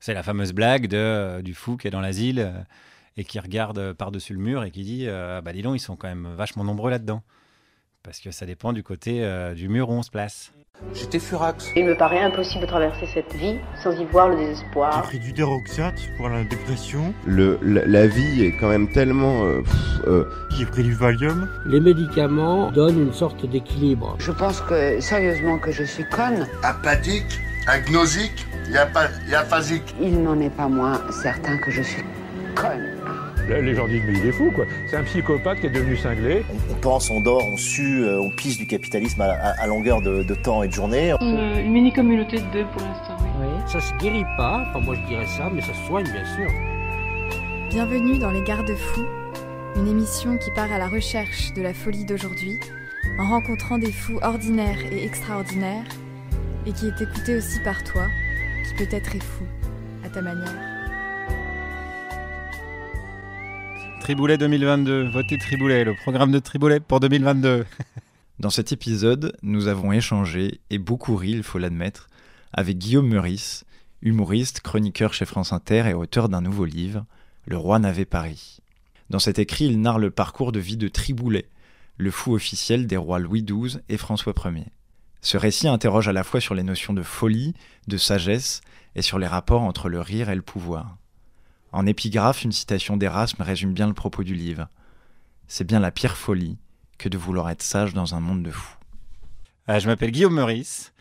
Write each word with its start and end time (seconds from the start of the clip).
C'est 0.00 0.14
la 0.14 0.22
fameuse 0.22 0.52
blague 0.52 0.86
de, 0.88 0.96
euh, 0.96 1.42
du 1.42 1.54
fou 1.54 1.76
qui 1.76 1.86
est 1.86 1.90
dans 1.90 2.00
l'asile 2.00 2.40
euh, 2.40 2.50
et 3.16 3.24
qui 3.24 3.38
regarde 3.38 3.92
par-dessus 3.92 4.32
le 4.32 4.40
mur 4.40 4.64
et 4.64 4.70
qui 4.70 4.82
dit 4.82 5.04
euh, 5.06 5.40
Bah, 5.42 5.52
dis 5.52 5.62
donc, 5.62 5.76
ils 5.76 5.80
sont 5.80 5.96
quand 5.96 6.08
même 6.08 6.28
vachement 6.36 6.64
nombreux 6.64 6.90
là-dedans. 6.90 7.22
Parce 8.02 8.18
que 8.20 8.30
ça 8.30 8.46
dépend 8.46 8.72
du 8.72 8.82
côté 8.82 9.22
euh, 9.22 9.52
du 9.52 9.68
mur 9.68 9.90
où 9.90 9.92
on 9.92 10.02
se 10.02 10.10
place. 10.10 10.52
J'étais 10.94 11.18
furax. 11.18 11.68
Il 11.76 11.84
me 11.84 11.94
paraît 11.94 12.20
impossible 12.22 12.62
de 12.62 12.66
traverser 12.66 13.04
cette 13.12 13.34
vie 13.34 13.56
sans 13.82 13.92
y 14.00 14.04
voir 14.06 14.30
le 14.30 14.38
J'ai 14.38 14.46
désespoir. 14.46 15.02
pris 15.02 15.18
du 15.18 15.34
déroxate 15.34 16.00
pour 16.16 16.30
la 16.30 16.42
dépression. 16.44 17.12
Le, 17.26 17.58
la, 17.60 17.84
la 17.84 18.06
vie 18.06 18.44
est 18.44 18.56
quand 18.56 18.70
même 18.70 18.90
tellement... 18.90 19.44
euh, 19.44 19.60
euh, 20.06 20.24
J'ai 20.56 20.64
pris 20.64 20.82
du 20.82 20.94
Valium. 20.94 21.50
Les 21.66 21.80
médicaments 21.80 22.70
donnent 22.70 22.98
une 23.02 23.12
sorte 23.12 23.44
d'équilibre. 23.44 24.16
Je 24.18 24.32
pense 24.32 24.62
que, 24.62 24.98
sérieusement, 25.00 25.58
que 25.58 25.70
je 25.70 25.84
suis 25.84 26.04
conne. 26.08 26.46
apathique, 26.62 27.38
agnosique 27.66 28.46
et 28.68 29.30
et 29.30 29.34
aphasique. 29.34 29.94
Il 30.00 30.22
n'en 30.22 30.38
est 30.40 30.50
pas 30.50 30.68
moins 30.68 31.00
certain 31.10 31.56
que 31.58 31.70
je 31.70 31.82
suis 31.82 32.02
conne. 32.54 32.86
Les 33.48 33.74
gens 33.74 33.88
disent 33.88 34.02
mais 34.06 34.12
il 34.18 34.26
est 34.26 34.32
fou 34.32 34.52
quoi. 34.54 34.64
C'est 34.88 34.96
un 34.96 35.02
psychopathe 35.02 35.60
qui 35.60 35.66
est 35.66 35.70
devenu 35.70 35.96
cinglé. 35.96 36.44
On 36.70 36.74
pense, 36.74 37.10
on 37.10 37.20
dort, 37.20 37.44
on 37.46 37.56
sue, 37.56 38.04
euh, 38.04 38.20
on 38.20 38.30
pisse 38.30 38.56
du 38.58 38.66
capitalisme 38.66 39.20
à, 39.22 39.30
à- 39.32 39.62
à 39.62 39.66
longueur 39.66 40.00
de, 40.02 40.22
de 40.22 40.34
temps 40.34 40.62
et 40.62 40.68
de 40.68 40.72
journée. 40.72 41.12
Une, 41.20 41.58
une 41.58 41.72
mini-communauté 41.72 42.36
de 42.38 42.46
deux 42.52 42.64
pour 42.66 42.82
l'instant, 42.82 43.16
oui. 43.20 43.28
Oui. 43.40 43.48
Ça 43.72 43.80
se 43.80 43.92
guérit 43.94 44.24
pas, 44.36 44.64
enfin 44.70 44.80
moi 44.84 44.94
je 44.94 45.08
dirais 45.08 45.26
ça, 45.26 45.50
mais 45.52 45.60
ça 45.62 45.74
se 45.74 45.84
soigne 45.86 46.04
bien 46.04 46.24
sûr. 46.36 46.48
Bienvenue 47.70 48.18
dans 48.18 48.30
Les 48.30 48.42
Garde-Fous, 48.42 49.06
une 49.76 49.88
émission 49.88 50.36
qui 50.38 50.50
part 50.52 50.70
à 50.72 50.78
la 50.78 50.88
recherche 50.88 51.52
de 51.54 51.62
la 51.62 51.72
folie 51.74 52.04
d'aujourd'hui, 52.04 52.60
en 53.18 53.28
rencontrant 53.28 53.78
des 53.78 53.90
fous 53.92 54.18
ordinaires 54.22 54.78
et 54.92 55.04
extraordinaires, 55.04 55.84
et 56.66 56.72
qui 56.72 56.86
est 56.86 57.00
écoutée 57.00 57.36
aussi 57.36 57.60
par 57.60 57.82
toi, 57.84 58.06
qui 58.66 58.74
peut-être 58.84 59.16
est 59.16 59.22
fou, 59.22 59.44
à 60.04 60.08
ta 60.10 60.20
manière. 60.20 60.70
Triboulet 64.00 64.38
2022, 64.38 65.10
votez 65.10 65.38
Triboulet, 65.38 65.84
le 65.84 65.94
programme 65.94 66.32
de 66.32 66.38
Triboulet 66.38 66.80
pour 66.80 67.00
2022. 67.00 67.64
Dans 68.38 68.50
cet 68.50 68.72
épisode, 68.72 69.36
nous 69.42 69.68
avons 69.68 69.92
échangé, 69.92 70.60
et 70.70 70.78
beaucoup 70.78 71.16
ri, 71.16 71.30
il 71.30 71.42
faut 71.42 71.58
l'admettre, 71.58 72.08
avec 72.52 72.78
Guillaume 72.78 73.08
Meurice, 73.08 73.64
humoriste, 74.02 74.60
chroniqueur 74.60 75.14
chez 75.14 75.26
France 75.26 75.52
Inter 75.52 75.84
et 75.86 75.94
auteur 75.94 76.28
d'un 76.28 76.40
nouveau 76.40 76.64
livre, 76.64 77.04
Le 77.46 77.56
roi 77.56 77.78
n'avait 77.78 78.04
Paris. 78.04 78.58
Dans 79.08 79.18
cet 79.18 79.38
écrit, 79.38 79.66
il 79.66 79.80
narre 79.80 79.98
le 79.98 80.10
parcours 80.10 80.52
de 80.52 80.60
vie 80.60 80.76
de 80.76 80.88
Triboulet, 80.88 81.48
le 81.96 82.10
fou 82.10 82.34
officiel 82.34 82.86
des 82.86 82.96
rois 82.96 83.18
Louis 83.18 83.42
XII 83.42 83.80
et 83.88 83.96
François 83.96 84.34
Ier. 84.44 84.66
Ce 85.22 85.36
récit 85.36 85.68
interroge 85.68 86.08
à 86.08 86.12
la 86.12 86.24
fois 86.24 86.40
sur 86.40 86.54
les 86.54 86.62
notions 86.62 86.92
de 86.92 87.02
folie, 87.02 87.54
de 87.88 87.96
sagesse, 87.96 88.62
et 88.94 89.02
sur 89.02 89.18
les 89.18 89.26
rapports 89.26 89.62
entre 89.62 89.88
le 89.88 90.00
rire 90.00 90.30
et 90.30 90.34
le 90.34 90.42
pouvoir. 90.42 90.96
En 91.72 91.86
épigraphe, 91.86 92.42
une 92.42 92.52
citation 92.52 92.96
d'Erasme 92.96 93.42
résume 93.42 93.72
bien 93.72 93.86
le 93.86 93.94
propos 93.94 94.24
du 94.24 94.34
livre. 94.34 94.68
C'est 95.46 95.66
bien 95.66 95.80
la 95.80 95.90
pire 95.90 96.16
folie 96.16 96.58
que 96.98 97.08
de 97.08 97.16
vouloir 97.16 97.50
être 97.50 97.62
sage 97.62 97.94
dans 97.94 98.14
un 98.14 98.20
monde 98.20 98.42
de 98.42 98.50
fous. 98.50 98.76
Euh, 99.68 99.78
je 99.78 99.86
m'appelle 99.86 100.10
Guillaume 100.10 100.34
Meurice. 100.34 100.92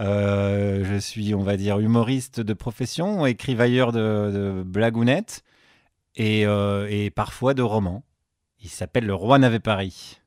Euh, 0.00 0.84
je 0.84 0.96
suis, 0.96 1.34
on 1.34 1.42
va 1.42 1.56
dire, 1.56 1.78
humoriste 1.78 2.40
de 2.40 2.52
profession, 2.52 3.24
écrivailleur 3.24 3.92
de, 3.92 4.30
de 4.58 4.62
blagounettes 4.64 5.42
et, 6.16 6.44
euh, 6.46 6.86
et 6.90 7.10
parfois 7.10 7.54
de 7.54 7.62
romans. 7.62 8.04
Il 8.60 8.68
s'appelle 8.68 9.06
Le 9.06 9.14
Roi 9.14 9.38
n'avait 9.38 9.60
Paris. 9.60 10.20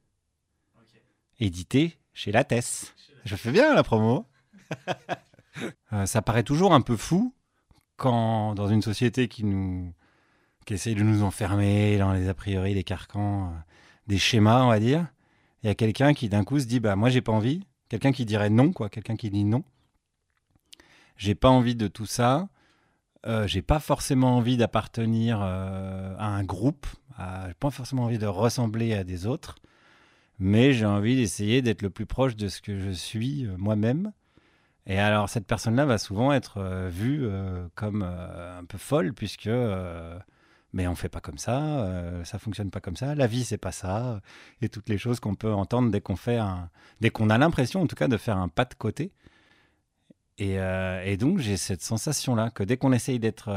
Édité 1.39 1.97
chez 2.14 2.31
Lattès. 2.31 2.94
Je 3.25 3.36
fais 3.36 3.52
bien 3.52 3.73
la 3.73 3.84
promo. 3.84 4.25
Euh, 5.92 6.06
ça 6.06 6.22
paraît 6.22 6.44
toujours 6.44 6.73
un 6.73 6.80
peu 6.80 6.95
fou 6.95 7.34
quand, 7.98 8.53
dans 8.53 8.70
une 8.70 8.84
société 8.84 9.28
qui 9.28 9.44
nous 9.44 9.92
qui 10.66 10.76
essaye 10.76 10.95
de 10.95 11.02
nous 11.03 11.22
enfermer 11.23 11.98
dans 11.98 12.14
les 12.14 12.30
a 12.30 12.34
priori, 12.34 12.76
des 12.76 12.84
carcans, 12.86 13.48
euh, 13.48 13.58
des 14.08 14.20
schémas, 14.20 14.64
on 14.64 14.67
va 14.70 14.80
dire, 14.80 15.08
il 15.64 15.67
y 15.67 15.70
a 15.70 15.76
quelqu'un 15.76 16.14
qui 16.14 16.30
d'un 16.30 16.45
coup 16.45 16.60
se 16.60 16.66
dit 16.66 16.80
bah 16.80 16.95
moi 16.95 17.10
j'ai 17.10 17.20
pas 17.21 17.33
envie. 17.33 17.66
Quelqu'un 17.89 18.11
qui 18.14 18.23
dirait 18.26 18.52
non 18.52 18.71
quoi. 18.71 18.88
Quelqu'un 18.89 19.17
qui 19.17 19.30
dit 19.32 19.43
non. 19.43 19.64
J'ai 21.17 21.36
pas 21.36 21.49
envie 21.49 21.76
de 21.76 21.88
tout 21.88 22.05
ça. 22.05 22.48
Euh, 23.26 23.45
j'ai 23.48 23.64
pas 23.64 23.80
forcément 23.82 24.38
envie 24.38 24.55
d'appartenir 24.55 25.39
euh, 25.42 26.16
à 26.20 26.27
un 26.27 26.43
groupe 26.43 26.88
à- 27.17 27.48
j'ai 27.48 27.54
pas 27.55 27.72
forcément 27.72 28.04
envie 28.04 28.20
de 28.20 28.27
ressembler 28.27 28.93
à 28.93 29.04
des 29.04 29.26
autres 29.26 29.55
mais 30.39 30.73
j'ai 30.73 30.86
envie 30.86 31.16
d'essayer 31.17 31.61
d'être 31.61 31.82
le 31.82 31.89
plus 31.89 32.05
proche 32.05 32.36
de 32.36 32.48
ce 32.48 32.61
que 32.61 32.80
je 32.80 32.92
suis 32.92 33.45
euh, 33.45 33.55
moi-même 33.58 34.14
et 34.86 34.98
alors 34.98 35.30
cette 35.30 35.45
personne 35.45 35.76
là 35.76 35.86
va 35.86 35.98
souvent 35.98 36.32
être 36.33 36.58
euh, 36.58 36.89
vue 36.89 37.26
euh, 37.26 37.67
comme 37.76 38.02
un 38.04 38.64
peu 38.66 38.78
folle 38.78 39.14
puisque 39.14 39.49
mais 40.72 40.88
on 40.88 40.95
fait 40.95 41.10
pas 41.10 41.20
comme 41.20 41.39
ça, 41.39 42.23
ça 42.23 42.38
fonctionne 42.38 42.70
pas 42.70 42.80
comme 42.80 42.95
ça, 42.95 43.16
la 43.16 43.26
vie 43.26 43.44
c'est 43.44 43.58
pas 43.58 43.72
ça, 43.72 44.22
et 44.61 44.70
toutes 44.70 44.88
les 44.88 44.99
choses 44.99 45.20
qu'on 45.20 45.33
peut 45.33 45.52
entendre 45.52 45.89
dès 45.89 45.99
qu'on 45.99 46.16
fait 46.16 46.39
dès 47.02 47.10
qu'on 47.10 47.32
a 47.32 47.39
l'impression 47.39 47.82
en 47.82 47.88
tout 47.88 47.95
cas 47.95 48.08
de 48.08 48.17
faire 48.17 48.38
un 48.38 48.49
pas 48.49 48.66
de 48.66 48.76
côté. 48.76 49.11
Et, 50.38 51.17
donc 51.17 51.39
j'ai 51.39 51.58
cette 51.58 51.82
sensation 51.82 52.36
là 52.36 52.52
que 52.52 52.61
dès 52.64 52.78
qu'on 52.78 52.94
essaye 52.94 53.17
d'être 53.17 53.49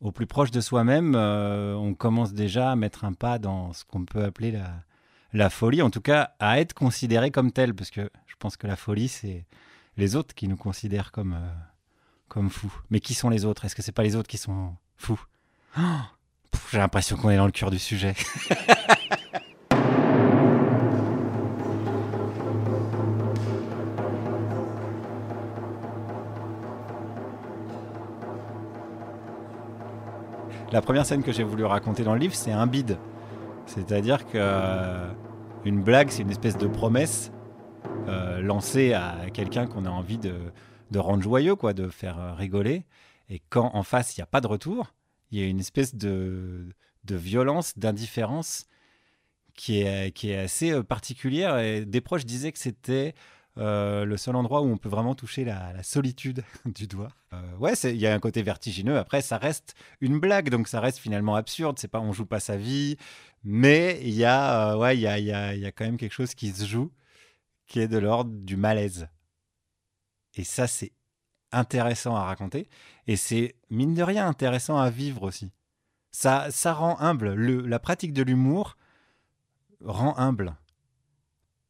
au 0.00 0.10
plus 0.10 0.26
proche 0.26 0.50
de 0.50 0.62
soi-même, 0.62 1.14
on 1.16 1.92
commence 1.92 2.32
déjà 2.32 2.72
à 2.72 2.76
mettre 2.76 3.04
un 3.04 3.12
pas 3.12 3.38
dans 3.38 3.74
ce 3.74 3.84
qu'on 3.84 4.06
peut 4.06 4.24
appeler 4.24 4.52
la, 4.52 4.70
la 5.34 5.50
folie, 5.50 5.82
en 5.82 5.90
tout 5.90 6.00
cas 6.00 6.30
à 6.38 6.60
être 6.60 6.72
considéré 6.72 7.30
comme 7.30 7.50
tel, 7.52 7.74
parce 7.74 7.90
que 7.90 8.08
je 8.26 8.34
pense 8.38 8.56
que 8.56 8.66
la 8.66 8.76
folie 8.76 9.08
c'est 9.08 9.44
les 9.96 10.16
autres 10.16 10.34
qui 10.34 10.48
nous 10.48 10.56
considèrent 10.56 11.12
comme 11.12 11.34
euh, 11.34 11.52
comme 12.28 12.48
fous. 12.48 12.72
Mais 12.88 13.00
qui 13.00 13.14
sont 13.14 13.28
les 13.28 13.44
autres? 13.44 13.64
Est-ce 13.64 13.74
que 13.74 13.82
c'est 13.82 13.92
pas 13.92 14.04
les 14.04 14.16
autres 14.16 14.28
qui 14.28 14.38
sont 14.38 14.74
fous? 14.96 15.20
J'ai 16.70 16.78
l'impression 16.78 17.16
qu'on 17.16 17.30
est 17.30 17.36
dans 17.36 17.46
le 17.46 17.52
cœur 17.52 17.70
du 17.70 17.78
sujet. 17.78 18.14
La 30.72 30.80
première 30.82 31.06
scène 31.06 31.22
que 31.22 31.30
j'ai 31.30 31.44
voulu 31.44 31.64
raconter 31.64 32.02
dans 32.02 32.14
le 32.14 32.18
livre, 32.18 32.34
c'est 32.34 32.50
un 32.50 32.66
bide. 32.66 32.98
C'est-à-dire 33.66 34.26
que 34.26 34.36
euh, 34.36 35.12
une 35.64 35.82
blague, 35.82 36.10
c'est 36.10 36.22
une 36.22 36.30
espèce 36.30 36.58
de 36.58 36.66
promesse 36.66 37.32
euh, 38.08 38.40
lancée 38.40 38.92
à 38.92 39.30
quelqu'un 39.32 39.66
qu'on 39.66 39.86
a 39.86 39.90
envie 39.90 40.18
de, 40.18 40.34
de 40.90 40.98
rendre 40.98 41.22
joyeux, 41.22 41.56
quoi, 41.56 41.72
de 41.72 41.88
faire 41.88 42.18
euh, 42.18 42.34
rigoler. 42.34 42.84
Et 43.30 43.40
quand 43.48 43.70
en 43.74 43.82
face, 43.82 44.16
il 44.16 44.20
n'y 44.20 44.24
a 44.24 44.26
pas 44.26 44.40
de 44.40 44.46
retour, 44.46 44.94
il 45.30 45.40
y 45.40 45.42
a 45.42 45.46
une 45.46 45.60
espèce 45.60 45.94
de, 45.94 46.68
de 47.04 47.16
violence, 47.16 47.78
d'indifférence 47.78 48.66
qui 49.54 49.80
est, 49.80 50.12
qui 50.12 50.30
est 50.30 50.38
assez 50.38 50.72
euh, 50.72 50.82
particulière. 50.82 51.58
Et 51.58 51.84
des 51.84 52.00
proches 52.00 52.26
disaient 52.26 52.52
que 52.52 52.58
c'était 52.58 53.14
euh, 53.56 54.04
le 54.04 54.16
seul 54.16 54.34
endroit 54.34 54.62
où 54.62 54.66
on 54.66 54.76
peut 54.76 54.88
vraiment 54.88 55.14
toucher 55.14 55.44
la, 55.44 55.82
solitude 55.82 56.44
du 56.66 56.86
doigt. 56.86 57.10
Euh, 57.32 57.56
ouais, 57.58 57.74
il 57.84 57.96
y 57.96 58.06
a 58.06 58.14
un 58.14 58.18
côté 58.18 58.42
vertigineux. 58.42 58.98
Après, 58.98 59.22
ça 59.22 59.38
reste 59.38 59.74
une 60.00 60.18
blague, 60.18 60.50
donc 60.50 60.68
ça 60.68 60.80
reste 60.80 60.98
finalement 60.98 61.36
absurde. 61.36 61.78
C'est 61.78 61.88
pas, 61.88 62.00
on 62.00 62.12
joue 62.12 62.26
pas 62.26 62.40
sa 62.40 62.56
vie, 62.56 62.96
mais 63.44 64.00
il 64.02 64.14
y 64.14 64.24
a, 64.24 64.72
euh, 64.72 64.76
ouais, 64.78 64.96
il 64.96 65.00
y 65.00 65.06
a, 65.06 65.18
y 65.18 65.66
a 65.66 65.72
quand 65.72 65.84
même 65.84 65.96
quelque 65.96 66.12
chose 66.12 66.34
qui 66.34 66.50
se 66.50 66.64
joue, 66.64 66.90
qui 67.66 67.80
est 67.80 67.88
de 67.88 67.98
l'ordre 67.98 68.32
du 68.32 68.56
malaise. 68.56 69.08
Et 70.34 70.44
ça, 70.44 70.66
c'est 70.66 70.92
intéressant 71.52 72.16
à 72.16 72.24
raconter, 72.24 72.68
et 73.06 73.16
c'est 73.16 73.54
mine 73.70 73.94
de 73.94 74.02
rien 74.02 74.26
intéressant 74.26 74.76
à 74.78 74.90
vivre 74.90 75.22
aussi. 75.22 75.52
Ça, 76.10 76.50
ça 76.50 76.72
rend 76.72 76.98
humble. 77.00 77.34
Le- 77.34 77.66
la 77.66 77.78
pratique 77.78 78.12
de 78.12 78.22
l'humour 78.22 78.76
rend 79.84 80.16
humble. 80.18 80.56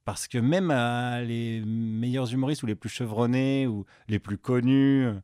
Parce 0.04 0.28
que 0.28 0.38
même 0.38 0.68
les 1.26 1.62
meilleurs 1.64 2.32
humoristes 2.32 2.62
ou 2.62 2.66
les 2.66 2.74
plus 2.74 2.90
chevronnés 2.90 3.66
ou 3.66 3.86
les 4.08 4.18
plus 4.18 4.36
connus, 4.36 5.06
euh, 5.06 5.14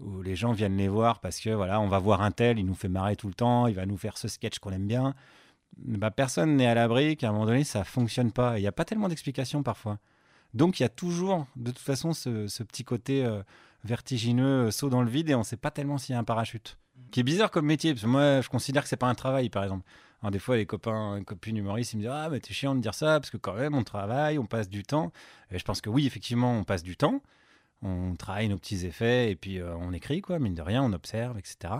où 0.00 0.22
les 0.22 0.36
gens 0.36 0.52
viennent 0.52 0.76
les 0.76 0.88
voir 0.88 1.20
parce 1.20 1.38
que 1.40 1.50
voilà, 1.50 1.80
on 1.80 1.88
va 1.88 1.98
voir 1.98 2.22
un 2.22 2.30
tel, 2.30 2.58
il 2.58 2.66
nous 2.66 2.74
fait 2.74 2.88
marrer 2.88 3.16
tout 3.16 3.28
le 3.28 3.34
temps, 3.34 3.66
il 3.66 3.74
va 3.74 3.86
nous 3.86 3.96
faire 3.96 4.16
ce 4.16 4.28
sketch 4.28 4.58
qu'on 4.58 4.72
aime 4.72 4.86
bien. 4.86 5.14
Bah, 5.78 6.10
personne 6.10 6.56
n'est 6.56 6.66
à 6.66 6.74
l'abri 6.74 7.16
qu'à 7.16 7.28
un 7.28 7.32
moment 7.32 7.46
donné, 7.46 7.64
ça 7.64 7.84
fonctionne 7.84 8.32
pas. 8.32 8.58
Il 8.58 8.62
n'y 8.62 8.68
a 8.68 8.72
pas 8.72 8.84
tellement 8.84 9.08
d'explications 9.08 9.62
parfois. 9.62 9.98
Donc 10.54 10.80
il 10.80 10.82
y 10.82 10.86
a 10.86 10.90
toujours, 10.90 11.46
de 11.56 11.70
toute 11.70 11.78
façon, 11.78 12.14
ce, 12.14 12.48
ce 12.48 12.62
petit 12.62 12.84
côté 12.84 13.24
euh, 13.24 13.42
vertigineux, 13.84 14.66
euh, 14.66 14.70
saut 14.70 14.88
dans 14.88 15.02
le 15.02 15.10
vide, 15.10 15.28
et 15.28 15.34
on 15.34 15.40
ne 15.40 15.44
sait 15.44 15.56
pas 15.58 15.70
tellement 15.70 15.98
s'il 15.98 16.14
y 16.14 16.16
a 16.16 16.18
un 16.18 16.24
parachute. 16.24 16.78
Qui 17.10 17.20
est 17.20 17.24
bizarre 17.24 17.50
comme 17.50 17.66
métier, 17.66 17.92
parce 17.92 18.02
que 18.02 18.08
moi, 18.08 18.40
je 18.40 18.48
considère 18.48 18.82
que 18.82 18.88
c'est 18.88 18.96
pas 18.96 19.08
un 19.08 19.14
travail, 19.14 19.50
par 19.50 19.64
exemple. 19.64 19.84
Alors, 20.26 20.32
des 20.32 20.40
fois, 20.40 20.56
les 20.56 20.66
copains, 20.66 21.22
copines 21.24 21.56
humoristes, 21.56 21.92
ils 21.92 21.98
me 21.98 22.02
disent 22.02 22.10
Ah, 22.12 22.28
mais 22.28 22.40
t'es 22.40 22.52
chiant 22.52 22.74
de 22.74 22.80
dire 22.80 22.94
ça, 22.94 23.20
parce 23.20 23.30
que 23.30 23.36
quand 23.36 23.52
même, 23.54 23.76
on 23.76 23.84
travaille, 23.84 24.38
on 24.40 24.46
passe 24.46 24.68
du 24.68 24.82
temps. 24.82 25.12
Je 25.52 25.62
pense 25.62 25.80
que 25.80 25.88
oui, 25.88 26.04
effectivement, 26.04 26.58
on 26.58 26.64
passe 26.64 26.82
du 26.82 26.96
temps. 26.96 27.22
On 27.80 28.16
travaille 28.16 28.48
nos 28.48 28.58
petits 28.58 28.86
effets, 28.86 29.30
et 29.30 29.36
puis 29.36 29.60
euh, 29.60 29.76
on 29.76 29.92
écrit, 29.92 30.22
quoi, 30.22 30.40
mine 30.40 30.54
de 30.54 30.62
rien, 30.62 30.82
on 30.82 30.92
observe, 30.92 31.38
etc. 31.38 31.74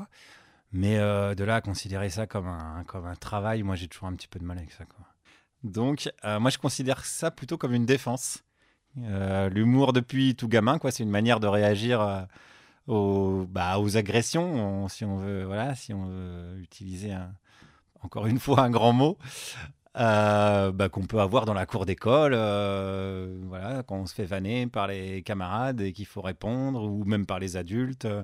Mais 0.70 0.96
euh, 0.98 1.34
de 1.34 1.42
là 1.42 1.56
à 1.56 1.60
considérer 1.60 2.08
ça 2.08 2.28
comme 2.28 2.46
un, 2.46 2.84
comme 2.86 3.06
un 3.06 3.16
travail, 3.16 3.64
moi, 3.64 3.74
j'ai 3.74 3.88
toujours 3.88 4.06
un 4.06 4.14
petit 4.14 4.28
peu 4.28 4.38
de 4.38 4.44
mal 4.44 4.58
avec 4.58 4.70
ça. 4.70 4.84
Donc, 5.64 6.08
euh, 6.24 6.38
moi, 6.38 6.50
je 6.52 6.58
considère 6.58 7.04
ça 7.04 7.32
plutôt 7.32 7.58
comme 7.58 7.74
une 7.74 7.86
défense. 7.86 8.44
L'humour 8.94 9.92
depuis 9.92 10.36
tout 10.36 10.46
gamin, 10.46 10.78
quoi, 10.78 10.92
c'est 10.92 11.02
une 11.02 11.10
manière 11.10 11.40
de 11.40 11.48
réagir 11.48 12.26
aux, 12.86 13.44
bah, 13.50 13.80
aux 13.80 13.96
agressions, 13.96 14.54
on- 14.84 14.88
si 14.88 15.04
on 15.04 15.16
veut, 15.16 15.44
voilà, 15.44 15.74
si 15.74 15.92
on 15.92 16.06
veut 16.06 16.58
utiliser 16.60 17.12
un- 17.12 17.34
encore 18.06 18.26
une 18.26 18.38
fois 18.38 18.60
un 18.60 18.70
grand 18.70 18.92
mot, 18.92 19.18
euh, 19.96 20.72
bah, 20.72 20.88
qu'on 20.88 21.06
peut 21.06 21.20
avoir 21.20 21.44
dans 21.44 21.54
la 21.54 21.66
cour 21.66 21.86
d'école, 21.86 22.32
euh, 22.34 23.36
voilà, 23.48 23.82
quand 23.82 23.96
on 23.96 24.06
se 24.06 24.14
fait 24.14 24.24
vanner 24.24 24.66
par 24.66 24.86
les 24.86 25.22
camarades 25.22 25.80
et 25.80 25.92
qu'il 25.92 26.06
faut 26.06 26.22
répondre, 26.22 26.84
ou 26.84 27.04
même 27.04 27.26
par 27.26 27.38
les 27.38 27.56
adultes, 27.56 28.04
euh, 28.04 28.22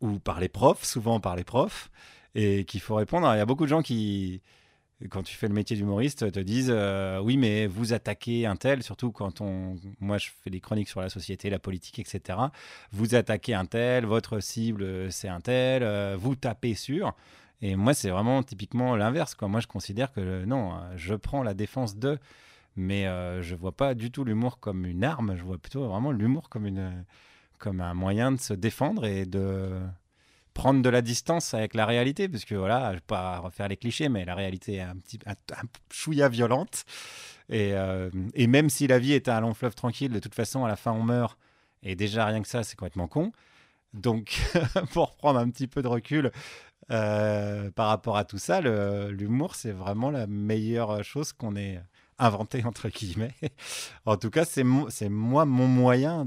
ou 0.00 0.18
par 0.18 0.40
les 0.40 0.48
profs, 0.48 0.84
souvent 0.84 1.20
par 1.20 1.36
les 1.36 1.44
profs, 1.44 1.90
et 2.34 2.64
qu'il 2.64 2.80
faut 2.80 2.96
répondre. 2.96 3.32
Il 3.34 3.38
y 3.38 3.40
a 3.40 3.46
beaucoup 3.46 3.64
de 3.64 3.70
gens 3.70 3.82
qui, 3.82 4.42
quand 5.08 5.22
tu 5.22 5.34
fais 5.36 5.48
le 5.48 5.54
métier 5.54 5.76
d'humoriste, 5.76 6.30
te 6.30 6.40
disent 6.40 6.72
euh, 6.74 7.18
oui, 7.20 7.36
mais 7.38 7.66
vous 7.66 7.94
attaquez 7.94 8.44
un 8.46 8.56
tel, 8.56 8.82
surtout 8.82 9.10
quand 9.12 9.40
on, 9.40 9.76
moi 10.00 10.18
je 10.18 10.28
fais 10.44 10.50
des 10.50 10.60
chroniques 10.60 10.88
sur 10.88 11.00
la 11.00 11.08
société, 11.08 11.48
la 11.48 11.58
politique, 11.58 11.98
etc. 11.98 12.38
Vous 12.92 13.14
attaquez 13.14 13.54
un 13.54 13.66
tel, 13.66 14.04
votre 14.04 14.40
cible 14.40 15.10
c'est 15.10 15.28
un 15.28 15.40
tel, 15.40 16.16
vous 16.16 16.34
tapez 16.34 16.74
sur. 16.74 17.14
Et 17.60 17.76
moi, 17.76 17.94
c'est 17.94 18.10
vraiment 18.10 18.42
typiquement 18.42 18.96
l'inverse. 18.96 19.34
Quoi. 19.34 19.48
Moi, 19.48 19.60
je 19.60 19.66
considère 19.66 20.12
que 20.12 20.20
euh, 20.20 20.46
non, 20.46 20.74
euh, 20.74 20.78
je 20.96 21.14
prends 21.14 21.42
la 21.42 21.54
défense 21.54 21.96
de, 21.96 22.18
mais 22.76 23.06
euh, 23.06 23.42
je 23.42 23.54
vois 23.54 23.72
pas 23.72 23.94
du 23.94 24.10
tout 24.10 24.24
l'humour 24.24 24.60
comme 24.60 24.86
une 24.86 25.04
arme. 25.04 25.36
Je 25.36 25.42
vois 25.42 25.58
plutôt 25.58 25.88
vraiment 25.88 26.12
l'humour 26.12 26.48
comme 26.48 26.66
une, 26.66 27.04
comme 27.58 27.80
un 27.80 27.94
moyen 27.94 28.32
de 28.32 28.40
se 28.40 28.54
défendre 28.54 29.04
et 29.04 29.26
de 29.26 29.80
prendre 30.54 30.82
de 30.82 30.88
la 30.88 31.02
distance 31.02 31.54
avec 31.54 31.74
la 31.74 31.86
réalité, 31.86 32.28
parce 32.28 32.44
que 32.44 32.56
voilà, 32.56 32.90
je 32.90 32.96
vais 32.96 33.04
pas 33.06 33.38
refaire 33.38 33.68
les 33.68 33.76
clichés, 33.76 34.08
mais 34.08 34.24
la 34.24 34.34
réalité 34.34 34.74
est 34.74 34.80
un 34.80 34.96
petit 34.96 35.18
un, 35.26 35.32
un 35.32 35.66
chouïa 35.90 36.28
violente. 36.28 36.84
Et, 37.48 37.74
euh, 37.74 38.10
et 38.34 38.46
même 38.46 38.68
si 38.68 38.86
la 38.86 38.98
vie 38.98 39.12
est 39.12 39.28
un 39.28 39.40
long 39.40 39.54
fleuve 39.54 39.74
tranquille, 39.74 40.12
de 40.12 40.18
toute 40.18 40.34
façon, 40.34 40.64
à 40.64 40.68
la 40.68 40.76
fin, 40.76 40.92
on 40.92 41.02
meurt. 41.02 41.38
Et 41.82 41.94
déjà, 41.94 42.26
rien 42.26 42.42
que 42.42 42.48
ça, 42.48 42.62
c'est 42.64 42.76
complètement 42.76 43.08
con. 43.08 43.32
Donc, 43.94 44.40
pour 44.92 45.16
prendre 45.16 45.38
un 45.38 45.48
petit 45.48 45.66
peu 45.66 45.80
de 45.80 45.88
recul 45.88 46.30
euh, 46.90 47.70
par 47.70 47.88
rapport 47.88 48.16
à 48.16 48.24
tout 48.24 48.38
ça, 48.38 48.60
l'humour, 48.60 49.54
c'est 49.54 49.72
vraiment 49.72 50.10
la 50.10 50.26
meilleure 50.26 51.02
chose 51.04 51.32
qu'on 51.32 51.56
ait 51.56 51.80
inventé, 52.18 52.64
entre 52.64 52.88
guillemets. 52.88 53.34
en 54.06 54.16
tout 54.16 54.30
cas, 54.30 54.44
c'est 54.44 54.64
mo- 54.64 54.90
c'est 54.90 55.08
moi 55.08 55.44
mon 55.44 55.66
moyen 55.66 56.24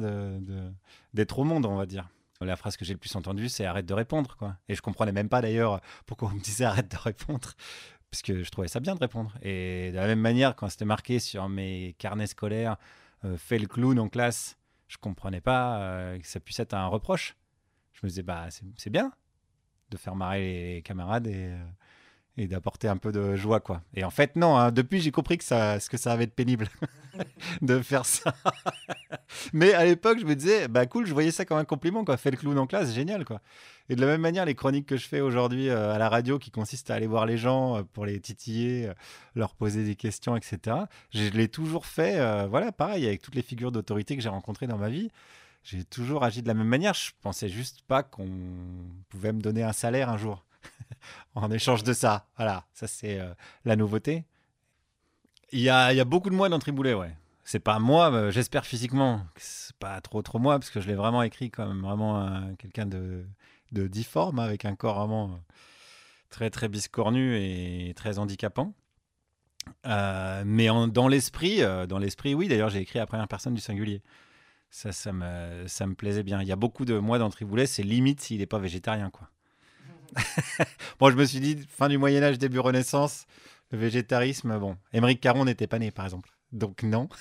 d'être 1.14 1.40
au 1.40 1.44
monde, 1.44 1.66
on 1.66 1.76
va 1.76 1.86
dire. 1.86 2.10
La 2.40 2.56
phrase 2.56 2.76
que 2.76 2.84
j'ai 2.86 2.94
le 2.94 3.00
plus 3.00 3.16
entendue, 3.16 3.50
c'est 3.50 3.66
arrête 3.66 3.86
de 3.86 3.94
répondre. 3.94 4.36
Quoi. 4.36 4.56
Et 4.68 4.74
je 4.74 4.82
comprenais 4.82 5.12
même 5.12 5.30
pas 5.30 5.42
d'ailleurs 5.42 5.80
pourquoi 6.08 6.30
on 6.30 6.36
me 6.36 6.40
disait 6.40 6.66
arrête 6.66 6.90
de 6.90 6.98
répondre. 6.98 7.52
Parce 8.10 8.24
que 8.24 8.44
je 8.44 8.50
trouvais 8.50 8.68
ça 8.68 8.80
bien 8.80 8.96
de 8.96 9.00
répondre. 9.00 9.34
Et 9.42 9.92
de 9.92 9.96
la 9.96 10.08
même 10.08 10.20
manière, 10.20 10.56
quand 10.56 10.68
c'était 10.68 10.86
marqué 10.86 11.20
sur 11.20 11.48
mes 11.48 11.96
carnets 11.98 12.28
scolaires, 12.28 12.76
euh, 13.24 13.38
fais 13.38 13.58
le 13.60 13.68
clown 13.68 13.98
en 14.00 14.10
classe, 14.10 14.58
je 14.88 14.98
comprenais 14.98 15.40
pas 15.40 15.78
euh, 15.82 16.20
que 16.20 16.28
ça 16.28 16.40
puisse 16.40 16.60
être 16.60 16.74
un 16.74 16.88
reproche. 16.88 17.38
Je 17.94 18.00
me 18.04 18.10
disais, 18.10 18.24
bah, 18.24 18.48
c'est 18.76 18.90
bien 18.90 19.14
de 19.92 19.98
faire 19.98 20.16
marrer 20.16 20.76
les 20.76 20.82
camarades 20.82 21.28
et, 21.28 21.36
euh, 21.36 21.64
et 22.38 22.48
d'apporter 22.48 22.88
un 22.88 22.98
peu 22.98 23.12
de 23.12 23.36
joie, 23.36 23.60
quoi. 23.60 23.82
Et 23.94 24.04
en 24.04 24.10
fait, 24.10 24.36
non, 24.36 24.58
hein, 24.58 24.72
depuis, 24.72 25.02
j'ai 25.02 25.12
compris 25.12 25.38
que 25.38 25.44
ça, 25.44 25.80
ce 25.80 25.90
que 25.90 25.98
ça 25.98 26.14
avait 26.14 26.24
être 26.24 26.34
pénible 26.34 26.70
de 27.62 27.80
faire 27.82 28.06
ça. 28.06 28.34
Mais 29.54 29.74
à 29.74 29.84
l'époque, 29.84 30.20
je 30.20 30.26
me 30.26 30.36
disais, 30.36 30.68
bah 30.68 30.86
cool, 30.86 31.06
je 31.06 31.14
voyais 31.14 31.32
ça 31.32 31.44
comme 31.44 31.58
un 31.58 31.66
compliment, 31.66 32.06
quoi. 32.06 32.16
Fais 32.16 32.32
le 32.32 32.38
clown 32.38 32.58
en 32.58 32.68
classe, 32.68 32.94
génial, 32.94 33.26
quoi. 33.26 33.42
Et 33.90 33.96
de 33.96 34.02
la 34.02 34.08
même 34.08 34.22
manière, 34.22 34.46
les 34.46 34.56
chroniques 34.56 34.86
que 34.86 34.96
je 34.96 35.08
fais 35.08 35.20
aujourd'hui 35.20 35.68
euh, 35.68 35.94
à 35.94 35.98
la 35.98 36.08
radio, 36.08 36.40
qui 36.40 36.52
consistent 36.52 36.90
à 36.90 36.96
aller 36.96 37.08
voir 37.08 37.26
les 37.26 37.38
gens 37.38 37.78
euh, 37.78 37.84
pour 37.84 38.06
les 38.06 38.20
titiller, 38.22 38.90
leur 39.36 39.54
poser 39.54 39.84
des 39.84 39.96
questions, 39.96 40.38
etc., 40.38 40.78
je 41.14 41.30
l'ai 41.30 41.50
toujours 41.50 41.86
fait, 41.86 42.48
voilà, 42.48 42.72
pareil, 42.72 43.06
avec 43.06 43.22
toutes 43.22 43.36
les 43.36 43.42
figures 43.42 43.72
d'autorité 43.72 44.16
que 44.16 44.22
j'ai 44.22 44.30
rencontrées 44.30 44.68
dans 44.68 44.78
ma 44.78 44.90
vie. 44.90 45.10
J'ai 45.64 45.84
toujours 45.84 46.24
agi 46.24 46.42
de 46.42 46.48
la 46.48 46.54
même 46.54 46.68
manière. 46.68 46.94
Je 46.94 47.12
pensais 47.22 47.50
juste 47.50 47.82
pas 47.84 48.04
qu'on 48.04 48.30
pouvait 49.10 49.32
me 49.32 49.42
donner 49.42 49.64
un 49.64 49.74
salaire 49.74 50.10
un 50.10 50.18
jour 50.18 50.44
en 51.36 51.52
échange 51.52 51.84
de 51.84 51.94
ça. 51.94 52.28
Voilà, 52.38 52.66
ça 52.74 52.88
c'est 52.88 53.20
euh, 53.20 53.34
la 53.66 53.76
nouveauté. 53.76 54.26
Il 55.52 55.60
y 55.60 55.70
a, 55.70 56.06
beaucoup 56.06 56.30
de 56.30 56.36
moi 56.36 56.50
dans 56.50 56.60
Triboulet, 56.60 56.94
ouais. 56.94 57.16
C'est 57.44 57.60
pas 57.60 57.78
moi, 57.80 58.12
euh, 58.14 58.32
j'espère 58.32 58.66
physiquement. 58.66 59.20
que 59.36 59.42
C'est 59.44 59.76
pas 59.76 60.00
trop 60.00 60.22
trop 60.22 60.40
moi, 60.40 60.58
parce 60.58 60.72
que 60.72 60.80
je 60.80 60.88
l'ai 60.88 60.96
vraiment 60.96 61.24
écrit 61.24 61.52
comme 61.52 61.82
vraiment 61.82 62.22
euh, 62.22 62.40
quelqu'un 62.58 62.86
de, 62.86 63.26
de 63.74 63.88
difforme, 63.88 64.40
hein, 64.40 64.44
avec 64.44 64.64
un 64.64 64.76
corps 64.76 65.00
vraiment 65.00 65.42
très 66.30 66.50
très 66.50 66.70
biscornu 66.70 67.36
et 67.36 67.94
très 67.96 68.18
handicapant. 68.18 68.74
Mais 69.86 70.68
dans 70.68 71.08
l'esprit, 71.10 71.60
dans 71.88 72.00
l'esprit, 72.00 72.34
oui. 72.34 72.48
D'ailleurs, 72.48 72.70
j'ai 72.70 72.80
écrit 72.80 73.00
à 73.00 73.02
la 73.02 73.08
première 73.08 73.28
personne 73.28 73.54
du 73.54 73.62
singulier. 73.62 74.02
Ça, 74.72 74.92
ça 74.92 75.12
me, 75.12 75.68
ça 75.68 75.86
me 75.86 75.94
plaisait 75.94 76.24
bien. 76.24 76.42
Il 76.42 76.48
y 76.48 76.52
a 76.52 76.56
beaucoup 76.56 76.86
de 76.86 76.98
moi 76.98 77.20
dans 77.20 77.30
Triboulet, 77.30 77.68
c'est 77.68 77.84
limite 77.84 78.22
s'il 78.22 78.40
n'est 78.40 78.46
pas 78.46 78.58
végétarien, 78.58 79.10
quoi. 79.10 79.30
bon, 81.00 81.10
je 81.10 81.16
me 81.16 81.26
suis 81.26 81.40
dit, 81.40 81.58
fin 81.70 81.90
du 81.90 81.98
Moyen 81.98 82.24
Âge, 82.24 82.38
début 82.38 82.60
Renaissance, 82.60 83.26
le 83.72 83.78
végétarisme, 83.78 84.58
bon, 84.60 84.78
Émeric 84.94 85.22
Caron 85.22 85.46
n'était 85.46 85.68
pas 85.68 85.80
né, 85.80 85.92
par 85.92 86.06
exemple. 86.06 86.32
Donc 86.52 86.84
non. 86.84 87.10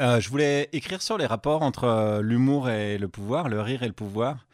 Euh, 0.00 0.20
je 0.20 0.30
voulais 0.30 0.70
écrire 0.72 1.02
sur 1.02 1.18
les 1.18 1.26
rapports 1.26 1.62
entre 1.62 1.84
euh, 1.84 2.22
l'humour 2.22 2.70
et 2.70 2.96
le 2.96 3.08
pouvoir, 3.08 3.48
le 3.50 3.60
rire 3.60 3.82
et 3.82 3.86
le 3.86 3.92
pouvoir, 3.92 4.46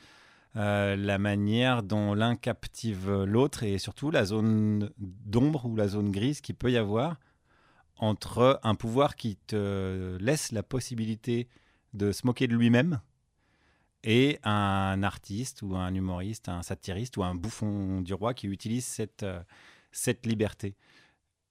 euh, 0.57 0.97
la 0.97 1.17
manière 1.19 1.85
dont 1.85 2.13
l'un 2.15 2.35
captive 2.35 3.11
l'autre 3.23 3.63
et 3.63 3.79
surtout 3.79 4.11
la 4.11 4.25
zone 4.25 4.91
d'ombre 4.99 5.67
ou 5.67 5.77
la 5.77 5.87
zone 5.87 6.11
grise 6.11 6.41
qu'il 6.41 6.57
peut 6.57 6.73
y 6.73 6.77
avoir 6.77 7.21
entre 8.03 8.59
un 8.65 8.75
pouvoir 8.75 9.15
qui 9.15 9.37
te 9.37 10.19
laisse 10.21 10.51
la 10.51 10.65
possibilité 10.65 11.49
de 11.95 12.11
se 12.11 12.27
moquer 12.27 12.49
de 12.49 12.57
lui-même 12.57 13.01
et 14.03 14.41
un 14.43 15.05
artiste 15.05 15.63
ou 15.63 15.77
un 15.77 15.95
humoriste, 15.95 16.49
un 16.49 16.63
satiriste 16.63 17.17
ou 17.17 17.23
un 17.23 17.37
bouffon 17.37 18.01
du 18.01 18.13
roi 18.13 18.35
qui 18.35 18.49
utilise 18.49 18.85
cette, 18.85 19.23
euh, 19.23 19.41
liberté. 20.25 20.75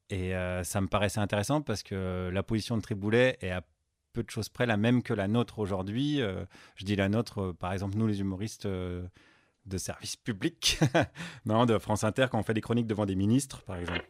Et 0.10 0.36
euh, 0.36 0.66
ça 0.66 0.82
me 0.82 0.88
paraissait 0.88 1.22
intéressant 1.22 1.62
parce 1.62 1.84
que 1.84 2.30
la 2.34 2.44
position 2.44 2.76
de 2.76 2.82
Triboulet 2.82 3.38
est 3.40 3.52
à 3.52 3.64
peu 4.12 4.22
de 4.22 4.30
choses 4.30 4.50
près 4.50 4.66
la 4.66 4.76
même 4.76 5.04
que 5.04 5.14
la 5.14 5.30
nôtre 5.30 5.60
aujourd'hui. 5.60 6.22
Euh, 6.22 6.44
je 6.76 6.84
dis 6.84 6.98
la 6.98 7.08
nôtre, 7.08 7.54
par 7.54 7.72
exemple, 7.72 7.98
nous 7.98 8.08
les 8.08 8.20
humoristes 8.20 8.68
de 8.68 9.78
service 9.78 10.18
public, 10.18 10.80
non, 11.46 11.66
de 11.66 11.78
France 11.78 12.04
Inter, 12.04 12.26
quand 12.30 12.40
on 12.40 12.44
fait 12.44 12.54
des 12.54 12.60
chroniques 12.60 12.88
devant 12.88 13.06
des 13.06 13.16
ministres, 13.16 13.62
par 13.62 13.78
exemple. 13.78 14.06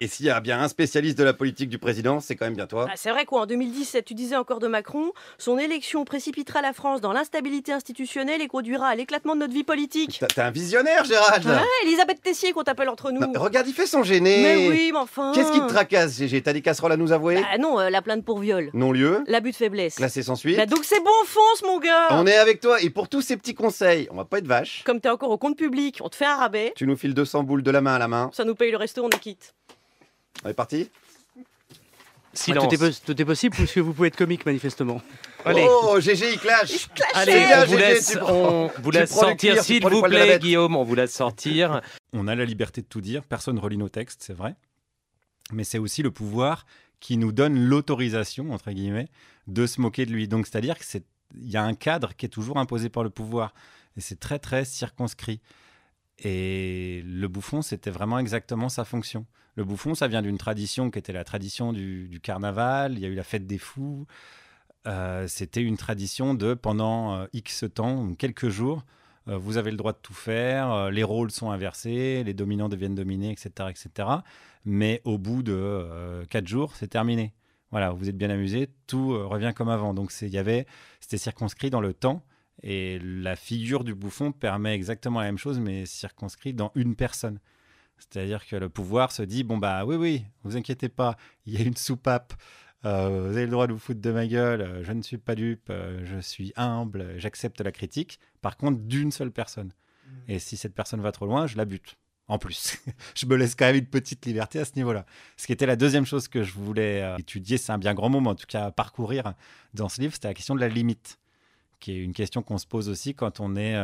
Et 0.00 0.08
s'il 0.08 0.26
y 0.26 0.30
a 0.30 0.40
bien 0.40 0.60
un 0.60 0.68
spécialiste 0.68 1.16
de 1.16 1.24
la 1.24 1.32
politique 1.32 1.68
du 1.68 1.78
président, 1.78 2.18
c'est 2.20 2.34
quand 2.34 2.44
même 2.46 2.56
bien 2.56 2.66
toi. 2.66 2.86
Ah, 2.90 2.94
c'est 2.96 3.10
vrai 3.10 3.24
quoi, 3.24 3.42
en 3.42 3.46
2017, 3.46 4.04
tu 4.04 4.14
disais 4.14 4.36
encore 4.36 4.58
de 4.58 4.66
Macron, 4.66 5.12
son 5.38 5.56
élection 5.58 6.04
précipitera 6.04 6.62
la 6.62 6.72
France 6.72 7.00
dans 7.00 7.12
l'instabilité 7.12 7.72
institutionnelle 7.72 8.42
et 8.42 8.48
conduira 8.48 8.88
à 8.88 8.94
l'éclatement 8.96 9.34
de 9.34 9.40
notre 9.40 9.52
vie 9.54 9.62
politique. 9.64 10.22
T'es 10.34 10.40
un 10.40 10.50
visionnaire, 10.50 11.04
Gérald 11.04 11.46
Ouais, 11.46 11.58
Elisabeth 11.84 12.20
Tessier 12.22 12.52
qu'on 12.52 12.64
t'appelle 12.64 12.88
entre 12.88 13.12
nous. 13.12 13.20
Bah, 13.20 13.28
Regarde, 13.36 13.68
il 13.68 13.72
fait 13.74 13.86
son 13.86 14.02
gêné 14.02 14.42
Mais 14.42 14.68
oui, 14.68 14.90
mais 14.92 14.98
enfin. 14.98 15.32
Qu'est-ce 15.34 15.52
qui 15.52 15.60
te 15.60 15.68
tracasse, 15.68 16.16
Gégé? 16.18 16.42
T'as 16.42 16.52
des 16.52 16.62
casseroles 16.62 16.92
à 16.92 16.96
nous 16.96 17.12
avouer? 17.12 17.40
Ah 17.52 17.58
non, 17.58 17.78
euh, 17.78 17.88
la 17.88 18.02
plainte 18.02 18.24
pour 18.24 18.40
viol. 18.40 18.70
Non-lieu 18.74 19.22
L'abus 19.28 19.52
de 19.52 19.56
faiblesse. 19.56 19.94
Classé 19.96 20.22
sans 20.22 20.34
suite 20.36 20.56
Bah 20.56 20.66
donc 20.66 20.84
c'est 20.84 21.00
bon, 21.00 21.10
fonce 21.24 21.62
mon 21.62 21.78
gars 21.78 22.08
On 22.10 22.26
est 22.26 22.36
avec 22.36 22.60
toi, 22.60 22.80
et 22.82 22.90
pour 22.90 23.08
tous 23.08 23.22
ces 23.22 23.36
petits 23.36 23.54
conseils, 23.54 24.08
on 24.10 24.16
va 24.16 24.24
pas 24.24 24.38
être 24.38 24.46
vache. 24.48 24.82
Comme 24.84 25.00
t'es 25.00 25.08
encore 25.08 25.30
au 25.30 25.38
compte 25.38 25.56
public, 25.56 25.98
on 26.02 26.08
te 26.08 26.16
fait 26.16 26.26
un 26.26 26.36
rabais, 26.36 26.72
Tu 26.76 26.86
nous 26.86 26.96
files 26.96 27.14
200 27.14 27.44
boules 27.44 27.62
de 27.62 27.70
la 27.70 27.80
main 27.80 27.94
à 27.94 27.98
la 27.98 28.08
main. 28.08 28.30
ça 28.32 28.44
nous 28.44 28.54
paye 28.54 28.70
le 28.72 28.76
resto, 28.76 29.04
on 29.04 29.08
est 29.10 29.18
quitte. 29.20 29.54
On 30.44 30.48
est 30.48 30.54
parti? 30.54 30.90
Silence. 32.32 32.68
tout, 32.68 32.74
est 32.74 32.78
pos- 32.78 33.00
tout 33.06 33.22
est 33.22 33.24
possible 33.24 33.54
puisque 33.54 33.78
vous 33.78 33.92
pouvez 33.92 34.08
être 34.08 34.16
comique 34.16 34.44
manifestement. 34.46 35.00
Oh, 35.46 36.00
Gégé, 36.00 36.32
il 36.32 36.38
clash 36.38 36.88
Allez, 37.12 37.44
on 37.54 37.66
vous 37.66 37.76
laisse, 37.76 38.16
on 38.26 38.70
vous 38.78 38.90
laisse 38.90 39.12
sortir, 39.14 39.62
s'il 39.62 39.86
vous 39.86 40.00
plaît. 40.00 40.38
Guillaume, 40.38 40.74
on 40.74 40.84
vous 40.84 40.94
laisse 40.94 41.12
sortir. 41.12 41.82
On 42.14 42.28
a 42.28 42.34
la 42.34 42.46
liberté 42.46 42.80
de 42.80 42.86
tout 42.86 43.02
dire, 43.02 43.24
personne 43.24 43.56
ne 43.56 43.60
relit 43.60 43.76
nos 43.76 43.90
textes, 43.90 44.22
c'est 44.22 44.32
vrai. 44.32 44.54
Mais 45.52 45.64
c'est 45.64 45.76
aussi 45.76 46.02
le 46.02 46.10
pouvoir 46.10 46.64
qui 46.98 47.18
nous 47.18 47.30
donne 47.30 47.58
l'autorisation, 47.62 48.52
entre 48.52 48.70
guillemets, 48.70 49.08
de 49.48 49.66
se 49.66 49.82
moquer 49.82 50.06
de 50.06 50.12
lui. 50.12 50.28
Donc, 50.28 50.46
c'est-à-dire 50.46 50.78
qu'il 50.78 51.02
y 51.42 51.58
a 51.58 51.62
un 51.62 51.74
cadre 51.74 52.14
qui 52.16 52.24
est 52.24 52.30
toujours 52.30 52.56
imposé 52.56 52.88
par 52.88 53.02
le 53.02 53.10
pouvoir. 53.10 53.52
Et 53.98 54.00
c'est 54.00 54.18
très, 54.18 54.38
très 54.38 54.64
circonscrit. 54.64 55.40
Et 56.18 57.02
le 57.04 57.26
bouffon, 57.28 57.62
c'était 57.62 57.90
vraiment 57.90 58.18
exactement 58.18 58.68
sa 58.68 58.84
fonction. 58.84 59.26
Le 59.56 59.64
bouffon, 59.64 59.94
ça 59.94 60.08
vient 60.08 60.22
d'une 60.22 60.38
tradition 60.38 60.90
qui 60.90 60.98
était 60.98 61.12
la 61.12 61.24
tradition 61.24 61.72
du, 61.72 62.20
carnaval. 62.22 62.94
Il 62.94 63.00
y 63.00 63.04
a 63.04 63.08
eu 63.08 63.14
la 63.14 63.22
fête 63.22 63.46
des 63.46 63.58
fous. 63.58 64.06
Euh, 64.86 65.26
c'était 65.28 65.62
une 65.62 65.76
tradition 65.76 66.34
de 66.34 66.54
pendant 66.54 67.14
euh, 67.14 67.26
X 67.32 67.64
temps, 67.74 68.14
quelques 68.14 68.50
jours, 68.50 68.84
euh, 69.28 69.38
vous 69.38 69.56
avez 69.56 69.70
le 69.70 69.78
droit 69.78 69.92
de 69.92 69.98
tout 70.02 70.12
faire, 70.12 70.90
les 70.90 71.02
rôles 71.02 71.30
sont 71.30 71.50
inversés, 71.50 72.22
les 72.22 72.34
dominants 72.34 72.68
deviennent 72.68 72.94
dominés, 72.94 73.30
etc. 73.30 73.70
etc. 73.70 74.08
Mais 74.66 75.00
au 75.04 75.16
bout 75.16 75.42
de 75.42 76.24
quatre 76.28 76.46
jours, 76.46 76.74
c'est 76.76 76.88
terminé. 76.88 77.32
Voilà, 77.70 77.92
vous 77.92 78.10
êtes 78.10 78.16
bien 78.18 78.28
amusé, 78.30 78.68
tout 78.86 79.16
revient 79.28 79.52
comme 79.56 79.70
avant. 79.70 79.94
Donc 79.94 80.12
c'était 80.12 80.66
circonscrit 81.16 81.70
dans 81.70 81.80
le 81.80 81.94
temps. 81.94 82.22
Et 82.62 82.98
la 83.00 83.36
figure 83.36 83.84
du 83.84 83.94
bouffon 83.94 84.32
permet 84.32 84.74
exactement 84.74 85.20
la 85.20 85.26
même 85.26 85.38
chose, 85.38 85.58
mais 85.58 85.86
circonscrit 85.86 86.54
dans 86.54 86.72
une 86.74 86.94
personne. 86.96 87.40
C'est-à-dire 87.98 88.46
que 88.46 88.56
le 88.56 88.68
pouvoir 88.68 89.12
se 89.12 89.22
dit 89.22 89.44
bon 89.44 89.58
bah 89.58 89.84
oui 89.84 89.96
oui, 89.96 90.24
vous 90.42 90.56
inquiétez 90.56 90.88
pas, 90.88 91.16
il 91.46 91.54
y 91.54 91.62
a 91.62 91.66
une 91.66 91.76
soupape 91.76 92.34
euh, 92.84 93.28
vous 93.28 93.36
avez 93.36 93.46
le 93.46 93.50
droit 93.50 93.66
de 93.66 93.72
vous 93.72 93.78
foutre 93.78 94.00
de 94.00 94.10
ma 94.10 94.26
gueule, 94.26 94.60
euh, 94.60 94.84
je 94.84 94.92
ne 94.92 95.00
suis 95.00 95.16
pas 95.16 95.34
dupe, 95.34 95.68
euh, 95.70 96.04
je 96.04 96.18
suis 96.18 96.52
humble, 96.56 97.14
j'accepte 97.16 97.60
la 97.60 97.72
critique. 97.72 98.20
Par 98.42 98.56
contre, 98.56 98.78
d'une 98.80 99.10
seule 99.10 99.30
personne. 99.30 99.68
Mmh. 99.68 100.10
Et 100.28 100.38
si 100.38 100.56
cette 100.56 100.74
personne 100.74 101.00
va 101.00 101.10
trop 101.12 101.26
loin, 101.26 101.46
je 101.46 101.56
la 101.56 101.64
bute. 101.64 101.96
En 102.28 102.38
plus, 102.38 102.78
je 103.14 103.26
me 103.26 103.36
laisse 103.36 103.54
quand 103.54 103.66
même 103.66 103.76
une 103.76 103.86
petite 103.86 104.26
liberté 104.26 104.58
à 104.58 104.64
ce 104.64 104.72
niveau-là. 104.76 105.06
Ce 105.36 105.46
qui 105.46 105.52
était 105.52 105.66
la 105.66 105.76
deuxième 105.76 106.04
chose 106.04 106.28
que 106.28 106.42
je 106.42 106.52
voulais 106.52 107.14
étudier, 107.18 107.56
c'est 107.56 107.72
un 107.72 107.78
bien 107.78 107.94
grand 107.94 108.10
mot, 108.10 108.20
mais 108.20 108.30
en 108.30 108.34
tout 108.34 108.46
cas 108.46 108.70
parcourir 108.70 109.34
dans 109.72 109.88
ce 109.88 110.00
livre, 110.00 110.12
c'était 110.14 110.28
la 110.28 110.34
question 110.34 110.54
de 110.54 110.60
la 110.60 110.68
limite 110.68 111.18
qui 111.80 111.92
est 111.92 111.98
une 111.98 112.12
question 112.12 112.42
qu'on 112.42 112.58
se 112.58 112.66
pose 112.66 112.88
aussi 112.88 113.14
quand 113.14 113.40
on 113.40 113.56
est 113.56 113.74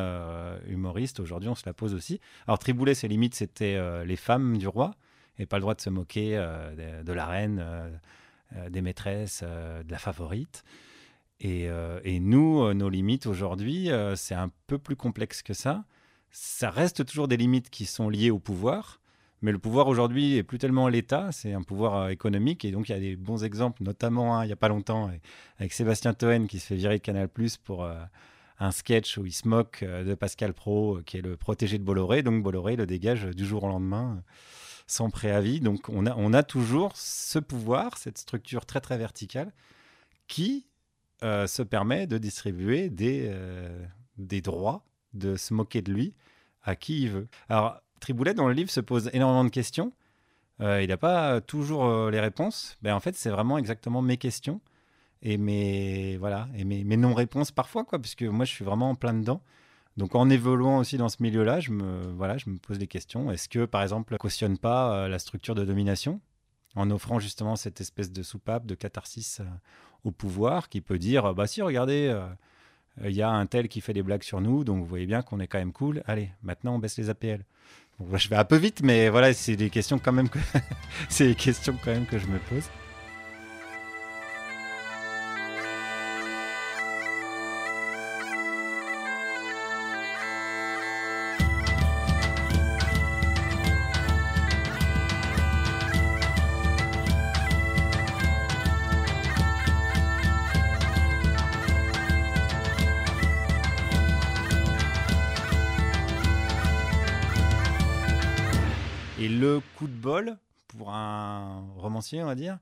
humoriste. 0.66 1.20
Aujourd'hui, 1.20 1.48
on 1.48 1.54
se 1.54 1.66
la 1.66 1.72
pose 1.72 1.94
aussi. 1.94 2.20
Alors, 2.46 2.58
Triboulet, 2.58 2.94
ses 2.94 3.08
limites, 3.08 3.34
c'était 3.34 4.04
les 4.04 4.16
femmes 4.16 4.58
du 4.58 4.68
roi, 4.68 4.94
et 5.38 5.46
pas 5.46 5.56
le 5.56 5.62
droit 5.62 5.74
de 5.74 5.80
se 5.80 5.90
moquer 5.90 6.32
de, 6.32 7.02
de, 7.02 7.12
la 7.12 7.26
reine, 7.26 7.62
euh, 8.56 8.68
des 8.68 8.82
maîtresses, 8.82 9.42
euh, 9.44 9.84
de 9.84 9.92
la 9.92 9.98
favorite. 9.98 10.64
Euh, 11.44 12.00
et 12.02 12.18
nous, 12.18 12.74
nos 12.74 12.88
limites 12.88 13.26
aujourd'hui, 13.26 13.88
c'est 14.16 14.34
un 14.34 14.50
peu 14.66 14.78
plus 14.78 14.96
complexe 14.96 15.42
que 15.42 15.54
ça. 15.54 15.84
Ça 16.30 16.70
reste 16.70 17.06
toujours 17.06 17.28
des 17.28 17.36
limites 17.36 17.70
qui 17.70 17.86
sont 17.86 18.08
liées 18.08 18.30
au 18.30 18.40
pouvoir. 18.40 18.99
Mais 19.42 19.52
le 19.52 19.58
pouvoir 19.58 19.88
aujourd'hui 19.88 20.36
est 20.36 20.42
plus 20.42 20.58
tellement 20.58 20.88
l'État, 20.88 21.32
c'est 21.32 21.52
un 21.52 21.62
pouvoir 21.62 22.10
économique. 22.10 22.64
Et 22.64 22.72
donc, 22.72 22.88
il 22.88 22.92
y 22.92 22.94
a 22.94 23.00
des 23.00 23.16
bons 23.16 23.44
exemples, 23.44 23.82
notamment 23.82 24.36
hein, 24.36 24.44
il 24.44 24.48
n'y 24.48 24.52
a 24.52 24.56
pas 24.56 24.68
longtemps, 24.68 25.10
avec 25.58 25.72
Sébastien 25.72 26.12
Toen 26.12 26.46
qui 26.46 26.58
se 26.58 26.66
fait 26.66 26.76
virer 26.76 26.98
de 26.98 27.02
Canal 27.02 27.28
pour 27.64 27.88
un 28.58 28.70
sketch 28.70 29.16
où 29.16 29.24
il 29.24 29.32
se 29.32 29.48
moque 29.48 29.82
de 29.82 30.14
Pascal 30.14 30.52
Pro, 30.52 31.00
qui 31.06 31.16
est 31.16 31.22
le 31.22 31.36
protégé 31.36 31.78
de 31.78 31.84
Bolloré. 31.84 32.22
Donc, 32.22 32.42
Bolloré 32.42 32.76
le 32.76 32.86
dégage 32.86 33.24
du 33.24 33.46
jour 33.46 33.64
au 33.64 33.68
lendemain 33.68 34.22
sans 34.90 35.08
préavis. 35.08 35.60
Donc 35.60 35.88
on 35.88 36.04
a, 36.06 36.42
toujours 36.42 36.96
ce 36.96 37.38
pouvoir, 37.38 37.96
cette 37.96 38.18
structure 38.18 38.66
très 38.66 38.80
très 38.80 38.98
verticale 38.98 39.52
qui 40.26 40.66
euh, 41.22 41.46
se 41.46 41.62
permet 41.62 42.06
de 42.06 42.18
distribuer 42.18 42.90
des, 42.90 43.26
euh, 43.28 43.86
des 44.18 44.40
droits, 44.40 44.84
de 45.14 45.36
se 45.36 45.54
moquer 45.54 45.82
de 45.82 45.92
lui 45.92 46.14
à 46.62 46.76
qui 46.76 47.02
il 47.02 47.10
veut. 47.10 47.28
Alors 47.48 47.80
Triboulet 48.00 48.34
dans 48.34 48.48
le 48.48 48.54
livre 48.54 48.70
se 48.70 48.80
pose 48.80 49.10
énormément 49.12 49.44
de 49.44 49.50
questions. 49.50 49.92
Euh, 50.60 50.82
il 50.82 50.88
n'a 50.88 50.96
pas 50.96 51.40
toujours 51.40 52.10
les 52.10 52.20
réponses. 52.20 52.76
Ben, 52.82 52.94
en 52.94 53.00
fait, 53.00 53.14
c'est 53.16 53.30
vraiment 53.30 53.58
exactement 53.58 54.02
mes 54.02 54.16
questions 54.16 54.60
et 55.22 55.36
mes, 55.36 56.16
voilà, 56.16 56.48
mes, 56.64 56.96
non-réponses 56.96 57.50
parfois, 57.50 57.84
quoi, 57.84 57.98
puisque 57.98 58.22
moi 58.22 58.44
je 58.44 58.52
suis 58.52 58.64
vraiment 58.64 58.90
en 58.90 58.94
plein 58.94 59.14
dedans. 59.14 59.42
Donc 59.96 60.14
en 60.14 60.30
évoluant 60.30 60.78
aussi 60.78 60.96
dans 60.96 61.08
ce 61.08 61.22
milieu-là, 61.22 61.60
je 61.60 61.72
me, 61.72 62.12
voilà, 62.12 62.38
je 62.38 62.48
me 62.48 62.58
pose 62.58 62.78
des 62.78 62.86
questions. 62.86 63.30
Est-ce 63.30 63.48
que, 63.48 63.64
par 63.64 63.82
exemple, 63.82 64.16
cautionne 64.16 64.56
pas 64.56 64.94
euh, 64.94 65.08
la 65.08 65.18
structure 65.18 65.54
de 65.54 65.64
domination 65.64 66.20
en 66.76 66.90
offrant 66.90 67.18
justement 67.18 67.56
cette 67.56 67.80
espèce 67.80 68.12
de 68.12 68.22
soupape, 68.22 68.64
de 68.64 68.74
catharsis 68.74 69.40
euh, 69.40 69.44
au 70.04 70.12
pouvoir 70.12 70.68
qui 70.68 70.80
peut 70.80 70.98
dire, 70.98 71.34
bah 71.34 71.46
si, 71.46 71.60
regardez, 71.60 72.08
euh, 72.08 72.26
il 73.04 73.14
y 73.14 73.22
a 73.22 73.30
un 73.30 73.46
tel 73.46 73.68
qui 73.68 73.80
fait 73.80 73.92
des 73.92 74.02
blagues 74.02 74.22
sur 74.22 74.40
nous, 74.40 74.64
donc 74.64 74.78
vous 74.78 74.86
voyez 74.86 75.06
bien 75.06 75.22
qu'on 75.22 75.40
est 75.40 75.48
quand 75.48 75.58
même 75.58 75.72
cool. 75.72 76.02
Allez, 76.06 76.30
maintenant 76.42 76.76
on 76.76 76.78
baisse 76.78 76.96
les 76.96 77.10
APL. 77.10 77.44
Je 78.14 78.28
vais 78.28 78.36
un 78.36 78.44
peu 78.44 78.56
vite, 78.56 78.80
mais 78.82 79.08
voilà, 79.08 79.32
c'est 79.32 79.56
des 79.56 79.70
questions 79.70 79.98
quand 79.98 80.12
même 80.12 80.28
que 80.28 80.38
c'est 81.08 81.28
des 81.28 81.34
questions 81.34 81.76
quand 81.84 81.92
même 81.92 82.06
que 82.06 82.18
je 82.18 82.26
me 82.26 82.38
pose. 82.38 82.64
On 112.22 112.26
va 112.26 112.34
dire, 112.34 112.58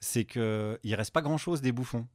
c'est 0.00 0.24
qu'il 0.24 0.40
ne 0.42 0.96
reste 0.96 1.12
pas 1.12 1.22
grand-chose 1.22 1.60
des 1.60 1.72
bouffons 1.72 2.06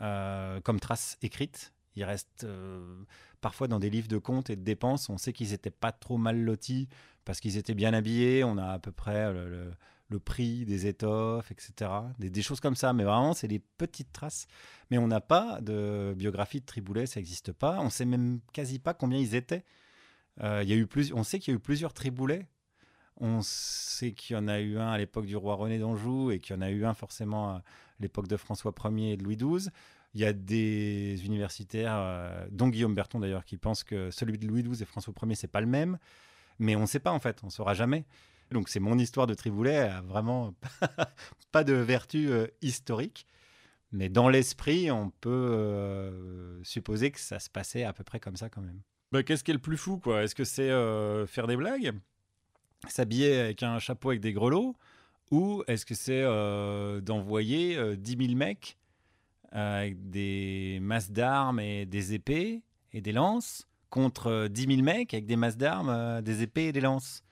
euh, 0.00 0.60
comme 0.60 0.80
traces 0.80 1.18
écrites. 1.22 1.72
Il 1.96 2.04
reste 2.04 2.44
euh, 2.44 3.02
parfois 3.40 3.68
dans 3.68 3.78
des 3.78 3.90
livres 3.90 4.08
de 4.08 4.18
comptes 4.18 4.50
et 4.50 4.56
de 4.56 4.62
dépenses. 4.62 5.08
On 5.08 5.18
sait 5.18 5.32
qu'ils 5.32 5.50
n'étaient 5.50 5.70
pas 5.70 5.92
trop 5.92 6.18
mal 6.18 6.38
lotis 6.38 6.88
parce 7.24 7.40
qu'ils 7.40 7.56
étaient 7.56 7.74
bien 7.74 7.94
habillés. 7.94 8.44
On 8.44 8.58
a 8.58 8.68
à 8.68 8.78
peu 8.78 8.92
près 8.92 9.32
le, 9.32 10.20
prix 10.20 10.64
des 10.66 10.86
étoffes, 10.86 11.50
etc. 11.50 11.90
Des, 12.18 12.42
choses 12.42 12.60
comme 12.60 12.76
ça. 12.76 12.92
Mais 12.92 13.04
vraiment, 13.04 13.32
c'est 13.32 13.48
des 13.48 13.58
petites 13.58 14.12
traces. 14.12 14.46
Mais 14.90 14.98
on 14.98 15.08
n'a 15.08 15.20
pas 15.20 15.60
de 15.62 16.14
biographie 16.16 16.60
de 16.60 16.66
Triboulet, 16.66 17.06
ça 17.06 17.18
n'existe 17.18 17.52
pas. 17.52 17.80
On 17.80 17.90
sait 17.90 18.04
même 18.04 18.40
quasi 18.52 18.78
pas 18.78 18.92
combien 18.94 19.18
ils 19.18 19.34
étaient. 19.34 19.64
Euh, 20.42 20.62
y 20.64 20.72
a 20.72 20.76
eu 20.76 20.86
plus, 20.86 21.12
on 21.14 21.24
sait 21.24 21.38
qu'il 21.38 21.52
y 21.52 21.54
a 21.54 21.56
eu 21.56 21.60
plusieurs 21.60 21.94
Triboulets 21.94 22.46
on 23.18 23.40
sait 23.42 24.12
qu'il 24.12 24.36
y 24.36 24.38
en 24.38 24.48
a 24.48 24.60
eu 24.60 24.78
un 24.78 24.88
à 24.88 24.98
l'époque 24.98 25.26
du 25.26 25.36
roi 25.36 25.54
René 25.54 25.78
d'Anjou 25.78 26.30
et 26.30 26.38
qu'il 26.38 26.54
y 26.54 26.58
en 26.58 26.62
a 26.62 26.70
eu 26.70 26.84
un 26.84 26.94
forcément 26.94 27.50
à 27.50 27.62
l'époque 28.00 28.28
de 28.28 28.36
François 28.36 28.74
Ier 28.84 29.12
et 29.12 29.16
de 29.16 29.24
Louis 29.24 29.36
XII. 29.36 29.70
Il 30.14 30.20
y 30.20 30.24
a 30.24 30.32
des 30.32 31.24
universitaires, 31.24 31.94
euh, 31.96 32.46
dont 32.50 32.68
Guillaume 32.68 32.94
Berton 32.94 33.20
d'ailleurs, 33.20 33.44
qui 33.44 33.56
pensent 33.56 33.84
que 33.84 34.10
celui 34.10 34.38
de 34.38 34.46
Louis 34.46 34.62
XII 34.62 34.82
et 34.82 34.86
François 34.86 35.14
Ier, 35.22 35.34
c'est 35.34 35.46
pas 35.46 35.60
le 35.60 35.66
même. 35.66 35.98
Mais 36.58 36.76
on 36.76 36.82
ne 36.82 36.86
sait 36.86 37.00
pas 37.00 37.12
en 37.12 37.20
fait, 37.20 37.40
on 37.42 37.46
ne 37.46 37.50
saura 37.50 37.74
jamais. 37.74 38.04
Donc 38.50 38.68
c'est 38.68 38.80
mon 38.80 38.98
histoire 38.98 39.26
de 39.26 39.34
Triboulet, 39.34 39.90
vraiment 40.04 40.54
pas 41.52 41.64
de 41.64 41.74
vertu 41.74 42.30
euh, 42.30 42.46
historique. 42.62 43.26
Mais 43.92 44.08
dans 44.08 44.28
l'esprit, 44.28 44.90
on 44.90 45.10
peut 45.10 45.30
euh, 45.30 46.62
supposer 46.64 47.10
que 47.10 47.20
ça 47.20 47.38
se 47.38 47.48
passait 47.48 47.84
à 47.84 47.92
peu 47.92 48.04
près 48.04 48.20
comme 48.20 48.36
ça 48.36 48.48
quand 48.50 48.60
même. 48.60 48.80
Bah, 49.12 49.22
Qu'est-ce 49.22 49.42
qui 49.42 49.52
est 49.52 49.54
le 49.54 49.60
plus 49.60 49.76
fou 49.76 49.98
quoi? 49.98 50.22
Est-ce 50.22 50.34
que 50.34 50.44
c'est 50.44 50.68
faire 51.26 51.46
des 51.46 51.56
blagues? 51.56 51.94
S'habiller 52.88 53.38
avec 53.38 53.62
un 53.62 53.78
chapeau 53.78 54.10
avec 54.10 54.20
des 54.20 54.32
grelots 54.32 54.76
ou 55.30 55.64
est-ce 55.66 55.84
que 55.84 55.94
c'est 55.94 56.22
euh, 56.22 57.00
d'envoyer 57.00 57.76
euh, 57.76 57.96
10 57.96 58.26
000 58.26 58.36
mecs 58.36 58.76
euh, 59.54 59.80
avec 59.80 60.10
des 60.10 60.78
masses 60.80 61.10
d'armes 61.10 61.60
et 61.60 61.84
des 61.86 62.14
épées 62.14 62.62
et 62.92 63.00
des 63.00 63.12
lances 63.12 63.66
contre 63.90 64.48
10 64.48 64.66
000 64.66 64.82
mecs 64.82 65.14
avec 65.14 65.26
des 65.26 65.36
masses 65.36 65.56
d'armes, 65.56 66.20
des 66.22 66.42
épées 66.42 66.66
et 66.66 66.72
des 66.72 66.80
lances? 66.80 67.22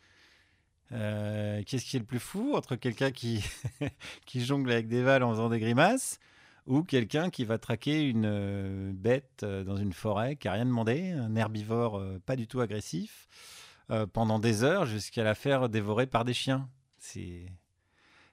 Qu'est-ce 0.90 1.84
qui 1.84 1.96
est 1.96 2.00
le 2.00 2.04
plus 2.04 2.20
fou 2.20 2.52
entre 2.54 2.76
quelqu'un 2.76 3.10
qui, 3.10 3.44
qui 4.26 4.44
jongle 4.44 4.70
avec 4.70 4.86
des 4.86 5.02
balles 5.02 5.24
en 5.24 5.30
faisant 5.32 5.48
des 5.48 5.58
grimaces 5.58 6.20
ou 6.66 6.84
quelqu'un 6.84 7.30
qui 7.30 7.44
va 7.44 7.58
traquer 7.58 8.02
une 8.08 8.92
bête 8.92 9.44
dans 9.44 9.76
une 9.76 9.92
forêt 9.92 10.36
qui 10.36 10.46
n'a 10.46 10.52
rien 10.52 10.66
demandé, 10.66 11.10
un 11.10 11.34
herbivore 11.34 12.00
pas 12.24 12.36
du 12.36 12.46
tout 12.46 12.60
agressif 12.60 13.26
euh, 13.90 14.06
pendant 14.06 14.38
des 14.38 14.64
heures 14.64 14.86
jusqu'à 14.86 15.24
la 15.24 15.34
faire 15.34 15.68
dévorer 15.68 16.06
par 16.06 16.24
des 16.24 16.32
chiens. 16.32 16.70
C'est 16.98 17.46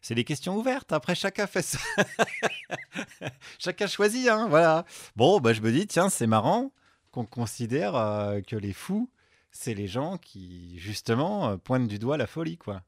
c'est 0.01 0.15
des 0.15 0.23
questions 0.23 0.55
ouvertes. 0.57 0.93
Après, 0.93 1.13
chacun 1.13 1.45
fait 1.45 1.61
ça. 1.61 1.77
chacun 3.59 3.85
choisit, 3.85 4.29
hein, 4.29 4.47
voilà. 4.49 4.85
Bon, 5.15 5.39
bah, 5.39 5.53
je 5.53 5.61
me 5.61 5.71
dis, 5.71 5.85
tiens, 5.85 6.09
c'est 6.09 6.25
marrant 6.25 6.71
qu'on 7.11 7.25
considère 7.25 7.95
euh, 7.95 8.41
que 8.41 8.55
les 8.55 8.73
fous, 8.73 9.11
c'est 9.51 9.75
les 9.75 9.87
gens 9.87 10.17
qui, 10.17 10.79
justement, 10.79 11.49
euh, 11.49 11.57
pointent 11.57 11.87
du 11.87 11.99
doigt 11.99 12.17
la 12.17 12.25
folie, 12.25 12.57
quoi. 12.57 12.81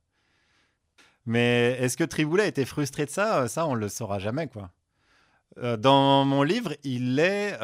Mais 1.25 1.77
est-ce 1.79 1.97
que 1.97 2.03
Triboulet 2.03 2.47
était 2.47 2.65
frustré 2.65 3.05
de 3.05 3.11
ça? 3.11 3.47
Ça, 3.47 3.67
on 3.67 3.75
le 3.75 3.89
saura 3.89 4.19
jamais, 4.19 4.47
quoi. 4.47 4.71
dans 5.77 6.25
mon 6.25 6.43
livre, 6.43 6.73
il 6.83 7.15
l'est 7.15 7.57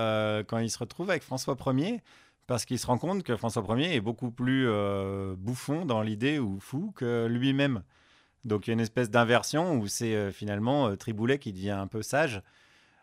quand 0.47 0.59
il 0.59 0.69
se 0.69 0.77
retrouve 0.77 1.09
avec 1.09 1.23
François 1.23 1.57
Ier 1.65 2.01
parce 2.49 2.65
qu'il 2.65 2.79
se 2.79 2.87
rend 2.87 2.97
compte 2.97 3.21
que 3.21 3.37
François 3.37 3.63
Ier 3.77 3.93
est 3.93 4.01
beaucoup 4.01 4.31
plus 4.31 4.67
euh, 4.67 5.35
bouffon 5.37 5.85
dans 5.85 6.01
l'idée 6.01 6.39
ou 6.39 6.59
fou 6.59 6.91
que 6.95 7.27
lui-même. 7.27 7.83
Donc 8.43 8.65
il 8.65 8.71
y 8.71 8.71
a 8.71 8.73
une 8.73 8.79
espèce 8.79 9.11
d'inversion 9.11 9.77
où 9.77 9.85
c'est 9.85 10.15
euh, 10.15 10.31
finalement 10.31 10.87
euh, 10.87 10.95
Triboulet 10.95 11.37
qui 11.37 11.53
devient 11.53 11.69
un 11.69 11.85
peu 11.85 12.01
sage 12.01 12.41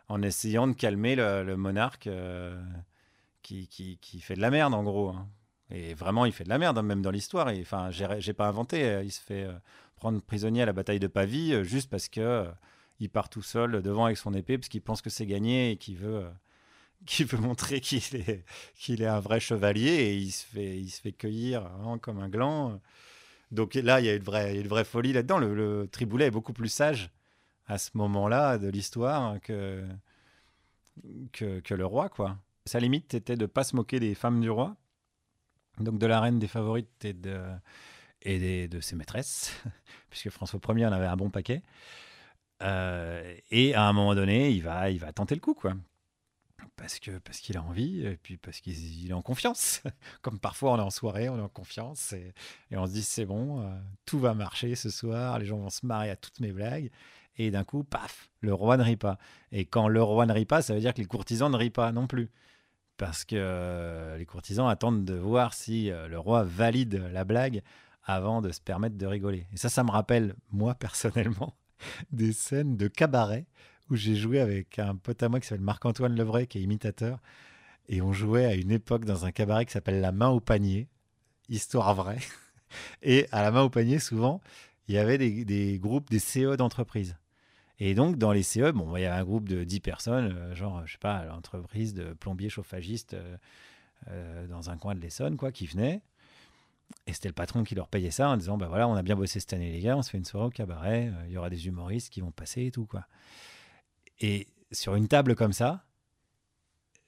en 0.09 0.21
essayant 0.23 0.67
de 0.67 0.73
calmer 0.73 1.15
le, 1.15 1.57
monarque 1.57 2.09
qui, 3.43 3.69
qui, 3.69 4.21
fait 4.21 4.35
de 4.35 4.41
la 4.41 4.51
merde 4.51 4.75
en 4.75 4.83
gros. 4.83 5.11
Hein. 5.11 5.29
Et 5.71 5.95
vraiment, 5.95 6.27
il 6.27 6.33
fait 6.33 6.45
de 6.45 6.49
la 6.49 6.59
merde, 6.59 6.79
hein, 6.79 6.83
même 6.83 7.03
dans 7.03 7.13
l'histoire. 7.13 7.49
Enfin, 7.61 7.91
j'ai 7.91 8.33
pas 8.33 8.49
inventé. 8.49 9.01
Il 9.05 9.13
se 9.13 9.21
fait 9.21 9.49
prendre 9.95 10.21
prisonnier 10.21 10.63
à 10.63 10.67
la 10.67 10.73
bataille 10.73 11.01
de 11.01 11.07
Pavie 11.07 11.65
juste 11.65 11.89
parce 11.89 12.09
que 12.09 12.47
il 12.99 13.11
part 13.11 13.29
tout 13.29 13.43
seul 13.43 13.83
devant 13.83 14.07
avec 14.07 14.17
son 14.17 14.35
épée 14.35 14.59
parce 14.59 14.69
qu'il 14.69 14.83
pense 14.83 15.03
que 15.03 15.11
c'est 15.11 15.27
gagné 15.27 15.73
et 15.73 15.77
qu'il 15.77 15.99
veut 15.99 16.25
qui 17.07 17.25
veut 17.25 17.39
montrer 17.39 17.81
qu'il 17.81 18.17
est, 18.17 18.45
est 18.89 19.07
un 19.07 19.21
vrai 19.21 19.41
chevalier 19.41 19.91
et 19.91 20.17
il 20.17 20.33
se 20.33 20.45
fait, 20.45 20.79
il 20.79 20.91
se 20.91 21.01
fait 21.01 21.13
cueillir 21.13 21.71
comme 22.03 22.19
un 22.19 22.29
gland. 22.29 22.81
Donc 23.53 23.75
là, 23.75 24.01
il 24.01 24.07
y 24.07 24.09
a 24.09 24.15
une 24.15 24.23
vraie, 24.23 24.61
une 24.61 24.69
vraie 24.69 24.85
folie 24.85 25.13
là-dedans. 25.13 25.39
Le, 25.39 25.89
Triboulet 25.91 26.27
est 26.27 26.31
beaucoup 26.31 26.53
plus 26.53 26.69
sage 26.69 27.11
à 27.67 27.79
ce 27.79 27.91
moment-là 27.95 28.59
de 28.59 28.69
l'histoire 28.69 29.41
que, 29.41 29.85
que, 31.33 31.75
le 31.75 31.87
roi, 31.87 32.09
quoi. 32.09 32.39
Sa 32.65 32.81
limite 32.81 33.15
était 33.15 33.37
de 33.37 33.47
pas 33.47 33.65
se 33.65 33.77
moquer 33.77 34.01
des 34.01 34.15
femmes 34.15 34.41
du 34.41 34.51
roi, 34.51 34.77
donc 35.79 35.99
de 35.99 36.07
la 36.07 36.21
reine 36.21 36.39
des 36.39 36.49
favorites 36.49 37.05
et 37.05 37.13
de, 37.13 37.41
et 38.23 38.67
de 38.67 38.81
ses 38.81 38.97
maîtresses, 38.97 39.53
puisque 40.11 40.31
François 40.31 40.61
Ier 40.75 40.87
en 40.87 40.93
avait 40.93 41.07
un 41.07 41.17
bon 41.17 41.31
paquet. 41.31 41.63
et 42.61 43.75
à 43.75 43.89
un 43.89 43.93
moment 43.93 44.15
donné, 44.17 44.51
il 44.51 44.63
va, 44.63 44.91
il 44.91 44.99
va 44.99 45.13
tenter 45.13 45.37
le 45.37 45.41
coup, 45.41 45.55
quoi 45.55 45.75
parce 46.77 46.99
qu'il 46.99 47.57
a 47.57 47.63
envie 47.63 48.07
et 48.07 48.17
puis 48.17 48.37
parce 48.37 48.61
qu'il 48.61 49.09
est 49.09 49.13
en 49.13 49.23
confiance. 49.23 49.83
Comme 50.23 50.39
parfois 50.39 50.73
on 50.73 50.79
est 50.79 50.83
en 50.83 50.91
soirée, 50.91 51.29
on 51.29 51.39
est 51.39 51.43
en 51.43 51.49
confiance 51.49 52.13
et, 52.13 52.35
on 52.73 52.87
se 52.87 52.93
dit 52.93 53.03
c'est 53.03 53.25
bon, 53.25 53.61
euh, 53.61 53.75
tout 54.05 54.19
va 54.19 54.35
marcher 54.35 54.75
ce 54.75 54.91
soir, 54.91 55.39
les 55.39 55.47
gens 55.47 55.59
vont 55.59 55.71
se 55.71 55.85
marrer 55.87 56.11
à 56.11 56.17
toutes 56.17 56.41
mes 56.41 56.53
blagues. 56.53 56.91
Et 57.39 57.51
d'un 57.51 57.65
coup, 57.65 57.85
paf, 57.85 58.31
le 58.41 58.55
roi 58.55 58.77
ne 58.79 58.83
rit 58.83 58.97
pas. 58.97 59.19
Et 59.53 59.67
quand 59.67 59.89
le 59.89 60.03
roi 60.03 60.25
ne 60.25 60.33
rit 60.33 60.47
pas, 60.47 60.63
ça 60.63 60.75
veut 60.75 60.81
dire 60.81 60.95
que 60.95 61.01
les 61.01 61.07
courtisans 61.07 61.51
ne 61.51 61.57
rient 61.57 61.71
pas 61.71 61.93
non 61.93 62.07
plus. 62.07 62.31
Parce 62.97 63.27
que 63.27 63.37
euh, 63.37 64.17
les 64.17 64.25
courtisans 64.25 64.69
attendent 64.69 65.05
de 65.05 65.15
voir 65.15 65.53
si 65.53 65.91
euh, 65.91 66.09
le 66.09 66.19
roi 66.19 66.45
valide 66.45 66.95
la 67.13 67.25
blague 67.25 67.63
avant 68.05 68.41
de 68.41 68.51
se 68.53 68.61
permettre 68.61 68.97
de 68.97 69.07
rigoler. 69.07 69.47
Et 69.53 69.59
ça, 69.59 69.69
ça 69.69 69.85
me 69.85 69.91
rappelle, 69.91 70.35
moi 70.51 70.75
personnellement, 70.79 71.55
des 72.11 72.33
scènes 72.33 72.79
de 72.79 72.89
cabaret 72.89 73.47
où 73.91 73.97
j'ai 73.97 74.15
joué 74.17 74.41
avec 74.41 74.79
un 74.79 74.97
pote 74.97 75.23
à 75.23 75.29
moi 75.29 75.41
qui 75.41 75.47
s'appelle 75.47 75.65
Marc-Antoine 75.65 76.17
Levray, 76.17 76.47
qui 76.47 76.59
est 76.59 76.63
imitateur. 76.63 77.21
Et 77.89 78.03
on 78.03 78.13
jouait 78.13 78.47
à 78.47 78.55
une 78.55 78.73
époque 78.73 79.05
dans 79.05 79.25
un 79.25 79.33
cabaret 79.33 79.65
qui 79.65 79.73
s'appelle 79.73 80.01
La 80.01 80.13
main 80.13 80.29
au 80.29 80.41
panier, 80.41 80.89
histoire 81.49 81.95
vraie. 81.95 82.19
Et 83.03 83.29
à 83.31 83.43
La 83.43 83.51
main 83.53 83.63
au 83.63 83.71
panier, 83.71 83.99
souvent, 83.99 84.41
il 84.89 84.95
y 84.95 84.99
avait 84.99 85.19
des, 85.19 85.79
groupes, 85.79 86.11
des 86.11 86.19
CE 86.19 86.57
d'entreprise. 86.57 87.17
Et 87.79 87.95
donc, 87.95 88.17
dans 88.17 88.33
les 88.33 88.43
CE, 88.43 88.73
bon, 88.73 88.97
il 88.97 89.03
y 89.03 89.05
avait 89.05 89.21
un 89.21 89.25
groupe 89.25 89.49
de 89.49 89.63
10 89.63 89.81
personnes, 89.81 90.35
euh, 90.37 90.55
genre, 90.55 90.85
je 90.87 90.93
sais 90.93 90.99
pas, 90.99 91.25
l'entreprise 91.27 91.93
de 91.93 92.15
plombier 92.15 92.49
chauffagiste 92.49 93.15
euh, 93.15 93.37
euh, 94.09 94.47
dans 94.47 94.71
un 94.71 94.79
coin 94.79 94.95
de 94.95 95.01
l'Essonne, 95.01 95.37
quoi, 95.37 95.53
qui 95.53 95.67
venait. 95.67 96.01
Et 97.07 97.13
c'était 97.13 97.29
le 97.29 97.35
patron 97.35 97.65
qui 97.65 97.75
leur 97.75 97.89
payait 97.89 98.11
ça 98.11 98.31
en 98.31 98.37
disant, 98.37 98.57
bah 98.57 98.69
voilà, 98.69 98.89
on 98.89 98.95
a 98.95 99.03
bien 99.03 99.17
bossé 99.17 99.41
cette 99.41 99.53
année, 99.53 99.73
les 99.73 99.81
gars, 99.81 99.97
on 99.97 100.03
se 100.03 100.11
fait 100.11 100.19
une 100.19 100.25
soirée 100.25 100.47
au 100.47 100.51
cabaret, 100.51 101.13
il 101.27 101.33
y 101.33 101.37
aura 101.37 101.51
des 101.51 101.67
humoristes 101.67 102.13
qui 102.13 102.21
vont 102.21 102.31
passer 102.31 102.67
et 102.67 102.71
tout, 102.71 102.87
quoi. 102.87 103.07
Et 104.21 104.49
sur 104.73 104.95
une 104.95 105.09
table 105.09 105.35
comme 105.35 105.53
ça, 105.53 105.85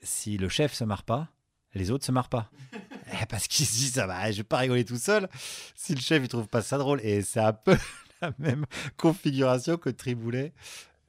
si 0.00 0.36
le 0.38 0.48
chef 0.48 0.72
se 0.72 0.84
marre 0.84 1.04
pas, 1.04 1.28
les 1.74 1.90
autres 1.90 2.04
se 2.04 2.12
marrent 2.12 2.28
pas. 2.28 2.50
Eh, 3.10 3.24
parce 3.24 3.48
qu'ils 3.48 3.64
se 3.64 3.72
disent, 3.72 3.94
ça 3.94 4.06
va, 4.06 4.30
je 4.30 4.36
vais 4.36 4.42
pas 4.42 4.58
rigoler 4.58 4.84
tout 4.84 4.98
seul 4.98 5.30
si 5.74 5.94
le 5.94 6.00
chef 6.00 6.22
il 6.22 6.28
trouve 6.28 6.46
pas 6.46 6.60
ça 6.60 6.76
drôle. 6.76 7.00
Et 7.02 7.22
c'est 7.22 7.40
un 7.40 7.54
peu 7.54 7.74
la 8.20 8.34
même 8.38 8.66
configuration 8.98 9.78
que 9.78 9.88
Triboulet, 9.88 10.52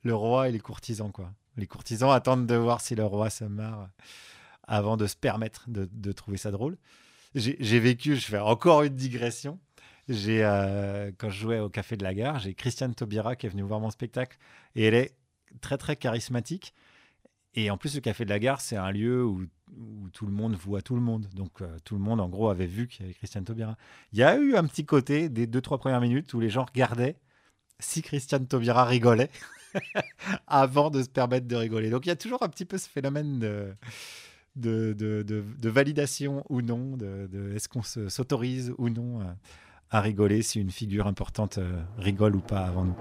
le 0.03 0.15
roi 0.15 0.48
et 0.48 0.53
les 0.53 0.62
courtisans. 0.62 1.12
quoi. 1.12 1.34
Les 1.58 1.68
courtisans 1.68 2.10
attendent 2.12 2.48
de 2.48 2.56
voir 2.56 2.79
si 2.79 2.96
le 2.96 3.03
roi 3.03 3.29
se 3.29 3.44
marre 3.44 3.89
avant 4.63 4.96
de 4.96 5.08
se 5.08 5.18
permettre 5.18 5.65
de, 5.68 6.12
trouver 6.13 6.38
ça 6.38 6.51
drôle. 6.51 6.77
J'ai 7.36 7.79
vécu, 7.79 8.15
je 8.15 8.25
fais 8.25 8.39
encore 8.39 8.84
une 8.84 8.96
digression. 8.96 9.60
J'ai 10.08 10.44
euh, 10.44 11.12
quand 11.18 11.29
je 11.29 11.39
jouais 11.39 11.60
au 11.60 11.70
Café 11.70 11.98
de 11.98 12.03
la 12.03 12.13
Gare, 12.13 12.39
j'ai 12.39 12.53
Christiane 12.53 12.96
Taubira 12.96 13.36
qui 13.36 13.46
est 13.46 13.50
venue 13.50 13.62
voir 13.62 13.79
mon 13.79 13.91
spectacle 13.91 14.38
et 14.74 14.86
elle 14.86 14.96
est 14.96 15.18
très 15.62 15.77
très 15.77 15.96
charismatique. 15.96 16.74
Et 17.56 17.72
en 17.72 17.77
plus, 17.77 17.96
le 17.96 18.01
Café 18.01 18.25
de 18.25 18.29
la 18.29 18.39
Gare, 18.39 18.62
c'est 18.62 18.77
un 18.77 18.91
lieu 18.91 19.25
où, 19.25 19.46
tout 20.13 20.25
le 20.25 20.32
monde 20.32 20.56
voit 20.56 20.82
tout 20.82 20.96
le 20.96 21.01
monde. 21.01 21.27
Donc, 21.36 21.62
euh, 21.62 21.77
tout 21.84 21.96
le 21.96 22.01
monde, 22.01 22.20
en 22.20 22.27
gros, 22.27 22.50
avait 22.50 22.65
vu 22.65 22.88
qu'il 22.88 23.01
y 23.01 23.06
avait 23.06 23.13
Christiane 23.13 23.44
Taubira. 23.44 23.77
Il 24.13 24.20
y 24.20 24.24
a 24.24 24.38
eu 24.38 24.56
un 24.56 24.65
petit 24.65 24.86
côté 24.86 25.29
des 25.29 25.46
deux, 25.46 25.62
trois 25.62 25.77
premières 25.77 26.01
minutes 26.01 26.34
où 26.34 26.39
les 26.39 26.50
gens 26.50 26.65
regardaient 26.65 27.18
si 27.79 28.01
Christiane 28.01 28.48
Taubira 28.48 28.86
rigolait 28.86 29.29
avant 30.48 30.89
de 30.89 31.03
se 31.03 31.10
permettre 31.10 31.48
de 31.48 31.56
rigoler. 31.56 31.89
Donc, 31.89 32.06
il 32.06 32.10
y 32.10 32.12
a 32.12 32.15
toujours 32.15 32.41
un 32.44 32.50
petit 32.50 32.65
peu 32.65 32.77
ce 32.77 32.89
phénomène 32.89 33.39
de, 33.39 33.75
de, 34.56 34.94
de, 35.24 35.70
validation 35.70 36.44
ou 36.50 36.62
non, 36.62 36.98
de, 36.98 37.53
est-ce 37.56 37.70
qu'on 37.70 37.84
s'autorise 37.84 38.74
ou 38.77 38.89
non 38.89 39.22
à, 39.91 40.01
rigoler 40.01 40.41
si 40.41 40.60
une 40.60 40.72
figure 40.72 41.08
importante 41.08 41.58
euh, 41.58 41.82
rigole 41.98 42.36
ou 42.36 42.41
pas 42.41 42.65
avant 42.65 42.86
nous. 42.86 42.96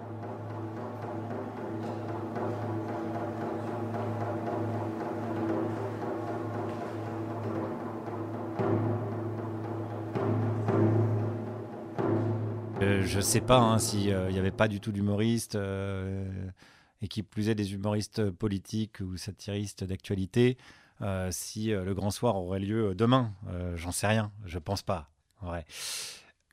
Je 13.09 13.21
sais 13.21 13.40
pas 13.40 13.59
hein, 13.59 13.79
s'il 13.79 14.12
euh, 14.12 14.31
n'y 14.31 14.38
avait 14.38 14.51
pas 14.51 14.68
du 14.68 14.81
tout 14.81 14.92
d'humoristes, 14.92 15.57
euh, 15.57 16.31
et 17.01 17.09
qui 17.09 17.23
plus 17.23 17.49
est 17.49 17.55
des 17.55 17.73
humoristes 17.73 18.31
politiques 18.31 19.01
ou 19.01 19.16
satiristes 19.16 19.83
d'actualité, 19.83 20.59
euh, 21.01 21.29
si 21.33 21.68
le 21.68 21.94
grand 21.94 22.11
soir 22.11 22.37
aurait 22.37 22.61
lieu 22.61 22.94
demain. 22.94 23.33
J'en 23.77 23.92
sais 23.92 24.07
rien, 24.07 24.31
je 24.44 24.59
pense 24.59 24.83
pas. 24.83 25.09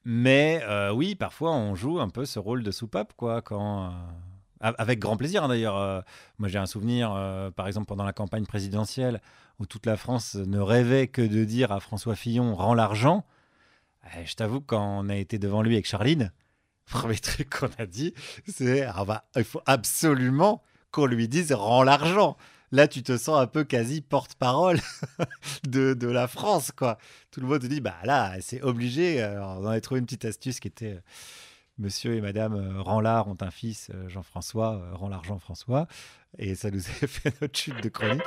Mais 0.05 0.63
oui, 0.93 1.15
parfois 1.15 1.51
on 1.51 1.75
joue 1.75 1.99
un 1.99 2.09
peu 2.09 2.25
ce 2.25 2.39
rôle 2.39 2.63
de 2.63 2.71
soupape, 2.71 3.13
quoi, 3.17 3.41
quand. 3.41 3.93
avec 4.59 4.99
grand 4.99 5.17
plaisir 5.17 5.43
hein, 5.43 5.47
d'ailleurs. 5.47 6.03
moi 6.37 6.47
j'ai 6.47 6.59
un 6.59 6.67
souvenir, 6.67 7.09
par 7.55 7.67
exemple 7.67 7.87
pendant 7.87 8.05
la 8.05 8.13
campagne 8.13 8.45
présidentielle, 8.45 9.21
où 9.59 9.65
toute 9.65 9.85
la 9.85 9.97
France 9.97 10.35
ne 10.35 10.59
rêvait 10.59 11.07
que 11.07 11.21
de 11.21 11.43
dire 11.43 11.71
à 11.71 11.79
François 11.79 12.15
Fillon 12.15 12.55
rends 12.55 12.73
l'argent. 12.73 13.25
Eh, 14.15 14.25
je 14.25 14.35
t'avoue, 14.35 14.61
quand 14.61 14.99
on 14.99 15.09
a 15.09 15.15
été 15.15 15.39
devant 15.39 15.61
lui 15.61 15.75
avec 15.75 15.87
Charline, 15.87 16.31
premier 16.85 17.17
truc 17.17 17.49
qu'on 17.49 17.69
a 17.77 17.85
dit, 17.85 18.13
c'est 18.47 18.83
ah 18.83 19.05
bah, 19.05 19.25
il 19.35 19.43
faut 19.43 19.61
absolument 19.65 20.61
qu'on 20.91 21.05
lui 21.05 21.27
dise 21.27 21.51
rends 21.53 21.83
l'argent. 21.83 22.37
Là, 22.71 22.87
tu 22.87 23.03
te 23.03 23.17
sens 23.17 23.39
un 23.39 23.47
peu 23.47 23.63
quasi 23.63 24.01
porte-parole 24.01 24.79
de, 25.67 26.07
la 26.07 26.27
France, 26.27 26.71
quoi. 26.71 26.97
Tout 27.31 27.39
le 27.39 27.47
monde 27.47 27.61
te 27.61 27.67
dit, 27.67 27.79
bah 27.79 27.95
là, 28.03 28.35
c'est 28.41 28.61
obligé. 28.61 29.21
Alors, 29.21 29.59
on 29.61 29.67
avait 29.67 29.81
trouvé 29.81 29.99
une 29.99 30.05
petite 30.05 30.25
astuce 30.25 30.59
qui 30.59 30.67
était 30.67 30.93
euh, 30.93 31.01
Monsieur 31.77 32.15
et 32.15 32.21
Madame 32.21 32.55
euh, 32.55 32.81
Ranlard 32.81 33.27
ont 33.27 33.37
un 33.41 33.51
fils, 33.51 33.89
euh, 33.93 34.09
Jean-François, 34.09 34.81
rend 34.93 35.09
l'argent 35.09 35.37
François. 35.39 35.87
Et 36.37 36.55
ça 36.55 36.71
nous 36.71 36.79
a 37.01 37.07
fait 37.07 37.41
notre 37.41 37.57
chute 37.57 37.81
de 37.81 37.89
chronique. 37.89 38.23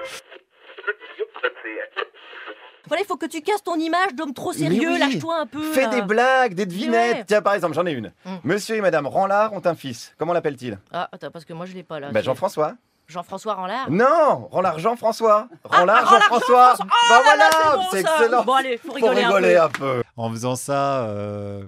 Voilà, 2.88 3.02
il 3.02 3.06
faut 3.06 3.16
que 3.16 3.26
tu 3.26 3.40
casses 3.42 3.62
ton 3.62 3.76
image 3.76 4.14
d'homme 4.14 4.34
trop 4.34 4.52
sérieux, 4.52 4.98
lâche-toi 4.98 5.40
un 5.40 5.46
peu. 5.46 5.62
Fais 5.72 5.88
des 5.88 6.02
blagues, 6.02 6.54
des 6.54 6.66
devinettes. 6.66 7.26
Tiens, 7.26 7.42
par 7.42 7.54
exemple, 7.54 7.74
j'en 7.74 7.86
ai 7.86 7.92
une. 7.92 8.12
Mm. 8.24 8.30
Monsieur 8.44 8.76
et 8.76 8.80
Madame 8.80 9.06
Ranlard 9.06 9.52
ont 9.52 9.62
un 9.64 9.74
fils. 9.74 10.14
Comment 10.18 10.32
l'appelle-t-il 10.32 10.78
Ah, 10.92 11.08
attends, 11.12 11.30
parce 11.30 11.44
que 11.44 11.52
moi 11.52 11.66
je 11.66 11.74
l'ai 11.74 11.82
pas 11.82 12.00
là. 12.00 12.10
Ben, 12.10 12.22
Jean-François. 12.22 12.74
Jean-François 13.08 13.54
Ranlard? 13.54 13.90
Non 13.90 14.48
Ranlard 14.50 14.78
Jean-François 14.78 15.48
ah, 15.64 15.78
Ranlard 15.78 16.10
Jean-François 16.10 16.74
Bah 16.78 17.20
voilà 17.24 17.88
C'est 17.90 18.00
excellent 18.00 18.44
Bon 18.44 18.52
allez, 18.52 18.76
faut 18.76 18.92
rigoler, 18.92 19.56
un, 19.56 19.70
peu. 19.70 20.02
En 20.18 20.30
faisant 20.30 20.56
ça, 20.56 21.06
euh, 21.06 21.66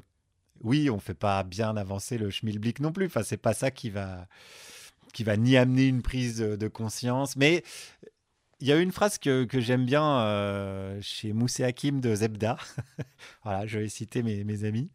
oui, 0.62 0.90
on 0.90 0.98
fait 0.98 1.14
pas 1.14 1.42
bien 1.42 1.76
avancer 1.78 2.18
le 2.18 2.30
schmilblick 2.30 2.80
non 2.80 2.92
plus. 2.92 3.06
Enfin, 3.06 3.22
c'est 3.24 3.38
pas 3.38 3.54
ça 3.54 3.70
qui 3.70 3.88
va 3.88 4.26
qui 5.12 5.24
va 5.24 5.36
ni 5.36 5.56
amener 5.56 5.86
une 5.86 6.02
prise 6.02 6.38
de 6.38 6.68
conscience. 6.68 7.36
Mais 7.36 7.64
il 8.60 8.68
y 8.68 8.72
a 8.72 8.76
une 8.76 8.92
phrase 8.92 9.18
que, 9.18 9.44
que 9.44 9.60
j'aime 9.60 9.86
bien 9.86 10.20
euh, 10.20 10.98
chez 11.00 11.32
Moussé 11.32 11.64
Hakim 11.64 12.00
de 12.00 12.14
Zebda. 12.14 12.58
voilà, 13.44 13.66
je 13.66 13.78
vais 13.78 13.88
citer 13.88 14.22
mes, 14.22 14.44
mes 14.44 14.64
amis. 14.64 14.90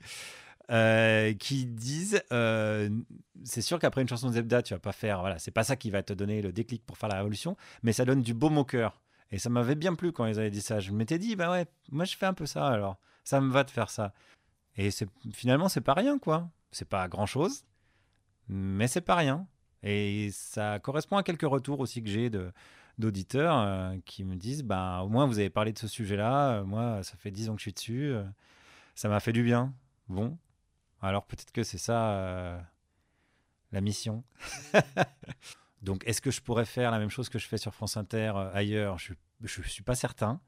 Euh, 0.72 1.34
qui 1.36 1.68
disent 1.68 2.24
euh, 2.32 2.90
c'est 3.44 3.62
sûr 3.62 3.78
qu'après 3.78 4.02
une 4.02 4.10
chanson 4.10 4.30
de 4.30 4.34
Zebda, 4.34 4.64
tu 4.64 4.74
vas 4.74 4.80
pas 4.80 4.92
faire. 4.92 5.20
Voilà, 5.20 5.38
c'est 5.40 5.52
pas 5.52 5.64
ça 5.64 5.76
qui 5.76 5.92
va 5.92 6.04
te 6.04 6.14
donner 6.14 6.42
le 6.42 6.52
déclic 6.52 6.84
pour 6.86 6.98
faire 6.98 7.10
la 7.10 7.18
révolution, 7.18 7.56
mais 7.84 7.94
ça 7.94 8.06
donne 8.06 8.22
du 8.22 8.34
baume 8.34 8.58
au 8.58 8.66
cœur. 8.66 9.02
Et 9.32 9.40
ça 9.40 9.50
m'avait 9.50 9.76
bien 9.76 9.96
plu 9.96 10.12
quand 10.12 10.26
ils 10.26 10.40
avaient 10.40 10.52
dit 10.52 10.62
ça. 10.62 10.80
Je 10.80 10.92
m'étais 10.92 11.20
dit, 11.20 11.36
bah 11.36 11.52
ouais, 11.52 11.66
moi 11.92 12.06
je 12.06 12.16
fais 12.16 12.26
un 12.26 12.34
peu 12.34 12.46
ça 12.46 12.68
alors. 12.68 12.98
Ça 13.24 13.42
me 13.42 13.52
va 13.52 13.64
de 13.64 13.72
faire 13.72 13.90
ça. 13.90 14.14
Et 14.78 14.90
finalement, 15.34 15.70
c'est 15.70 15.82
pas 15.82 15.94
rien, 15.94 16.20
quoi. 16.20 16.50
C'est 16.72 16.88
pas 16.88 17.08
grand 17.08 17.26
chose, 17.26 17.64
mais 18.48 18.88
c'est 18.88 19.02
pas 19.02 19.16
rien. 19.16 19.48
Et 19.84 20.30
ça 20.32 20.80
correspond 20.80 21.18
à 21.18 21.24
quelques 21.24 21.48
retours 21.48 21.80
aussi 21.80 22.04
que 22.04 22.10
j'ai 22.10 22.30
de, 22.30 22.52
d'auditeurs 22.98 23.58
euh, 23.58 23.98
qui 24.06 24.24
me 24.24 24.36
disent 24.36 24.64
bah, 24.64 25.02
au 25.04 25.10
moins 25.10 25.26
vous 25.26 25.40
avez 25.40 25.50
parlé 25.50 25.74
de 25.74 25.80
ce 25.80 25.88
sujet-là, 25.88 26.60
euh, 26.60 26.64
moi 26.64 27.04
ça 27.04 27.16
fait 27.18 27.32
dix 27.32 27.50
ans 27.50 27.54
que 27.54 27.60
je 27.60 27.64
suis 27.64 27.74
dessus, 27.74 28.12
euh, 28.14 28.24
ça 28.96 29.10
m'a 29.10 29.20
fait 29.20 29.34
du 29.34 29.44
bien. 29.44 29.74
Bon, 30.08 30.38
alors 31.02 31.26
peut-être 31.26 31.52
que 31.52 31.64
c'est 31.64 31.78
ça 31.78 32.64
la 33.72 33.82
mission. 33.82 34.24
Donc 35.82 36.04
est-ce 36.08 36.22
que 36.22 36.32
je 36.32 36.42
pourrais 36.42 36.66
faire 36.66 36.92
la 36.92 37.00
même 37.00 37.10
chose 37.10 37.30
que 37.30 37.40
je 37.40 37.48
fais 37.48 37.58
sur 37.58 37.74
France 37.74 37.98
Inter 37.98 38.34
ailleurs? 38.54 38.98
Je 38.98 39.14
ne 39.42 39.48
suis 39.48 39.84
pas 39.84 39.96
certain. 39.96 40.40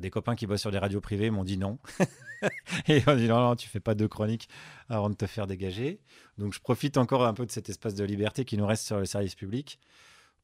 des 0.00 0.10
copains 0.10 0.34
qui 0.34 0.46
bossent 0.46 0.62
sur 0.62 0.70
des 0.70 0.78
radios 0.78 1.00
privées 1.00 1.30
m'ont 1.30 1.44
dit 1.44 1.56
non. 1.56 1.78
et 2.88 3.02
on 3.06 3.16
dit 3.16 3.28
non, 3.28 3.40
non, 3.40 3.56
tu 3.56 3.68
fais 3.68 3.80
pas 3.80 3.94
deux 3.94 4.08
chroniques 4.08 4.48
avant 4.88 5.10
de 5.10 5.14
te 5.14 5.26
faire 5.26 5.46
dégager. 5.46 6.00
Donc 6.38 6.52
je 6.52 6.60
profite 6.60 6.96
encore 6.96 7.24
un 7.24 7.34
peu 7.34 7.46
de 7.46 7.52
cet 7.52 7.68
espace 7.68 7.94
de 7.94 8.04
liberté 8.04 8.44
qui 8.44 8.56
nous 8.56 8.66
reste 8.66 8.86
sur 8.86 8.98
le 8.98 9.04
service 9.04 9.34
public 9.34 9.78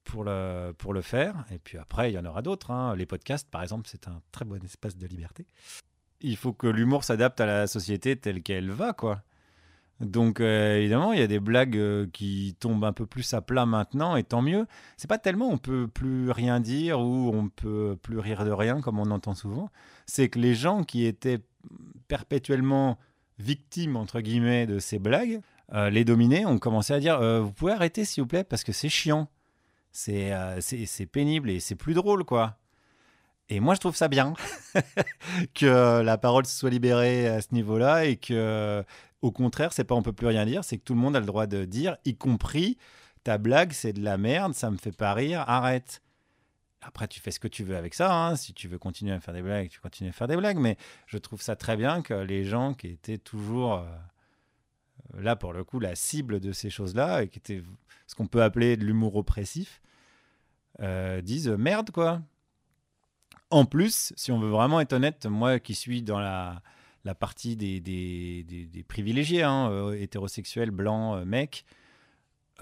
pour 0.06 0.24
le, 0.24 0.72
pour 0.78 0.94
le 0.94 1.02
faire. 1.02 1.44
Et 1.50 1.58
puis 1.58 1.76
après, 1.76 2.10
il 2.10 2.14
y 2.14 2.18
en 2.18 2.24
aura 2.24 2.40
d'autres. 2.40 2.70
Hein. 2.70 2.96
Les 2.96 3.04
podcasts, 3.06 3.50
par 3.50 3.62
exemple, 3.62 3.88
c'est 3.90 4.08
un 4.08 4.22
très 4.32 4.44
bon 4.44 4.62
espace 4.64 4.96
de 4.96 5.06
liberté. 5.06 5.46
Il 6.20 6.36
faut 6.36 6.54
que 6.54 6.66
l'humour 6.66 7.04
s'adapte 7.04 7.40
à 7.40 7.46
la 7.46 7.66
société 7.66 8.16
telle 8.16 8.42
qu'elle 8.42 8.70
va, 8.70 8.94
quoi. 8.94 9.22
Donc 10.00 10.40
euh, 10.40 10.76
évidemment, 10.76 11.12
il 11.12 11.20
y 11.20 11.22
a 11.22 11.26
des 11.26 11.40
blagues 11.40 11.76
euh, 11.76 12.06
qui 12.12 12.54
tombent 12.60 12.84
un 12.84 12.92
peu 12.92 13.06
plus 13.06 13.32
à 13.32 13.40
plat 13.40 13.64
maintenant, 13.64 14.16
et 14.16 14.24
tant 14.24 14.42
mieux. 14.42 14.66
C'est 14.98 15.08
pas 15.08 15.18
tellement 15.18 15.48
on 15.48 15.56
peut 15.56 15.88
plus 15.88 16.30
rien 16.30 16.60
dire 16.60 17.00
ou 17.00 17.30
on 17.32 17.48
peut 17.48 17.96
plus 18.02 18.18
rire 18.18 18.44
de 18.44 18.50
rien 18.50 18.82
comme 18.82 18.98
on 18.98 19.10
entend 19.10 19.34
souvent. 19.34 19.70
C'est 20.04 20.28
que 20.28 20.38
les 20.38 20.54
gens 20.54 20.84
qui 20.84 21.06
étaient 21.06 21.40
perpétuellement 22.08 22.98
victimes 23.38 23.96
entre 23.96 24.20
guillemets 24.20 24.66
de 24.66 24.78
ces 24.78 24.98
blagues 24.98 25.40
euh, 25.72 25.88
les 25.88 26.04
dominés 26.04 26.44
ont 26.44 26.58
commencé 26.58 26.92
à 26.92 27.00
dire 27.00 27.18
Vous 27.42 27.52
pouvez 27.52 27.72
arrêter, 27.72 28.04
s'il 28.04 28.22
vous 28.22 28.28
plaît, 28.28 28.44
parce 28.44 28.64
que 28.64 28.72
c'est 28.72 28.90
chiant. 28.90 29.28
C'est 29.98 30.30
euh, 30.34 30.60
c'est 30.60 31.06
pénible 31.06 31.48
et 31.48 31.58
c'est 31.58 31.74
plus 31.74 31.94
drôle, 31.94 32.24
quoi. 32.24 32.58
Et 33.48 33.60
moi, 33.60 33.74
je 33.74 33.80
trouve 33.80 33.96
ça 33.96 34.08
bien 34.08 34.34
que 35.54 36.02
la 36.02 36.18
parole 36.18 36.44
se 36.44 36.54
soit 36.58 36.68
libérée 36.68 37.26
à 37.28 37.40
ce 37.40 37.48
niveau-là 37.52 38.04
et 38.04 38.16
que, 38.16 38.84
au 39.22 39.32
contraire, 39.32 39.72
c'est 39.72 39.84
pas 39.84 39.94
on 39.94 40.02
peut 40.02 40.12
plus 40.12 40.26
rien 40.26 40.44
dire, 40.44 40.64
c'est 40.64 40.76
que 40.76 40.82
tout 40.84 40.92
le 40.92 41.00
monde 41.00 41.16
a 41.16 41.20
le 41.20 41.24
droit 41.24 41.46
de 41.46 41.64
dire, 41.64 41.96
y 42.04 42.14
compris 42.14 42.76
ta 43.24 43.38
blague, 43.38 43.72
c'est 43.72 43.94
de 43.94 44.02
la 44.02 44.18
merde, 44.18 44.52
ça 44.52 44.70
me 44.70 44.76
fait 44.76 44.94
pas 44.94 45.14
rire, 45.14 45.44
arrête. 45.48 46.02
Après, 46.82 47.08
tu 47.08 47.18
fais 47.20 47.30
ce 47.30 47.40
que 47.40 47.48
tu 47.48 47.64
veux 47.64 47.76
avec 47.76 47.94
ça. 47.94 48.14
hein. 48.14 48.36
Si 48.36 48.52
tu 48.52 48.68
veux 48.68 48.78
continuer 48.78 49.12
à 49.12 49.20
faire 49.20 49.32
des 49.32 49.42
blagues, 49.42 49.68
tu 49.70 49.80
continues 49.80 50.10
à 50.10 50.12
faire 50.12 50.28
des 50.28 50.36
blagues. 50.36 50.58
Mais 50.58 50.76
je 51.06 51.16
trouve 51.16 51.40
ça 51.40 51.56
très 51.56 51.76
bien 51.76 52.02
que 52.02 52.12
les 52.12 52.44
gens 52.44 52.74
qui 52.74 52.88
étaient 52.88 53.18
toujours 53.18 53.76
euh, 53.78 53.86
là, 55.14 55.36
pour 55.36 55.52
le 55.52 55.64
coup, 55.64 55.80
la 55.80 55.94
cible 55.94 56.40
de 56.40 56.52
ces 56.52 56.70
choses-là, 56.70 57.26
qui 57.26 57.38
étaient 57.38 57.62
ce 58.06 58.14
qu'on 58.14 58.26
peut 58.26 58.42
appeler 58.42 58.76
de 58.76 58.84
l'humour 58.84 59.16
oppressif, 59.16 59.80
euh, 60.80 61.20
disent 61.22 61.48
merde, 61.48 61.90
quoi. 61.90 62.22
En 63.50 63.64
plus, 63.64 64.12
si 64.16 64.32
on 64.32 64.38
veut 64.38 64.50
vraiment 64.50 64.80
être 64.80 64.92
honnête, 64.92 65.26
moi 65.26 65.58
qui 65.60 65.74
suis 65.74 66.02
dans 66.02 66.18
la, 66.18 66.62
partie 67.14 67.56
des, 67.56 67.80
des, 67.80 68.42
des- 68.44 68.82
privilégiés, 68.82 69.42
hein, 69.44 69.70
euh, 69.70 69.92
hétérosexuels, 69.92 70.72
blancs, 70.72 71.16
euh, 71.18 71.24
mecs, 71.24 71.64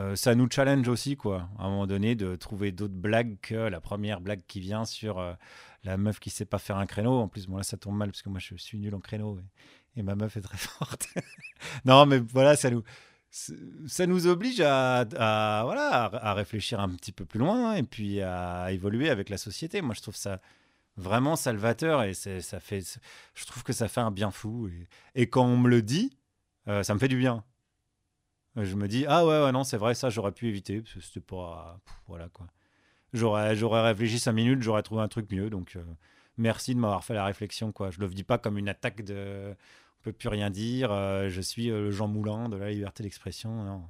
euh, 0.00 0.16
ça 0.16 0.34
nous 0.34 0.48
challenge 0.50 0.86
aussi, 0.88 1.16
quoi, 1.16 1.48
à 1.58 1.64
un 1.64 1.70
moment 1.70 1.86
donné, 1.86 2.14
de 2.14 2.36
trouver 2.36 2.72
d'autres 2.72 2.94
blagues 2.94 3.38
que 3.40 3.54
la 3.54 3.80
première 3.80 4.20
blague 4.20 4.42
qui 4.46 4.60
vient 4.60 4.84
sur 4.84 5.18
euh, 5.18 5.34
la 5.84 5.96
meuf 5.96 6.18
qui 6.20 6.30
sait 6.30 6.44
pas 6.44 6.58
faire 6.58 6.76
un 6.76 6.86
créneau. 6.86 7.18
En 7.18 7.28
plus, 7.28 7.46
bon, 7.46 7.56
là, 7.56 7.62
ça 7.62 7.76
tombe 7.76 7.96
mal 7.96 8.10
parce 8.10 8.22
que 8.22 8.28
moi, 8.28 8.40
je 8.40 8.54
suis 8.56 8.78
nul 8.78 8.94
en 8.94 9.00
créneau 9.00 9.38
et, 9.96 10.02
ma 10.02 10.14
meuf 10.14 10.36
est 10.36 10.40
très 10.40 10.56
forte. 10.58 11.08
non, 11.84 12.06
mais 12.06 12.18
voilà, 12.18 12.56
ça 12.56 12.70
nous, 12.70 12.82
ça 13.30 14.06
nous 14.06 14.26
oblige 14.26 14.60
à, 14.60 15.04
voilà, 15.64 16.04
à, 16.04 16.34
réfléchir 16.34 16.80
un 16.80 16.90
petit 16.90 17.12
peu 17.12 17.24
plus 17.24 17.38
loin 17.38 17.74
et 17.74 17.82
puis 17.82 18.20
à 18.20 18.70
évoluer 18.70 19.10
avec 19.10 19.28
la 19.28 19.38
société. 19.38 19.82
Moi, 19.82 19.94
je 19.94 20.02
trouve 20.02 20.16
ça 20.16 20.40
vraiment 20.96 21.36
salvateur 21.36 22.04
et 22.04 22.14
ça 22.14 22.60
fait, 22.60 22.98
je 23.34 23.44
trouve 23.46 23.64
que 23.64 23.72
ça 23.72 23.88
fait 23.88 24.00
un 24.00 24.10
bien 24.10 24.30
fou. 24.30 24.70
Et, 25.14 25.28
quand 25.28 25.44
on 25.44 25.56
me 25.56 25.68
le 25.68 25.82
dit, 25.82 26.16
euh, 26.68 26.82
ça 26.82 26.94
me 26.94 26.98
fait 26.98 27.08
du 27.08 27.18
bien. 27.18 27.44
Je 28.56 28.76
me 28.76 28.86
dis, 28.86 29.04
ah 29.08 29.26
ouais, 29.26 29.50
non, 29.50 29.64
c'est 29.64 29.76
vrai, 29.76 29.94
ça, 29.94 30.10
j'aurais 30.10 30.30
pu 30.30 30.46
éviter, 30.48 30.82
c'était 31.00 31.20
pas. 31.20 31.80
voilà, 32.06 32.28
quoi. 32.28 32.46
J'aurais, 33.12 33.54
réfléchi 33.82 34.18
cinq 34.18 34.32
minutes, 34.32 34.62
j'aurais 34.62 34.82
trouvé 34.82 35.02
un 35.02 35.08
truc 35.08 35.30
mieux, 35.30 35.50
donc 35.50 35.76
euh, 35.76 35.84
merci 36.36 36.74
de 36.74 36.80
m'avoir 36.80 37.04
fait 37.04 37.14
la 37.14 37.24
réflexion, 37.24 37.72
quoi. 37.72 37.90
Je 37.90 38.00
le 38.00 38.08
dis 38.08 38.24
pas 38.24 38.38
comme 38.38 38.58
une 38.58 38.68
attaque 38.68 39.02
de. 39.02 39.54
On 40.04 40.10
peut 40.10 40.12
plus 40.12 40.28
rien 40.28 40.50
dire, 40.50 40.92
euh, 40.92 41.30
je 41.30 41.40
suis 41.40 41.70
euh, 41.70 41.84
le 41.84 41.90
Jean 41.90 42.08
Moulin 42.08 42.50
de 42.50 42.58
la 42.58 42.68
liberté 42.68 43.02
d'expression. 43.02 43.82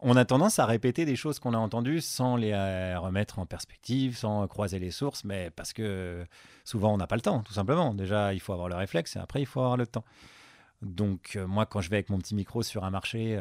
On 0.00 0.16
a 0.16 0.24
tendance 0.24 0.58
à 0.58 0.66
répéter 0.66 1.04
des 1.04 1.14
choses 1.14 1.38
qu'on 1.38 1.54
a 1.54 1.56
entendues 1.56 2.00
sans 2.00 2.34
les 2.34 2.50
euh, 2.50 2.98
remettre 2.98 3.38
en 3.38 3.46
perspective, 3.46 4.16
sans 4.16 4.48
croiser 4.48 4.80
les 4.80 4.90
sources, 4.90 5.22
mais 5.22 5.50
parce 5.50 5.72
que 5.72 6.26
souvent 6.64 6.92
on 6.92 6.96
n'a 6.96 7.06
pas 7.06 7.14
le 7.14 7.20
temps, 7.20 7.44
tout 7.44 7.52
simplement. 7.52 7.94
Déjà, 7.94 8.34
il 8.34 8.40
faut 8.40 8.54
avoir 8.54 8.68
le 8.68 8.74
réflexe 8.74 9.14
et 9.14 9.20
après, 9.20 9.40
il 9.40 9.46
faut 9.46 9.60
avoir 9.60 9.76
le 9.76 9.86
temps. 9.86 10.04
Donc, 10.82 11.38
moi, 11.46 11.64
quand 11.64 11.80
je 11.80 11.90
vais 11.90 11.98
avec 11.98 12.10
mon 12.10 12.18
petit 12.18 12.34
micro 12.34 12.64
sur 12.64 12.82
un 12.82 12.90
marché, 12.90 13.40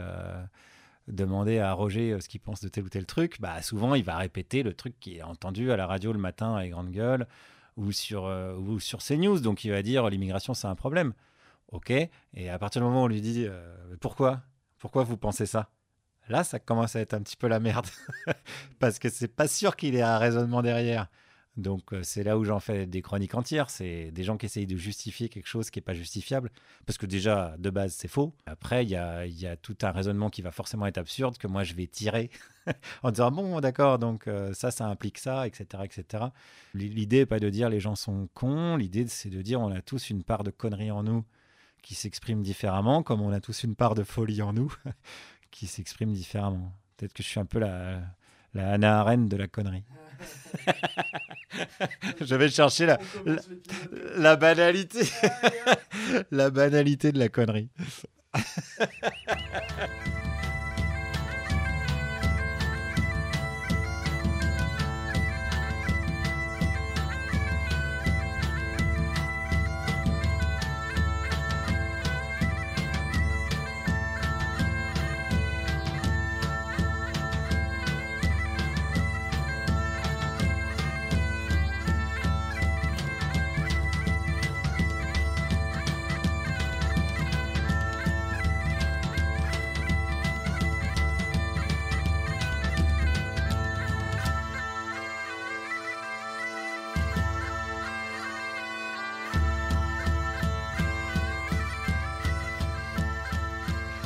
demander 1.08 1.58
à 1.58 1.74
Roger 1.74 2.22
ce 2.22 2.30
qu'il 2.30 2.39
pense 2.39 2.62
de 2.62 2.68
tel 2.68 2.84
ou 2.84 2.89
tel 2.89 3.08
truc, 3.08 3.41
bah, 3.41 3.63
souvent, 3.63 3.96
il 3.96 4.04
va 4.04 4.15
répéter 4.18 4.62
le 4.62 4.76
truc 4.76 4.94
qui 5.00 5.18
est 5.18 5.24
entendu 5.24 5.72
à 5.72 5.76
la 5.76 5.88
radio 5.88 6.13
le 6.13 6.20
matin 6.20 6.54
avec 6.54 6.70
grande 6.70 6.91
gueule 6.91 7.26
ou 7.78 7.91
sur, 7.91 8.26
ou 8.60 8.80
sur 8.80 9.00
CNews. 9.00 9.39
Donc, 9.39 9.65
il 9.65 9.72
va 9.72 9.82
dire 9.82 10.08
l'immigration, 10.08 10.54
c'est 10.54 10.68
un 10.68 10.76
problème. 10.76 11.13
OK. 11.71 11.91
Et 11.91 12.49
à 12.49 12.60
partir 12.60 12.82
du 12.82 12.88
moment 12.88 13.01
où 13.01 13.06
on 13.06 13.08
lui 13.08 13.21
dit 13.21 13.45
euh, 13.47 13.75
pourquoi? 13.99 14.41
Pourquoi 14.80 15.04
vous 15.04 15.17
pensez 15.17 15.45
ça? 15.45 15.69
Là, 16.28 16.43
ça 16.43 16.60
commence 16.60 16.95
à 16.95 17.01
être 17.01 17.13
un 17.13 17.21
petit 17.21 17.38
peu 17.38 17.47
la 17.47 17.60
merde. 17.60 17.88
Parce 18.80 18.99
que 18.99 19.10
c'est 19.10 19.28
pas 19.28 19.47
sûr 19.47 19.75
qu'il 19.75 19.95
ait 19.95 20.01
un 20.01 20.17
raisonnement 20.17 20.62
derrière. 20.62 21.08
Donc, 21.58 21.93
euh, 21.93 22.01
c'est 22.04 22.23
là 22.23 22.38
où 22.38 22.43
j'en 22.43 22.60
fais 22.60 22.86
des 22.86 23.01
chroniques 23.01 23.36
entières. 23.36 23.69
C'est 23.69 24.12
des 24.12 24.23
gens 24.23 24.36
qui 24.36 24.45
essayent 24.45 24.65
de 24.67 24.75
justifier 24.75 25.30
quelque 25.30 25.47
chose 25.47 25.69
qui 25.69 25.80
n'est 25.80 25.84
pas 25.84 25.93
justifiable. 25.93 26.51
Parce 26.86 26.97
que 26.97 27.06
déjà, 27.06 27.56
de 27.60 27.69
base, 27.69 27.93
c'est 27.93 28.08
faux. 28.08 28.34
Après, 28.45 28.84
il 28.84 28.89
y 28.89 28.95
a, 28.95 29.25
y 29.25 29.47
a 29.47 29.56
tout 29.56 29.78
un 29.84 29.91
raisonnement 29.91 30.30
qui 30.30 30.41
va 30.41 30.51
forcément 30.51 30.86
être 30.86 30.97
absurde 30.97 31.38
que 31.38 31.47
moi, 31.47 31.63
je 31.63 31.73
vais 31.73 31.88
tirer 31.88 32.30
en 33.04 33.12
disant 33.12 33.32
bon, 33.32 33.60
d'accord, 33.62 33.99
donc 33.99 34.28
euh, 34.28 34.54
ça, 34.54 34.71
ça 34.71 34.88
implique 34.88 35.17
ça, 35.17 35.47
etc. 35.47 35.84
etc. 35.86 36.25
L'idée 36.73 37.19
n'est 37.19 37.25
pas 37.25 37.39
de 37.39 37.49
dire 37.49 37.69
les 37.69 37.80
gens 37.80 37.95
sont 37.95 38.28
cons. 38.34 38.75
L'idée, 38.75 39.08
c'est 39.08 39.30
de 39.30 39.41
dire 39.41 39.62
on 39.62 39.71
a 39.71 39.82
tous 39.82 40.10
une 40.10 40.23
part 40.23 40.43
de 40.43 40.51
connerie 40.51 40.91
en 40.91 41.04
nous 41.04 41.23
qui 41.86 41.93
s'exprime 41.93 42.41
différemment, 42.41 43.04
comme 43.04 43.21
on 43.21 43.32
a 43.32 43.39
tous 43.39 43.63
une 43.63 43.76
part 43.76 43.93
de 43.93 44.04
folie 44.04 44.41
en 44.41 44.54
nous 44.54 44.74
qui 45.52 45.67
s'exprime 45.67 46.12
différemment. 46.12 46.74
Peut-être 46.98 47.13
que 47.13 47.21
je 47.21 47.28
suis 47.28 47.39
un 47.39 47.45
peu 47.45 47.60
la, 47.60 48.00
la 48.56 48.71
Hannah 48.71 49.02
Arendt 49.02 49.30
de 49.30 49.38
la 49.38 49.48
connerie. 49.48 49.84
je 52.21 52.34
vais 52.34 52.50
chercher 52.50 52.88
la, 52.88 52.98
la, 53.24 53.36
la 54.15 54.36
banalité. 54.36 55.02
la 56.32 56.50
banalité 56.50 57.12
de 57.12 57.19
la 57.19 57.30
connerie. 57.30 57.69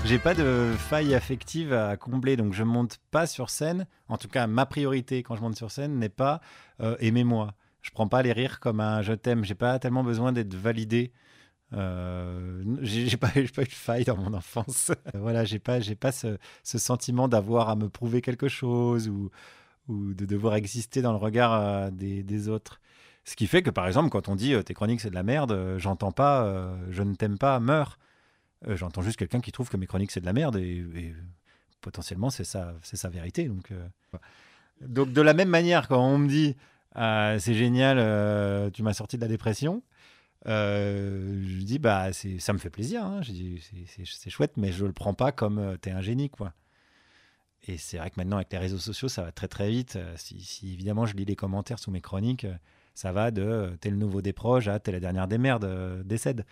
J'ai 0.10 0.17
pas 0.17 0.34
de 0.34 0.74
faille 0.76 1.13
affective 1.13 1.72
à 1.72 1.95
combler, 1.95 2.36
donc 2.36 2.54
je 2.54 2.63
monte 2.63 2.98
pas 3.12 3.28
sur 3.28 3.52
scène. 3.52 3.86
En 4.08 4.17
tout 4.17 4.28
cas, 4.28 4.48
ma 4.48 4.65
priorité 4.65 5.22
quand 5.22 5.36
je 5.36 5.41
monte 5.41 5.56
sur 5.56 5.69
scène 5.69 6.00
n'est 6.00 6.10
pas 6.10 6.41
euh, 6.82 6.95
aimez-moi. 7.00 7.54
Je 7.84 7.91
prends 7.91 8.08
pas 8.08 8.24
les 8.24 8.34
rires 8.34 8.60
comme 8.60 8.80
un 8.80 9.04
je 9.04 9.13
t'aime. 9.13 9.45
J'ai 9.45 9.54
pas 9.54 9.78
tellement 9.78 10.04
besoin 10.04 10.32
d'être 10.32 10.56
validé. 10.56 11.12
Euh, 11.74 12.63
j'ai 12.82 13.17
pas, 13.17 13.28
pas 13.56 13.62
eu 13.62 13.65
de 13.65 13.72
faille 13.72 14.04
dans 14.04 14.17
mon 14.17 14.34
enfance. 14.34 14.91
voilà, 15.13 15.45
j'ai 15.45 15.60
pas, 15.60 15.78
pas 16.00 16.12
ce, 16.12 16.38
sentiment 16.63 17.28
d'avoir 17.28 17.69
à 17.69 17.76
me 17.76 17.88
prouver 17.88 18.22
quelque 18.22 18.48
chose 18.48 19.10
ou, 19.10 19.30
ou 19.89 20.15
de 20.15 20.26
devoir 20.26 20.56
exister 20.56 21.04
dans 21.04 21.12
le 21.12 21.19
regard 21.19 21.54
euh, 21.54 21.91
des, 21.91 22.24
des 22.24 22.50
autres. 22.50 22.82
Ce 23.30 23.36
qui 23.36 23.45
fait 23.45 23.62
que, 23.62 23.69
par 23.69 23.86
exemple, 23.86 24.10
quand 24.10 24.28
on 24.28 24.36
dit 24.36 24.56
euh, 24.56 24.63
tes 24.63 24.74
chroniques 24.74 25.02
c'est 25.02 25.12
de 25.12 25.15
la 25.15 25.22
merde, 25.22 25.52
euh, 25.52 25.78
j'entends 25.78 26.12
pas 26.12 26.45
euh, 26.45 26.76
je 26.89 27.04
ne 27.04 27.13
t'aime 27.13 27.38
pas, 27.38 27.60
meurs. 27.60 28.00
Euh, 28.67 28.76
j'entends 28.76 29.02
juste 29.02 29.17
quelqu'un 29.17 29.39
qui 29.39 29.52
trouve 29.52 29.69
que 29.69 29.78
mes 29.78 29.88
chroniques 29.88 30.12
c'est 30.12 30.19
de 30.19 30.26
la 30.26 30.34
merde 30.34 30.58
et, 30.58 31.13
potentiellement 31.82 32.30
c'est 32.30 32.43
sa, 32.43 32.74
sa 32.82 33.10
vérité. 33.10 33.48
Donc, 33.48 33.72
euh, 33.72 33.88
donc 34.82 35.13
de 35.13 35.22
la 35.22 35.34
même 35.34 35.50
manière, 35.50 35.88
quand 35.88 36.04
on 36.04 36.17
me 36.17 36.28
dit 36.28 36.56
euh, 36.98 37.39
c'est 37.39 37.54
génial, 37.54 37.98
euh, 38.00 38.69
tu 38.69 38.84
m'as 38.84 38.93
sorti 38.93 39.15
de 39.17 39.22
la 39.22 39.28
dépression, 39.28 39.82
je 40.45 41.63
dis 41.63 41.80
bah 41.80 42.12
c'est, 42.13 42.39
ça 42.39 42.54
me 42.54 42.58
fait 42.58 42.69
plaisir. 42.69 43.04
Hein. 43.04 43.22
C'est, 43.88 44.30
chouette, 44.30 44.58
mais 44.58 44.72
je 44.72 44.86
le 44.86 44.93
prends 44.93 45.13
pas 45.13 45.32
comme 45.32 45.78
t'es 45.82 45.91
un 45.91 46.02
génie 46.02 46.30
quoi. 46.30 46.54
Et 47.67 47.78
c'est 47.78 47.98
vrai 47.98 48.10
que 48.10 48.15
maintenant 48.17 48.38
avec 48.38 48.52
les 48.52 48.58
réseaux 48.58 48.78
sociaux 48.78 49.10
ça 49.10 49.22
va 49.22 49.32
très 49.32 49.48
très 49.48 49.69
vite. 49.69 49.98
Si, 50.15 50.41
si 50.41 50.74
évidemment 50.74 51.06
je 51.06 51.15
lis 51.15 51.26
les 51.26 51.36
commentaires 51.36 51.80
sous 51.80 51.91
mes 51.91 52.02
chroniques, 52.02 52.48
ça 52.93 53.12
va 53.12 53.32
de 53.32 53.78
t'es 53.80 53.89
le 53.89 53.98
nouveau 53.98 54.22
des 54.22 54.34
proches 54.34 54.67
à 54.67 54.80
t'es 54.80 54.91
la 54.91 55.00
dernière 55.00 55.28
des 55.28 55.38
merdes, 55.38 56.04
décède. 56.06 56.45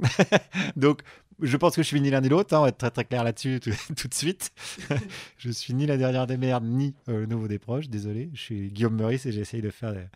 Donc, 0.76 1.02
je 1.40 1.56
pense 1.56 1.74
que 1.74 1.82
je 1.82 1.86
suis 1.86 2.00
ni 2.00 2.10
l'un 2.10 2.20
ni 2.20 2.28
l'autre, 2.28 2.54
hein, 2.54 2.60
on 2.60 2.62
va 2.62 2.68
être 2.68 2.78
très 2.78 2.90
très 2.90 3.04
clair 3.04 3.24
là-dessus 3.24 3.60
tout, 3.60 3.70
tout 3.96 4.08
de 4.08 4.14
suite. 4.14 4.52
je 5.38 5.50
suis 5.50 5.74
ni 5.74 5.86
la 5.86 5.96
dernière 5.96 6.26
des 6.26 6.36
merdes, 6.36 6.64
ni 6.64 6.94
euh, 7.08 7.20
le 7.20 7.26
nouveau 7.26 7.48
des 7.48 7.58
proches, 7.58 7.88
désolé. 7.88 8.30
Je 8.34 8.40
suis 8.40 8.70
Guillaume 8.70 8.96
Meurice 8.96 9.26
et 9.26 9.32
j'essaye 9.32 9.62
de 9.62 9.70
faire 9.70 9.92
des, 9.92 10.06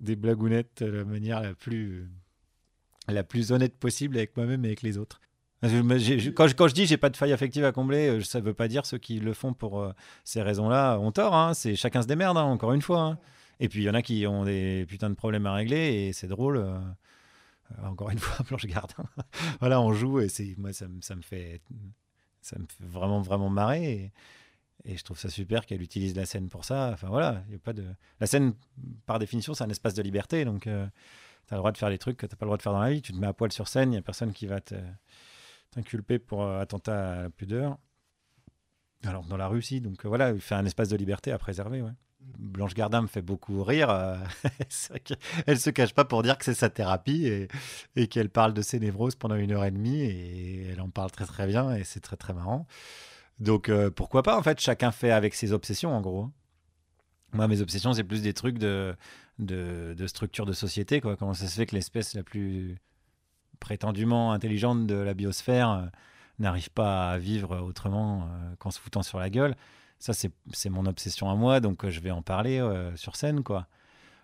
des 0.00 0.16
blagounettes 0.16 0.82
de 0.82 0.90
la 0.90 1.04
manière 1.04 1.40
la 1.40 1.54
plus, 1.54 2.08
la 3.08 3.24
plus 3.24 3.52
honnête 3.52 3.76
possible 3.76 4.16
avec 4.16 4.36
moi-même 4.36 4.64
et 4.64 4.68
avec 4.68 4.82
les 4.82 4.98
autres. 4.98 5.20
Quand, 5.62 5.68
je, 5.68 6.50
quand 6.52 6.68
je 6.68 6.74
dis 6.74 6.84
j'ai 6.84 6.98
pas 6.98 7.08
de 7.08 7.16
faille 7.16 7.32
affective 7.32 7.64
à 7.64 7.72
combler, 7.72 8.08
euh, 8.08 8.20
ça 8.20 8.40
veut 8.40 8.52
pas 8.52 8.68
dire 8.68 8.84
ceux 8.84 8.98
qui 8.98 9.18
le 9.18 9.32
font 9.32 9.54
pour 9.54 9.80
euh, 9.80 9.92
ces 10.22 10.42
raisons-là 10.42 10.98
ont 10.98 11.10
tort. 11.12 11.34
Hein, 11.34 11.54
c'est 11.54 11.74
chacun 11.74 12.02
se 12.02 12.06
démerde, 12.06 12.36
hein, 12.36 12.42
encore 12.42 12.72
une 12.74 12.82
fois. 12.82 13.18
Et 13.60 13.68
puis 13.68 13.80
il 13.80 13.84
y 13.84 13.90
en 13.90 13.94
a 13.94 14.02
qui 14.02 14.26
ont 14.26 14.44
des 14.44 14.84
putains 14.86 15.08
de 15.08 15.14
problèmes 15.14 15.46
à 15.46 15.54
régler 15.54 16.06
et 16.08 16.12
c'est 16.12 16.26
drôle. 16.26 16.58
euh, 16.58 16.78
encore 17.82 18.10
une 18.10 18.18
fois, 18.20 18.44
planche 18.44 18.66
garde. 18.66 18.92
voilà, 19.60 19.80
on 19.80 19.92
joue 19.92 20.20
et 20.20 20.28
c'est 20.28 20.54
moi 20.58 20.72
ça, 20.72 20.86
ça 21.00 21.16
me 21.16 21.22
fait 21.22 21.60
ça 22.44 22.58
me 22.58 22.66
vraiment, 22.86 23.20
vraiment 23.20 23.48
marrer. 23.48 24.12
Et, 24.84 24.96
je 24.96 25.02
trouve 25.02 25.18
ça 25.18 25.30
super 25.30 25.64
qu'elle 25.64 25.80
utilise 25.80 26.14
la 26.14 26.26
scène 26.26 26.48
pour 26.50 26.64
ça. 26.64 26.90
Enfin 26.92 27.08
voilà, 27.08 27.42
il 27.46 27.52
y 27.52 27.56
a 27.56 27.58
pas 27.58 27.72
de. 27.72 27.86
La 28.20 28.26
scène, 28.26 28.54
par 29.06 29.18
définition, 29.18 29.54
c'est 29.54 29.64
un 29.64 29.70
espace 29.70 29.94
de 29.94 30.02
liberté. 30.02 30.44
Donc, 30.44 30.66
euh, 30.66 30.86
tu 31.48 31.54
as 31.54 31.56
le 31.56 31.60
droit 31.60 31.72
de 31.72 31.78
faire 31.78 31.88
des 31.88 31.96
trucs 31.96 32.18
que 32.18 32.26
tu 32.26 32.34
n'as 32.34 32.36
pas 32.36 32.44
le 32.44 32.48
droit 32.48 32.58
de 32.58 32.62
faire 32.62 32.72
dans 32.72 32.82
la 32.82 32.90
vie. 32.90 33.00
Tu 33.00 33.12
te 33.12 33.16
mets 33.16 33.26
à 33.26 33.32
poil 33.32 33.50
sur 33.50 33.66
scène, 33.66 33.90
il 33.90 33.92
n'y 33.92 33.98
a 33.98 34.02
personne 34.02 34.32
qui 34.32 34.46
va 34.46 34.60
t'inculper 35.70 36.18
pour 36.18 36.42
euh, 36.42 36.60
attentat 36.60 37.12
à 37.12 37.22
la 37.22 37.30
pudeur. 37.30 37.78
Alors, 39.04 39.24
dans 39.24 39.38
la 39.38 39.48
Russie, 39.48 39.80
donc 39.80 40.04
euh, 40.04 40.08
voilà, 40.08 40.32
il 40.32 40.40
fait 40.40 40.54
un 40.54 40.66
espace 40.66 40.90
de 40.90 40.96
liberté 40.96 41.32
à 41.32 41.38
préserver. 41.38 41.80
Ouais. 41.80 41.92
Blanche 42.38 42.74
Gardin 42.74 43.02
me 43.02 43.06
fait 43.06 43.22
beaucoup 43.22 43.62
rire. 43.64 43.90
euh, 43.90 44.16
vrai 44.90 45.00
qu'elle 45.00 45.58
se 45.58 45.70
cache 45.70 45.94
pas 45.94 46.04
pour 46.04 46.22
dire 46.22 46.38
que 46.38 46.44
c'est 46.44 46.54
sa 46.54 46.70
thérapie 46.70 47.48
et, 47.96 48.08
qu'elle 48.08 48.30
parle 48.30 48.54
de 48.54 48.62
ses 48.62 48.78
névroses 48.80 49.14
pendant 49.14 49.36
une 49.36 49.52
heure 49.52 49.64
et 49.64 49.70
demie 49.70 50.00
et 50.00 50.68
elle 50.70 50.80
en 50.80 50.90
parle 50.90 51.10
très 51.10 51.26
très 51.26 51.46
bien 51.46 51.74
et 51.74 51.84
c'est 51.84 52.00
très 52.00 52.16
très 52.16 52.34
marrant. 52.34 52.66
Donc 53.40 53.68
euh, 53.68 53.90
pourquoi 53.90 54.22
pas 54.22 54.38
en 54.38 54.42
fait, 54.42 54.60
chacun 54.60 54.90
fait 54.90 55.10
avec 55.10 55.34
ses 55.34 55.52
obsessions 55.52 55.92
en 55.94 56.00
gros. 56.00 56.30
Moi 57.32 57.48
mes 57.48 57.60
obsessions 57.60 57.92
c'est 57.92 58.04
plus 58.04 58.22
des 58.22 58.34
trucs 58.34 58.58
de, 58.58 58.94
de, 59.38 60.06
structure 60.06 60.46
de 60.46 60.52
société 60.52 61.00
quoi. 61.00 61.16
Comment 61.16 61.34
ça 61.34 61.48
se 61.48 61.56
fait 61.56 61.66
que 61.66 61.74
l'espèce 61.74 62.14
la 62.14 62.22
plus 62.22 62.78
prétendument 63.60 64.32
intelligente 64.32 64.86
de 64.86 64.94
la 64.94 65.14
biosphère 65.14 65.70
euh, 65.70 65.86
n'arrive 66.38 66.70
pas 66.70 67.10
à 67.10 67.18
vivre 67.18 67.60
autrement 67.60 68.28
qu'en 68.58 68.70
se 68.70 68.80
foutant 68.80 69.02
sur 69.02 69.18
la 69.18 69.30
gueule? 69.30 69.56
Ça 70.04 70.12
c'est 70.52 70.68
mon 70.68 70.84
obsession 70.84 71.30
à 71.30 71.34
moi 71.34 71.60
donc 71.60 71.82
euh, 71.82 71.90
je 71.90 72.00
vais 72.00 72.10
en 72.10 72.20
parler 72.20 72.58
euh, 72.58 72.94
sur 72.94 73.16
scène 73.16 73.42
quoi. 73.42 73.66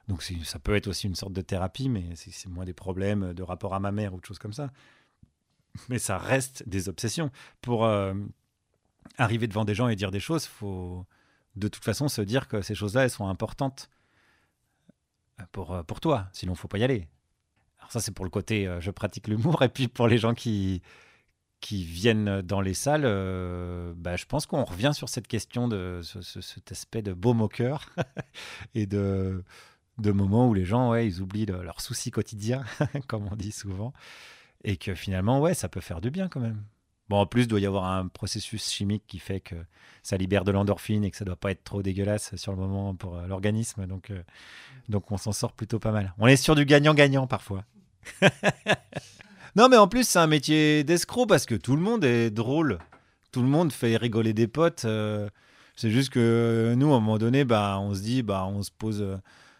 Donc 0.08 0.22
ça 0.22 0.58
peut 0.58 0.74
être 0.74 0.88
aussi 0.88 1.06
une 1.06 1.14
sorte 1.14 1.32
de 1.32 1.40
thérapie, 1.40 1.88
mais 1.88 2.04
c'est 2.16 2.48
moins 2.48 2.64
des 2.64 2.72
problèmes 2.72 3.32
de 3.32 3.42
rapport 3.44 3.74
à 3.74 3.80
ma 3.80 3.92
mère 3.92 4.12
ou 4.12 4.20
de 4.20 4.24
choses 4.24 4.40
comme 4.40 4.52
ça. 4.52 4.72
Mais 5.88 6.00
ça 6.00 6.18
reste 6.18 6.68
des 6.68 6.88
obsessions. 6.88 7.30
Pour 7.60 7.84
euh, 7.84 8.12
arriver 9.18 9.46
devant 9.46 9.64
des 9.64 9.76
gens 9.76 9.88
et 9.88 9.94
dire 9.94 10.10
des 10.10 10.18
choses, 10.18 10.46
faut 10.46 11.06
de 11.54 11.68
toute 11.68 11.84
façon 11.84 12.08
se 12.08 12.22
dire 12.22 12.48
que 12.48 12.60
ces 12.60 12.74
choses-là, 12.74 13.04
elles 13.04 13.10
sont 13.10 13.28
importantes 13.28 13.88
pour, 15.52 15.84
pour 15.84 16.00
toi. 16.00 16.28
Sinon, 16.32 16.56
faut 16.56 16.66
pas 16.66 16.78
y 16.78 16.84
aller. 16.84 17.06
Alors 17.78 17.92
ça, 17.92 18.00
c'est 18.00 18.12
pour 18.12 18.24
le 18.24 18.32
côté 18.32 18.68
je 18.80 18.90
pratique 18.90 19.28
l'humour. 19.28 19.62
Et 19.62 19.68
puis 19.68 19.86
pour 19.86 20.08
les 20.08 20.18
gens 20.18 20.34
qui, 20.34 20.82
qui 21.60 21.84
viennent 21.84 22.40
dans 22.42 22.60
les 22.60 22.74
salles, 22.74 23.02
euh, 23.04 23.92
bah, 23.96 24.16
je 24.16 24.24
pense 24.24 24.46
qu'on 24.46 24.64
revient 24.64 24.92
sur 24.94 25.08
cette 25.08 25.28
question 25.28 25.68
de 25.68 26.00
ce- 26.02 26.22
ce- 26.22 26.40
cet 26.40 26.72
aspect 26.72 27.02
de 27.02 27.12
beau 27.12 27.34
moqueur 27.34 27.90
et 28.74 28.86
de, 28.86 29.44
de 29.98 30.10
moments 30.12 30.48
où 30.48 30.54
les 30.54 30.64
gens, 30.64 30.90
ouais, 30.90 31.06
ils 31.06 31.20
oublient 31.20 31.46
le- 31.46 31.62
leurs 31.62 31.80
soucis 31.82 32.10
quotidiens, 32.10 32.64
comme 33.08 33.28
on 33.30 33.36
dit 33.36 33.52
souvent, 33.52 33.92
et 34.64 34.76
que 34.78 34.94
finalement, 34.94 35.40
ouais, 35.40 35.52
ça 35.54 35.68
peut 35.68 35.80
faire 35.80 36.00
du 36.00 36.10
bien 36.10 36.28
quand 36.28 36.40
même. 36.40 36.62
Bon, 37.10 37.18
en 37.18 37.26
plus, 37.26 37.42
il 37.42 37.48
doit 37.48 37.58
y 37.60 37.66
avoir 37.66 37.86
un 37.86 38.06
processus 38.06 38.70
chimique 38.70 39.02
qui 39.08 39.18
fait 39.18 39.40
que 39.40 39.56
ça 40.04 40.16
libère 40.16 40.44
de 40.44 40.52
l'endorphine 40.52 41.02
et 41.04 41.10
que 41.10 41.16
ça 41.16 41.24
doit 41.24 41.34
pas 41.36 41.50
être 41.50 41.64
trop 41.64 41.82
dégueulasse 41.82 42.36
sur 42.36 42.52
le 42.52 42.58
moment 42.58 42.94
pour 42.94 43.16
euh, 43.16 43.26
l'organisme. 43.26 43.86
Donc, 43.86 44.10
euh, 44.10 44.22
donc, 44.88 45.10
on 45.10 45.16
s'en 45.18 45.32
sort 45.32 45.52
plutôt 45.52 45.80
pas 45.80 45.90
mal. 45.90 46.14
On 46.18 46.26
est 46.28 46.36
sur 46.36 46.54
du 46.54 46.64
gagnant-gagnant 46.64 47.26
parfois. 47.26 47.64
non, 49.56 49.68
mais 49.68 49.76
en 49.76 49.88
plus, 49.88 50.08
c'est 50.08 50.18
un 50.18 50.26
métier 50.26 50.84
d'escroc 50.84 51.26
parce 51.26 51.46
que 51.46 51.54
tout 51.54 51.76
le 51.76 51.82
monde 51.82 52.04
est 52.04 52.30
drôle. 52.30 52.78
Tout 53.32 53.42
le 53.42 53.48
monde 53.48 53.72
fait 53.72 53.96
rigoler 53.96 54.32
des 54.32 54.46
potes. 54.46 54.84
euh, 54.84 55.28
c'est 55.76 55.90
juste 55.90 56.10
que 56.10 56.74
nous, 56.76 56.92
à 56.92 56.96
un 56.96 57.00
moment 57.00 57.18
donné, 57.18 57.44
bah, 57.44 57.78
on 57.80 57.94
se 57.94 58.00
dit, 58.00 58.22
bah, 58.22 58.46
on 58.46 58.62
se 58.62 58.70
pose 58.70 59.00
euh, 59.02 59.16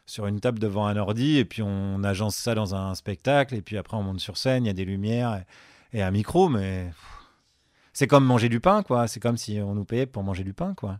sur 0.06 0.26
une 0.26 0.40
table 0.40 0.58
devant 0.58 0.86
un 0.86 0.96
ordi 0.96 1.38
et 1.38 1.44
puis 1.44 1.62
on 1.62 2.02
agence 2.04 2.36
ça 2.36 2.54
dans 2.54 2.74
un 2.74 2.94
spectacle 2.94 3.54
et 3.54 3.62
puis 3.62 3.78
après 3.78 3.96
on 3.96 4.02
monte 4.02 4.20
sur 4.20 4.36
scène, 4.36 4.64
il 4.64 4.66
y 4.66 4.70
a 4.70 4.74
des 4.74 4.84
lumières 4.84 5.44
et, 5.92 6.02
un 6.02 6.10
micro, 6.10 6.48
mais 6.48 6.92
c'est 7.92 8.06
comme 8.06 8.24
manger 8.24 8.48
du 8.48 8.60
pain, 8.60 8.82
quoi. 8.82 9.08
C'est 9.08 9.20
comme 9.20 9.36
si 9.36 9.60
on 9.60 9.74
nous 9.74 9.84
payait 9.84 10.06
pour 10.06 10.22
manger 10.22 10.44
du 10.44 10.52
pain, 10.52 10.74
quoi. 10.74 10.98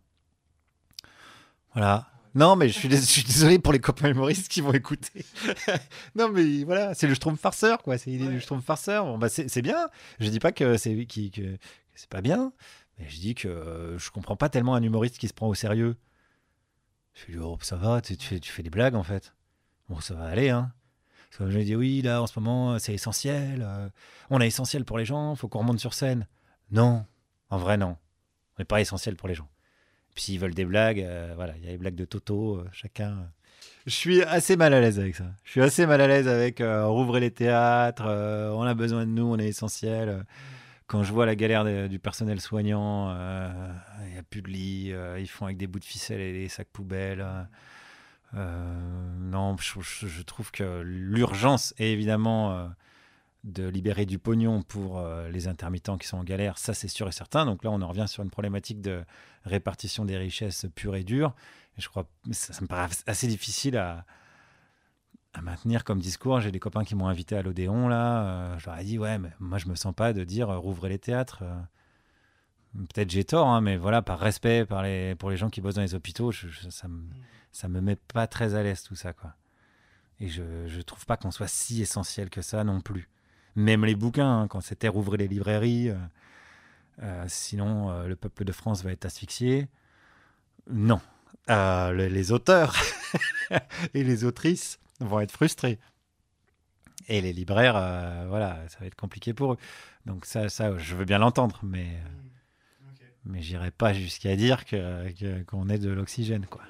Voilà. 1.74 2.07
Non, 2.34 2.54
mais 2.56 2.68
je 2.68 2.78
suis, 2.78 2.88
dés- 2.88 2.96
je 2.96 3.04
suis 3.04 3.24
désolé 3.24 3.58
pour 3.58 3.72
les 3.72 3.80
copains 3.80 4.08
humoristes 4.10 4.48
qui 4.48 4.60
vont 4.60 4.72
écouter. 4.72 5.24
non, 6.14 6.28
mais 6.30 6.64
voilà, 6.64 6.94
c'est 6.94 7.06
le 7.08 7.14
Schtroumpf 7.14 7.40
farceur, 7.40 7.82
quoi. 7.82 7.98
C'est 7.98 8.10
l'idée 8.10 8.28
du 8.28 8.40
Schtroumpf 8.40 8.64
farceur. 8.64 9.04
Bon, 9.04 9.18
bah, 9.18 9.28
c'est 9.28 9.62
bien. 9.62 9.88
Je 10.20 10.28
dis 10.28 10.38
pas 10.38 10.52
que 10.52 10.76
c'est 10.76 11.04
qui 11.06 11.30
que, 11.30 11.40
que 11.42 11.58
c'est 11.94 12.08
pas 12.08 12.20
bien, 12.20 12.52
mais 12.98 13.08
je 13.08 13.16
dis 13.18 13.34
que 13.34 13.48
euh, 13.48 13.98
je 13.98 14.10
comprends 14.10 14.36
pas 14.36 14.48
tellement 14.48 14.74
un 14.74 14.82
humoriste 14.82 15.18
qui 15.18 15.26
se 15.28 15.34
prend 15.34 15.48
au 15.48 15.54
sérieux. 15.54 15.96
Je 17.14 17.26
lui 17.26 17.34
dis, 17.34 17.40
oh, 17.42 17.58
ça 17.62 17.76
va, 17.76 18.00
tu, 18.00 18.16
tu 18.16 18.26
fais, 18.26 18.38
tu 18.40 18.52
fais 18.52 18.62
des 18.62 18.70
blagues 18.70 18.94
en 18.94 19.02
fait. 19.02 19.34
Bon, 19.88 20.00
ça 20.00 20.14
va 20.14 20.24
aller, 20.26 20.50
hein. 20.50 20.72
Parce 21.30 21.38
que 21.44 21.50
je 21.50 21.58
lui 21.58 21.64
dis, 21.64 21.76
oui, 21.76 22.00
là, 22.02 22.22
en 22.22 22.26
ce 22.26 22.38
moment, 22.38 22.78
c'est 22.78 22.94
essentiel. 22.94 23.62
euh, 23.66 23.88
on 24.30 24.40
est 24.40 24.46
essentiel 24.46 24.84
pour 24.84 24.98
les 24.98 25.04
gens, 25.04 25.34
faut 25.34 25.48
qu'on 25.48 25.58
remonte 25.60 25.80
sur 25.80 25.94
scène. 25.94 26.26
Non, 26.70 27.04
en 27.50 27.58
vrai, 27.58 27.76
non. 27.76 27.96
On 28.56 28.60
n'est 28.60 28.64
pas 28.64 28.80
essentiel 28.80 29.16
pour 29.16 29.28
les 29.28 29.34
gens. 29.34 29.48
Puis 30.14 30.25
s'ils 30.25 30.40
veulent 30.40 30.55
des 30.55 30.64
blagues, 30.64 31.01
euh, 31.01 31.33
voilà, 31.37 31.55
il 31.59 31.64
y 31.64 31.68
a 31.68 31.70
les 31.73 31.79
blagues 31.79 31.94
de 31.94 32.05
Toto, 32.05 32.57
euh, 32.59 32.68
chacun. 32.73 33.11
euh. 33.11 33.25
Je 33.87 33.92
suis 33.94 34.23
assez 34.23 34.57
mal 34.57 34.75
à 34.75 34.81
l'aise 34.81 34.99
avec 34.99 35.16
ça. 35.16 35.25
Je 35.44 35.51
suis 35.53 35.62
assez 35.62 35.87
mal 35.87 36.01
à 36.01 36.07
l'aise 36.07 36.29
avec 36.29 36.61
euh, 36.61 36.87
rouvrez 36.87 37.20
les 37.20 37.31
théâtres, 37.31 38.05
euh, 38.07 38.51
on 38.51 38.62
a 38.62 38.75
besoin 38.75 39.07
de 39.07 39.11
nous, 39.11 39.25
on 39.25 39.38
est 39.38 39.49
essentiel. 39.49 40.09
euh. 40.09 40.23
Quand 40.87 41.05
je 41.05 41.12
vois 41.12 41.25
la 41.25 41.37
galère 41.37 41.88
du 41.88 42.01
personnel 42.01 42.40
soignant, 42.40 43.11
euh, 43.11 43.49
il 44.07 44.12
n'y 44.12 44.18
a 44.18 44.25
plus 44.25 44.42
de 44.42 44.49
lit, 44.49 44.92
euh, 44.92 45.20
ils 45.20 45.29
font 45.29 45.44
avec 45.44 45.57
des 45.57 45.68
bouts 45.68 45.79
de 45.79 45.85
ficelle 45.85 46.20
et 46.20 46.33
des 46.33 46.49
sacs 46.49 46.66
poubelles. 46.73 47.20
euh. 47.20 47.42
Euh, 48.35 48.75
non, 49.18 49.57
je, 49.59 50.23
trouve 50.23 50.51
que 50.53 50.83
l'urgence 50.83 51.75
est 51.79 51.90
évidemment 51.90 52.53
euh, 52.53 52.66
de 53.44 53.66
libérer 53.66 54.05
du 54.07 54.18
pognon 54.18 54.62
pour 54.62 54.98
euh, 54.98 55.29
les 55.31 55.48
intermittents 55.48 55.96
qui 55.96 56.07
sont 56.07 56.18
en 56.18 56.24
galère, 56.24 56.59
ça 56.59 56.74
c'est 56.74 56.88
sûr 56.88 57.09
et 57.09 57.12
certain. 57.12 57.46
Donc 57.46 57.64
là, 57.64 57.70
on 57.70 57.81
en 57.81 57.88
revient 57.88 58.07
sur 58.07 58.22
une 58.22 58.31
problématique 58.31 58.81
de 58.81 59.03
répartition 59.44 60.05
des 60.05 60.16
richesses 60.16 60.66
pure 60.74 60.96
et 60.96 61.05
dure. 61.05 61.35
Je 61.79 61.88
crois 61.88 62.07
ça, 62.33 62.53
ça 62.53 62.61
me 62.61 62.66
paraît 62.66 62.88
assez 63.07 63.26
difficile 63.26 63.79
à, 63.79 64.05
maintenir 65.42 65.85
comme 65.85 66.00
discours. 66.00 66.40
J'ai 66.40 66.50
des 66.50 66.59
copains 66.59 66.85
qui 66.85 66.94
m'ont 66.94 67.07
invité 67.07 67.37
à 67.37 67.42
l'Odéon 67.42 67.88
là. 67.88 68.24
euh, 68.24 68.59
je 68.59 68.66
leur 68.66 68.79
ai 68.79 68.85
dit 68.85 68.98
ouais, 68.98 69.18
mais 69.18 69.31
moi 69.38 69.59
je 69.59 69.68
me 69.68 69.74
sens 69.74 69.94
pas 69.94 70.12
de 70.12 70.24
dire 70.24 70.50
euh, 70.50 70.59
rouvrez 70.59 70.90
les 70.90 70.98
théâtres. 70.98 71.42
Peut-être 72.74 73.11
j'ai 73.11 73.24
tort, 73.24 73.48
hein, 73.48 73.61
mais 73.61 73.76
voilà, 73.76 74.00
par 74.03 74.20
respect 74.20 74.64
pour 74.66 75.31
les 75.31 75.37
gens 75.37 75.50
qui 75.50 75.61
bossent 75.61 75.74
dans 75.74 75.83
les 75.83 75.94
hôpitaux, 75.94 76.31
ça, 76.31 76.87
me, 76.87 77.68
me 77.68 77.81
met 77.81 77.96
pas 77.96 78.29
très 78.29 78.55
à 78.55 78.62
l'aise 78.62 78.85
tout 78.85 78.94
ça, 78.94 79.12
quoi. 79.12 79.35
Et 80.20 80.29
je, 80.29 80.68
je 80.68 80.81
trouve 80.83 81.05
pas 81.05 81.16
qu'on 81.16 81.33
soit 81.33 81.48
si 81.48 81.83
essentiel 81.83 82.31
que 82.31 82.42
ça 82.42 82.62
non 82.62 82.81
plus. 82.81 83.09
Même 83.56 83.84
les 83.84 83.94
bouquins, 83.94 84.42
hein, 84.42 84.48
quand 84.48 84.60
c'était 84.60 84.88
rouvrir 84.88 85.18
les 85.18 85.28
librairies, 85.28 85.90
euh, 85.90 85.96
euh, 87.02 87.24
sinon 87.28 87.90
euh, 87.90 88.06
le 88.06 88.16
peuple 88.16 88.44
de 88.44 88.52
France 88.52 88.82
va 88.84 88.92
être 88.92 89.04
asphyxié. 89.04 89.68
Non. 90.70 91.00
Euh, 91.48 91.90
le- 91.92 92.06
les 92.08 92.32
auteurs 92.32 92.76
et 93.94 94.04
les 94.04 94.24
autrices 94.24 94.78
vont 95.00 95.20
être 95.20 95.32
frustrés. 95.32 95.78
Et 97.08 97.20
les 97.20 97.32
libraires, 97.32 97.74
voilà, 98.28 98.60
ça 98.68 98.78
va 98.80 98.86
être 98.86 98.94
compliqué 98.94 99.32
pour 99.34 99.54
eux. 99.54 99.56
Donc 100.06 100.26
ça, 100.26 100.48
ça 100.48 100.76
je 100.78 100.94
veux 100.94 101.04
bien 101.04 101.18
l'entendre, 101.18 101.58
mais, 101.62 101.86
euh, 101.86 103.00
mais 103.24 103.42
j'irai 103.42 103.70
pas 103.72 103.92
jusqu'à 103.92 104.36
dire 104.36 104.64
que- 104.64 105.42
qu'on 105.44 105.68
est 105.68 105.78
de 105.78 105.90
l'oxygène, 105.90 106.46
quoi. 106.46 106.62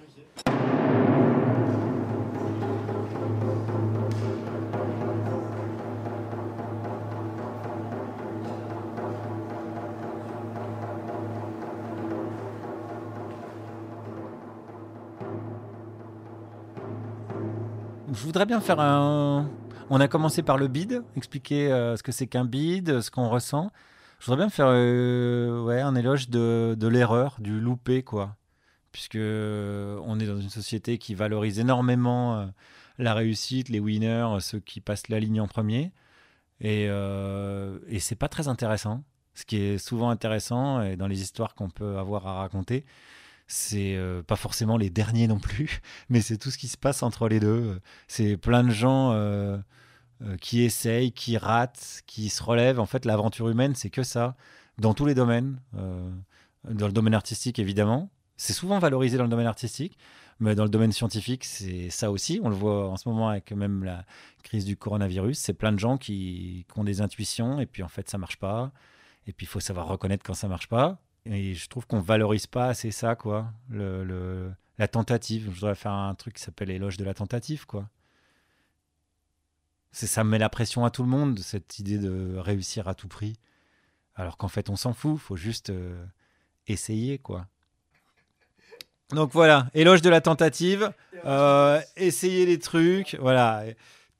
Je 18.12 18.24
voudrais 18.24 18.46
bien 18.46 18.60
faire 18.60 18.80
un. 18.80 19.48
On 19.88 20.00
a 20.00 20.08
commencé 20.08 20.42
par 20.42 20.56
le 20.56 20.66
bid, 20.66 21.02
expliquer 21.16 21.70
euh, 21.70 21.96
ce 21.96 22.02
que 22.02 22.10
c'est 22.10 22.26
qu'un 22.26 22.44
bid, 22.44 23.00
ce 23.00 23.10
qu'on 23.10 23.28
ressent. 23.28 23.70
Je 24.18 24.26
voudrais 24.26 24.44
bien 24.44 24.50
faire 24.50 24.66
euh, 24.68 25.62
ouais, 25.62 25.80
un 25.80 25.94
éloge 25.94 26.28
de, 26.28 26.76
l'erreur, 26.88 27.36
du 27.38 27.60
loupé, 27.60 28.02
quoi. 28.02 28.36
Puisque 28.90 29.14
euh, 29.14 30.00
on 30.04 30.18
est 30.18 30.26
dans 30.26 30.40
une 30.40 30.50
société 30.50 30.98
qui 30.98 31.14
valorise 31.14 31.60
énormément 31.60 32.50
la 32.98 33.14
réussite, 33.14 33.68
les 33.68 33.78
winners, 33.78 34.38
ceux 34.40 34.58
qui 34.58 34.80
passent 34.80 35.08
la 35.08 35.20
ligne 35.20 35.40
en 35.40 35.46
premier. 35.46 35.92
Et, 36.60 36.86
et 36.86 38.00
c'est 38.00 38.16
pas 38.16 38.28
très 38.28 38.48
intéressant. 38.48 39.04
Ce 39.34 39.44
qui 39.44 39.56
est 39.56 39.78
souvent 39.78 40.10
intéressant, 40.10 40.96
dans 40.96 41.06
les 41.06 41.22
histoires 41.22 41.54
qu'on 41.54 41.70
peut 41.70 41.96
avoir 41.96 42.26
à 42.26 42.34
raconter, 42.40 42.84
c'est 43.50 43.96
euh, 43.96 44.22
pas 44.22 44.36
forcément 44.36 44.76
les 44.76 44.90
derniers 44.90 45.26
non 45.26 45.38
plus, 45.40 45.80
mais 46.08 46.20
c'est 46.20 46.38
tout 46.38 46.50
ce 46.50 46.58
qui 46.58 46.68
se 46.68 46.76
passe 46.76 47.02
entre 47.02 47.28
les 47.28 47.40
deux. 47.40 47.80
C'est 48.08 48.36
plein 48.36 48.62
de 48.62 48.70
gens 48.70 49.12
euh, 49.12 49.58
euh, 50.22 50.36
qui 50.36 50.62
essayent, 50.62 51.12
qui 51.12 51.36
ratent, 51.36 52.02
qui 52.06 52.28
se 52.28 52.42
relèvent. 52.42 52.78
En 52.78 52.86
fait, 52.86 53.04
l'aventure 53.04 53.48
humaine, 53.48 53.74
c'est 53.74 53.90
que 53.90 54.02
ça, 54.02 54.36
dans 54.78 54.94
tous 54.94 55.06
les 55.06 55.14
domaines. 55.14 55.60
Euh, 55.76 56.10
dans 56.68 56.86
le 56.86 56.92
domaine 56.92 57.14
artistique, 57.14 57.58
évidemment. 57.58 58.10
C'est 58.36 58.52
souvent 58.52 58.78
valorisé 58.78 59.16
dans 59.16 59.24
le 59.24 59.30
domaine 59.30 59.46
artistique, 59.46 59.98
mais 60.40 60.54
dans 60.54 60.64
le 60.64 60.70
domaine 60.70 60.92
scientifique, 60.92 61.44
c'est 61.44 61.90
ça 61.90 62.10
aussi. 62.10 62.40
On 62.42 62.50
le 62.50 62.54
voit 62.54 62.88
en 62.88 62.96
ce 62.96 63.08
moment 63.08 63.28
avec 63.30 63.52
même 63.52 63.82
la 63.84 64.04
crise 64.42 64.64
du 64.64 64.76
coronavirus. 64.76 65.38
C'est 65.38 65.54
plein 65.54 65.72
de 65.72 65.78
gens 65.78 65.96
qui, 65.98 66.66
qui 66.72 66.78
ont 66.78 66.84
des 66.84 67.00
intuitions, 67.00 67.60
et 67.60 67.66
puis 67.66 67.82
en 67.82 67.88
fait, 67.88 68.08
ça 68.08 68.18
marche 68.18 68.36
pas. 68.36 68.72
Et 69.26 69.32
puis 69.32 69.46
il 69.46 69.48
faut 69.48 69.60
savoir 69.60 69.88
reconnaître 69.88 70.24
quand 70.24 70.34
ça 70.34 70.48
marche 70.48 70.68
pas. 70.68 70.98
Et 71.26 71.54
je 71.54 71.68
trouve 71.68 71.86
qu'on 71.86 72.00
valorise 72.00 72.46
pas 72.46 72.66
assez 72.68 72.90
ça, 72.90 73.14
quoi. 73.14 73.52
Le, 73.68 74.52
la 74.78 74.88
tentative. 74.88 75.44
Je 75.46 75.50
voudrais 75.50 75.74
faire 75.74 75.92
un 75.92 76.14
truc 76.14 76.34
qui 76.34 76.42
s'appelle 76.42 76.70
éloge 76.70 76.96
de 76.96 77.04
la 77.04 77.14
tentative, 77.14 77.66
quoi. 77.66 77.88
Ça 79.92 80.22
met 80.22 80.38
la 80.38 80.48
pression 80.48 80.84
à 80.84 80.90
tout 80.90 81.02
le 81.02 81.08
monde, 81.08 81.40
cette 81.40 81.78
idée 81.78 81.98
de 81.98 82.36
réussir 82.36 82.88
à 82.88 82.94
tout 82.94 83.08
prix. 83.08 83.36
Alors 84.14 84.36
qu'en 84.36 84.48
fait, 84.48 84.70
on 84.70 84.76
s'en 84.76 84.92
fout. 84.92 85.18
Faut 85.18 85.36
juste 85.36 85.70
euh, 85.70 86.04
essayer, 86.66 87.18
quoi. 87.18 87.46
Donc 89.10 89.32
voilà, 89.32 89.66
éloge 89.74 90.02
de 90.02 90.08
la 90.08 90.20
tentative, 90.20 90.92
euh, 91.24 91.80
essayer 91.96 92.46
les 92.46 92.60
trucs, 92.60 93.16
voilà, 93.20 93.64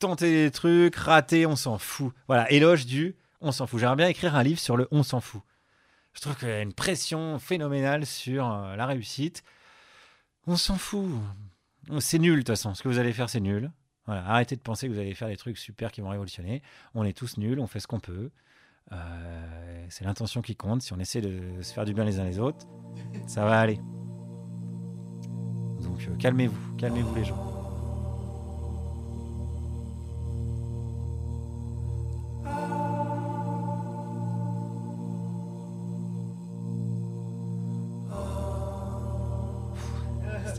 tenter 0.01 0.45
des 0.45 0.51
trucs, 0.51 0.97
rater, 0.97 1.47
on 1.47 1.55
s'en 1.55 1.79
fout. 1.79 2.13
Voilà, 2.27 2.51
éloge 2.51 2.87
du 2.87 3.15
on 3.41 3.53
s'en 3.53 3.67
fout. 3.67 3.79
J'aimerais 3.79 3.97
bien 3.97 4.09
écrire 4.09 4.35
un 4.35 4.43
livre 4.43 4.59
sur 4.59 4.77
le 4.77 4.89
on 4.91 5.03
s'en 5.03 5.21
fout. 5.21 5.43
Je 6.13 6.21
trouve 6.21 6.37
qu'il 6.37 6.49
y 6.49 6.53
a 6.53 6.63
une 6.63 6.73
pression 6.73 7.39
phénoménale 7.39 8.07
sur 8.07 8.51
euh, 8.51 8.77
la 8.77 8.87
réussite. 8.87 9.43
On 10.47 10.57
s'en 10.57 10.77
fout. 10.77 11.09
C'est 12.01 12.19
nul 12.19 12.35
de 12.35 12.39
toute 12.39 12.49
façon. 12.49 12.75
Ce 12.75 12.83
que 12.83 12.89
vous 12.89 12.99
allez 12.99 13.13
faire, 13.13 13.31
c'est 13.31 13.41
nul. 13.41 13.71
Arrêtez 14.07 14.57
de 14.57 14.61
penser 14.61 14.89
que 14.89 14.93
vous 14.93 14.99
allez 14.99 15.15
faire 15.15 15.29
des 15.29 15.37
trucs 15.37 15.57
super 15.57 15.93
qui 15.93 16.01
vont 16.01 16.09
révolutionner. 16.09 16.63
On 16.95 17.05
est 17.05 17.17
tous 17.17 17.37
nuls, 17.37 17.61
on 17.61 17.67
fait 17.67 17.81
ce 17.81 17.87
qu'on 17.87 18.01
peut. 18.01 18.31
Euh, 18.93 19.87
c'est 19.89 20.05
l'intention 20.05 20.43
qui 20.43 20.57
compte. 20.57 20.83
Si 20.83 20.93
on 20.93 20.99
essaie 20.99 21.21
de 21.21 21.63
se 21.63 21.73
faire 21.73 21.85
du 21.85 21.95
bien 21.95 22.05
les 22.05 22.19
uns 22.19 22.25
les 22.25 22.39
autres, 22.39 22.67
ça 23.27 23.45
va 23.45 23.61
aller. 23.61 23.79
Donc 25.81 26.07
euh, 26.09 26.17
calmez-vous, 26.19 26.77
calmez-vous 26.77 27.15
les 27.15 27.25
gens. 27.25 27.60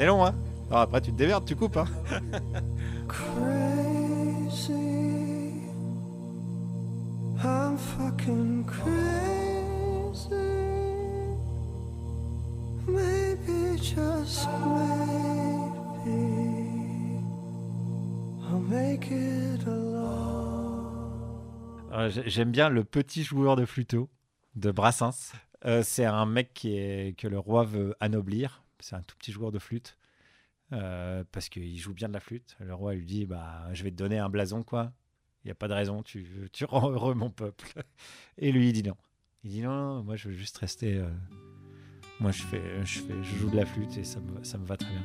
C'était 0.02 0.10
long, 0.10 0.26
hein 0.26 0.34
Alors 0.72 0.82
après, 0.82 1.00
tu 1.00 1.12
te 1.12 1.16
déverdes, 1.16 1.46
tu 1.46 1.56
coupes, 1.56 1.78
hein 1.78 1.86
crazy. 3.08 4.74
I'm 7.44 7.78
fucking 7.78 8.66
crazy. 8.66 10.34
Maybe 12.88 13.78
just 13.78 14.48
maybe 16.04 17.22
I'll 18.42 18.60
make 18.60 19.12
it 19.12 19.68
alone. 19.68 21.12
J'aime 22.26 22.50
bien 22.50 22.70
le 22.70 22.84
petit 22.84 23.22
joueur 23.22 23.56
de 23.56 23.66
flûteau 23.66 24.10
de 24.56 24.72
Brassens. 24.72 25.34
Euh, 25.68 25.84
c'est 25.84 26.06
un 26.06 26.26
mec 26.26 26.56
qui 26.56 26.76
est, 26.76 27.16
que 27.16 27.28
le 27.28 27.38
roi 27.38 27.66
veut 27.66 27.94
anoblir 28.00 28.64
c'est 28.82 28.96
un 28.96 29.02
tout 29.02 29.16
petit 29.18 29.32
joueur 29.32 29.52
de 29.52 29.60
flûte. 29.60 29.98
Euh, 30.74 31.26
parce 31.34 31.50
qu'il 31.50 31.78
joue 31.78 31.94
bien 31.94 32.08
de 32.08 32.14
la 32.14 32.20
flûte. 32.20 32.56
Le 32.60 32.74
roi 32.74 32.94
lui 32.94 33.06
dit 33.06 33.26
bah, 33.26 33.68
Je 33.74 33.84
vais 33.84 33.92
te 33.92 33.96
donner 33.96 34.20
un 34.20 34.30
blason, 34.30 34.64
quoi. 34.64 34.94
Il 35.44 35.48
n'y 35.48 35.52
a 35.52 35.56
pas 35.56 35.68
de 35.68 35.74
raison, 35.74 36.04
tu, 36.04 36.50
tu 36.54 36.66
rends 36.70 36.92
heureux 36.92 37.14
mon 37.14 37.30
peuple. 37.30 37.84
Et 38.38 38.52
lui, 38.52 38.70
il 38.70 38.74
dit 38.74 38.84
non. 38.84 38.96
Il 39.44 39.52
dit 39.52 39.62
non, 39.62 40.04
moi 40.04 40.16
je 40.16 40.30
veux 40.30 40.36
juste 40.36 40.58
rester. 40.60 40.98
Euh, 40.98 41.10
moi 42.20 42.32
je, 42.32 42.44
fais, 42.44 42.86
je, 42.86 43.00
fais, 43.00 43.24
je 43.24 43.36
joue 43.38 43.50
de 43.50 43.56
la 43.56 43.66
flûte 43.66 43.98
et 43.98 44.04
ça 44.04 44.20
me, 44.20 44.44
ça 44.44 44.60
me 44.60 44.66
va 44.66 44.78
très 44.78 44.92
bien. 44.92 45.02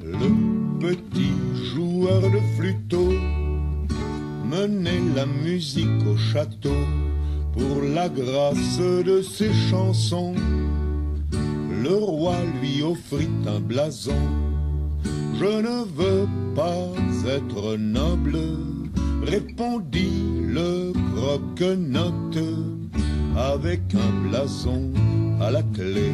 Le 0.00 0.78
petit 0.78 1.32
joueur 1.72 2.20
de 2.22 2.38
flûteau 2.56 3.10
menait 4.44 5.00
la 5.16 5.26
musique 5.26 6.06
au 6.06 6.16
château 6.16 6.76
pour 7.54 7.82
la 7.82 8.08
grâce 8.08 8.78
de 8.78 9.22
ses 9.22 9.52
chansons. 9.70 10.34
Le 11.82 11.94
roi 11.94 12.36
lui 12.60 12.82
offrit 12.82 13.28
un 13.46 13.60
blason. 13.60 14.22
Je 15.38 15.60
ne 15.68 15.84
veux 15.98 16.26
pas 16.54 16.88
être 17.28 17.76
noble, 17.76 18.38
répondit 19.22 20.22
le 20.46 20.92
croque-note, 21.14 22.38
avec 23.36 23.82
un 23.94 24.28
blason 24.28 24.92
à 25.40 25.50
la 25.50 25.62
clé. 25.62 26.12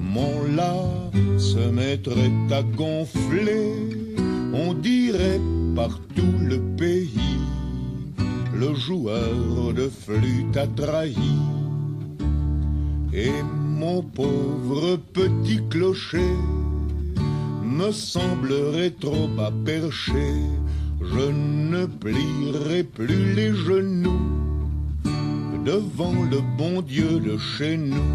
Mon 0.00 0.44
lard 0.54 1.10
se 1.38 1.70
mettrait 1.70 2.32
à 2.50 2.62
gonfler, 2.62 3.72
on 4.52 4.74
dirait 4.74 5.40
partout 5.74 6.34
le 6.40 6.60
pays 6.76 7.23
le 8.54 8.74
joueur 8.74 9.72
de 9.74 9.88
flûte 9.88 10.56
a 10.56 10.66
trahi. 10.66 11.36
Et 13.12 13.42
mon 13.42 14.02
pauvre 14.02 14.96
petit 15.12 15.60
clocher 15.68 16.34
me 17.62 17.90
semblerait 17.90 18.94
trop 19.00 19.28
bas 19.28 19.52
perché. 19.64 20.26
Je 21.00 21.30
ne 21.30 21.86
plierai 21.86 22.84
plus 22.84 23.34
les 23.34 23.52
genoux 23.52 24.34
devant 25.64 26.22
le 26.30 26.40
bon 26.56 26.82
Dieu 26.82 27.20
de 27.20 27.36
chez 27.36 27.76
nous. 27.76 28.10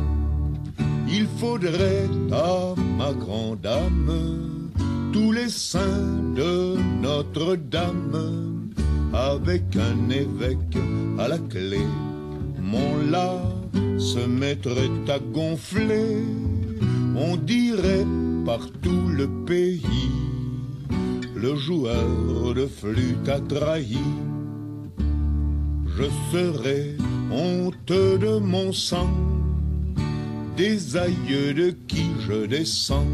Il 1.08 1.28
faudrait 1.38 2.10
à 2.32 2.76
ma 2.98 3.12
grande 3.14 3.66
âme 3.66 4.70
tous 5.12 5.32
les 5.32 5.50
saints 5.50 6.34
de 6.36 6.78
Notre-Dame 7.02 8.59
avec 9.14 9.76
un 9.76 10.10
évêque 10.10 10.78
à 11.18 11.28
la 11.28 11.38
clé. 11.38 11.82
Mon 12.62 13.10
là 13.10 13.42
se 13.98 14.20
mettrait 14.20 14.90
à 15.08 15.20
gonfler, 15.20 16.24
on 17.16 17.36
dirait 17.36 18.06
partout 18.46 19.08
le 19.08 19.28
pays. 19.46 20.12
Le 21.36 21.56
joueur 21.56 22.54
de 22.54 22.66
flûte 22.66 23.30
a 23.30 23.40
trahi. 23.40 23.98
Je 25.98 26.04
serais 26.32 26.96
honteux 27.32 28.18
de 28.18 28.40
mon 28.40 28.72
sang, 28.72 29.10
des 30.58 30.98
aïeux 30.98 31.54
de 31.54 31.70
qui 31.88 32.06
je 32.28 32.46
descends. 32.46 33.08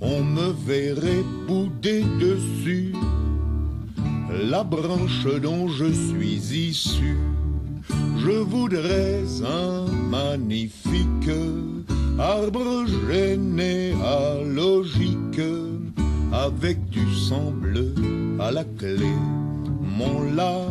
On 0.00 0.22
me 0.22 0.52
verrait 0.66 1.24
bouder 1.46 2.04
dessus 2.20 2.92
la 4.44 4.62
branche 4.62 5.26
dont 5.42 5.66
je 5.68 5.92
suis 5.92 6.68
issu. 6.68 7.16
Je 8.18 8.30
voudrais 8.30 9.24
un 9.44 9.86
magnifique 10.10 11.30
arbre 12.18 12.84
généalogique 13.10 15.40
avec 16.32 16.88
du 16.90 17.14
sang 17.14 17.52
bleu 17.52 17.94
à 18.38 18.50
la 18.50 18.64
clé. 18.64 19.14
Mon 19.98 20.22
là 20.34 20.66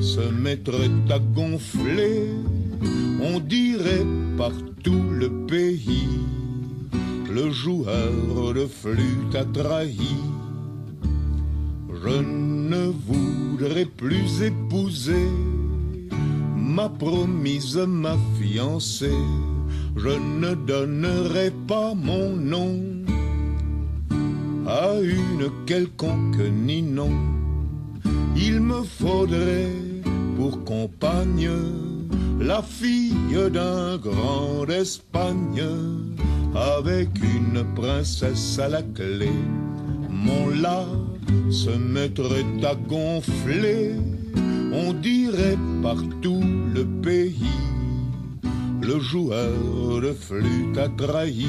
se 0.00 0.20
mettrait 0.30 0.90
à 1.10 1.18
gonfler, 1.18 2.30
on 3.22 3.38
dirait 3.40 4.06
partout 4.36 5.02
le 5.10 5.30
pays. 5.46 6.20
Le 7.32 7.50
joueur 7.50 8.52
de 8.54 8.66
flûte 8.66 9.34
a 9.34 9.44
trahi. 9.44 10.14
Je 12.06 12.20
ne 12.20 12.92
voudrais 13.08 13.86
plus 13.86 14.42
épouser 14.42 15.30
ma 16.54 16.90
promise, 16.90 17.78
ma 17.78 18.14
fiancée. 18.38 19.22
Je 19.96 20.10
ne 20.10 20.54
donnerai 20.54 21.50
pas 21.66 21.94
mon 21.94 22.36
nom 22.36 22.78
à 24.66 25.00
une 25.00 25.50
quelconque 25.64 26.42
ninon. 26.52 27.12
Il 28.36 28.60
me 28.60 28.82
faudrait 28.82 29.72
pour 30.36 30.62
compagne 30.64 31.50
la 32.38 32.60
fille 32.60 33.50
d'un 33.50 33.96
grand 33.96 34.66
d'Espagne 34.66 35.64
avec 36.54 37.08
une 37.22 37.64
princesse 37.74 38.58
à 38.58 38.68
la 38.68 38.82
clé. 38.82 39.32
Mon 40.10 40.50
là 40.50 40.84
se 41.50 41.70
mettrait 41.70 42.44
à 42.62 42.74
gonfler, 42.74 43.92
on 44.72 44.92
dirait 44.92 45.58
partout 45.82 46.42
le 46.74 46.84
pays. 47.02 47.60
Le 48.82 48.98
joueur 49.00 50.00
de 50.02 50.12
flûte 50.12 50.76
a 50.76 50.88
trahi. 50.88 51.48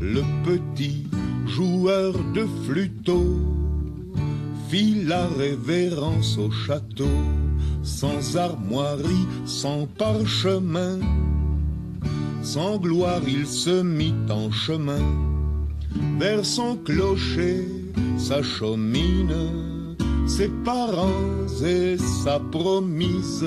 Le 0.00 0.22
petit 0.44 1.06
joueur 1.46 2.14
de 2.34 2.46
flûteau 2.64 3.36
fit 4.68 5.04
la 5.04 5.26
révérence 5.26 6.38
au 6.38 6.50
château, 6.50 7.18
sans 7.82 8.36
armoirie, 8.36 9.26
sans 9.44 9.86
parchemin. 9.86 10.98
Sans 12.42 12.78
gloire, 12.78 13.22
il 13.26 13.46
se 13.46 13.82
mit 13.82 14.14
en 14.30 14.50
chemin 14.50 15.35
vers 16.18 16.44
son 16.44 16.76
clocher 16.76 17.66
sa 18.18 18.42
chemine, 18.42 19.96
ses 20.26 20.48
parents 20.64 21.46
et 21.64 21.96
sa 21.98 22.40
promise. 22.40 23.44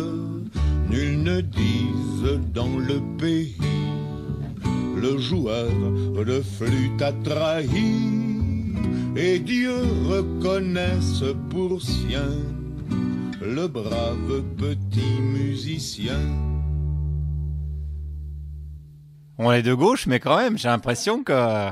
Nul 0.90 1.24
ne 1.24 1.42
dise 1.42 2.40
dans 2.54 2.78
le 2.78 3.00
pays, 3.18 3.56
le 4.96 5.18
joueur 5.18 5.70
de 6.26 6.42
flûte 6.42 7.02
a 7.02 7.12
trahi, 7.12 7.96
et 9.16 9.40
Dieu 9.40 9.76
reconnaisse 10.08 11.24
pour 11.50 11.82
sien 11.82 12.32
le 13.42 13.68
brave 13.68 14.44
petit 14.58 15.22
musicien. 15.22 16.20
On 19.38 19.52
est 19.52 19.64
de 19.64 19.74
gauche, 19.74 20.06
mais 20.08 20.20
quand 20.20 20.38
même, 20.38 20.58
j'ai 20.58 20.68
l'impression 20.68 21.24
que 21.24 21.72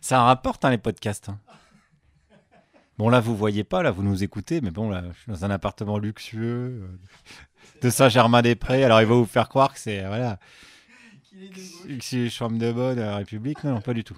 ça 0.00 0.22
rapporte 0.22 0.64
hein, 0.64 0.70
les 0.70 0.78
podcasts. 0.78 1.28
hein. 1.28 1.38
Bon 2.96 3.08
là, 3.08 3.18
vous 3.20 3.36
voyez 3.36 3.64
pas, 3.64 3.82
là, 3.82 3.90
vous 3.90 4.02
nous 4.04 4.22
écoutez, 4.22 4.60
mais 4.60 4.70
bon 4.70 4.88
là, 4.88 5.02
je 5.12 5.20
suis 5.20 5.32
dans 5.32 5.44
un 5.44 5.50
appartement 5.50 5.98
luxueux 5.98 6.82
euh, 6.82 6.98
de 7.82 7.90
Saint-Germain-des-Prés. 7.90 8.84
Alors 8.84 9.00
il 9.00 9.06
va 9.06 9.14
vous 9.14 9.26
faire 9.26 9.48
croire 9.48 9.74
que 9.74 9.80
c'est 9.80 10.06
voilà, 10.06 10.38
que 12.00 12.28
chambre 12.28 12.58
de 12.58 12.70
bonne 12.70 12.98
à 12.98 13.06
la 13.06 13.16
République. 13.16 13.64
Non, 13.64 13.72
non, 13.72 13.80
pas 13.80 13.94
du 13.94 14.04
tout. 14.04 14.16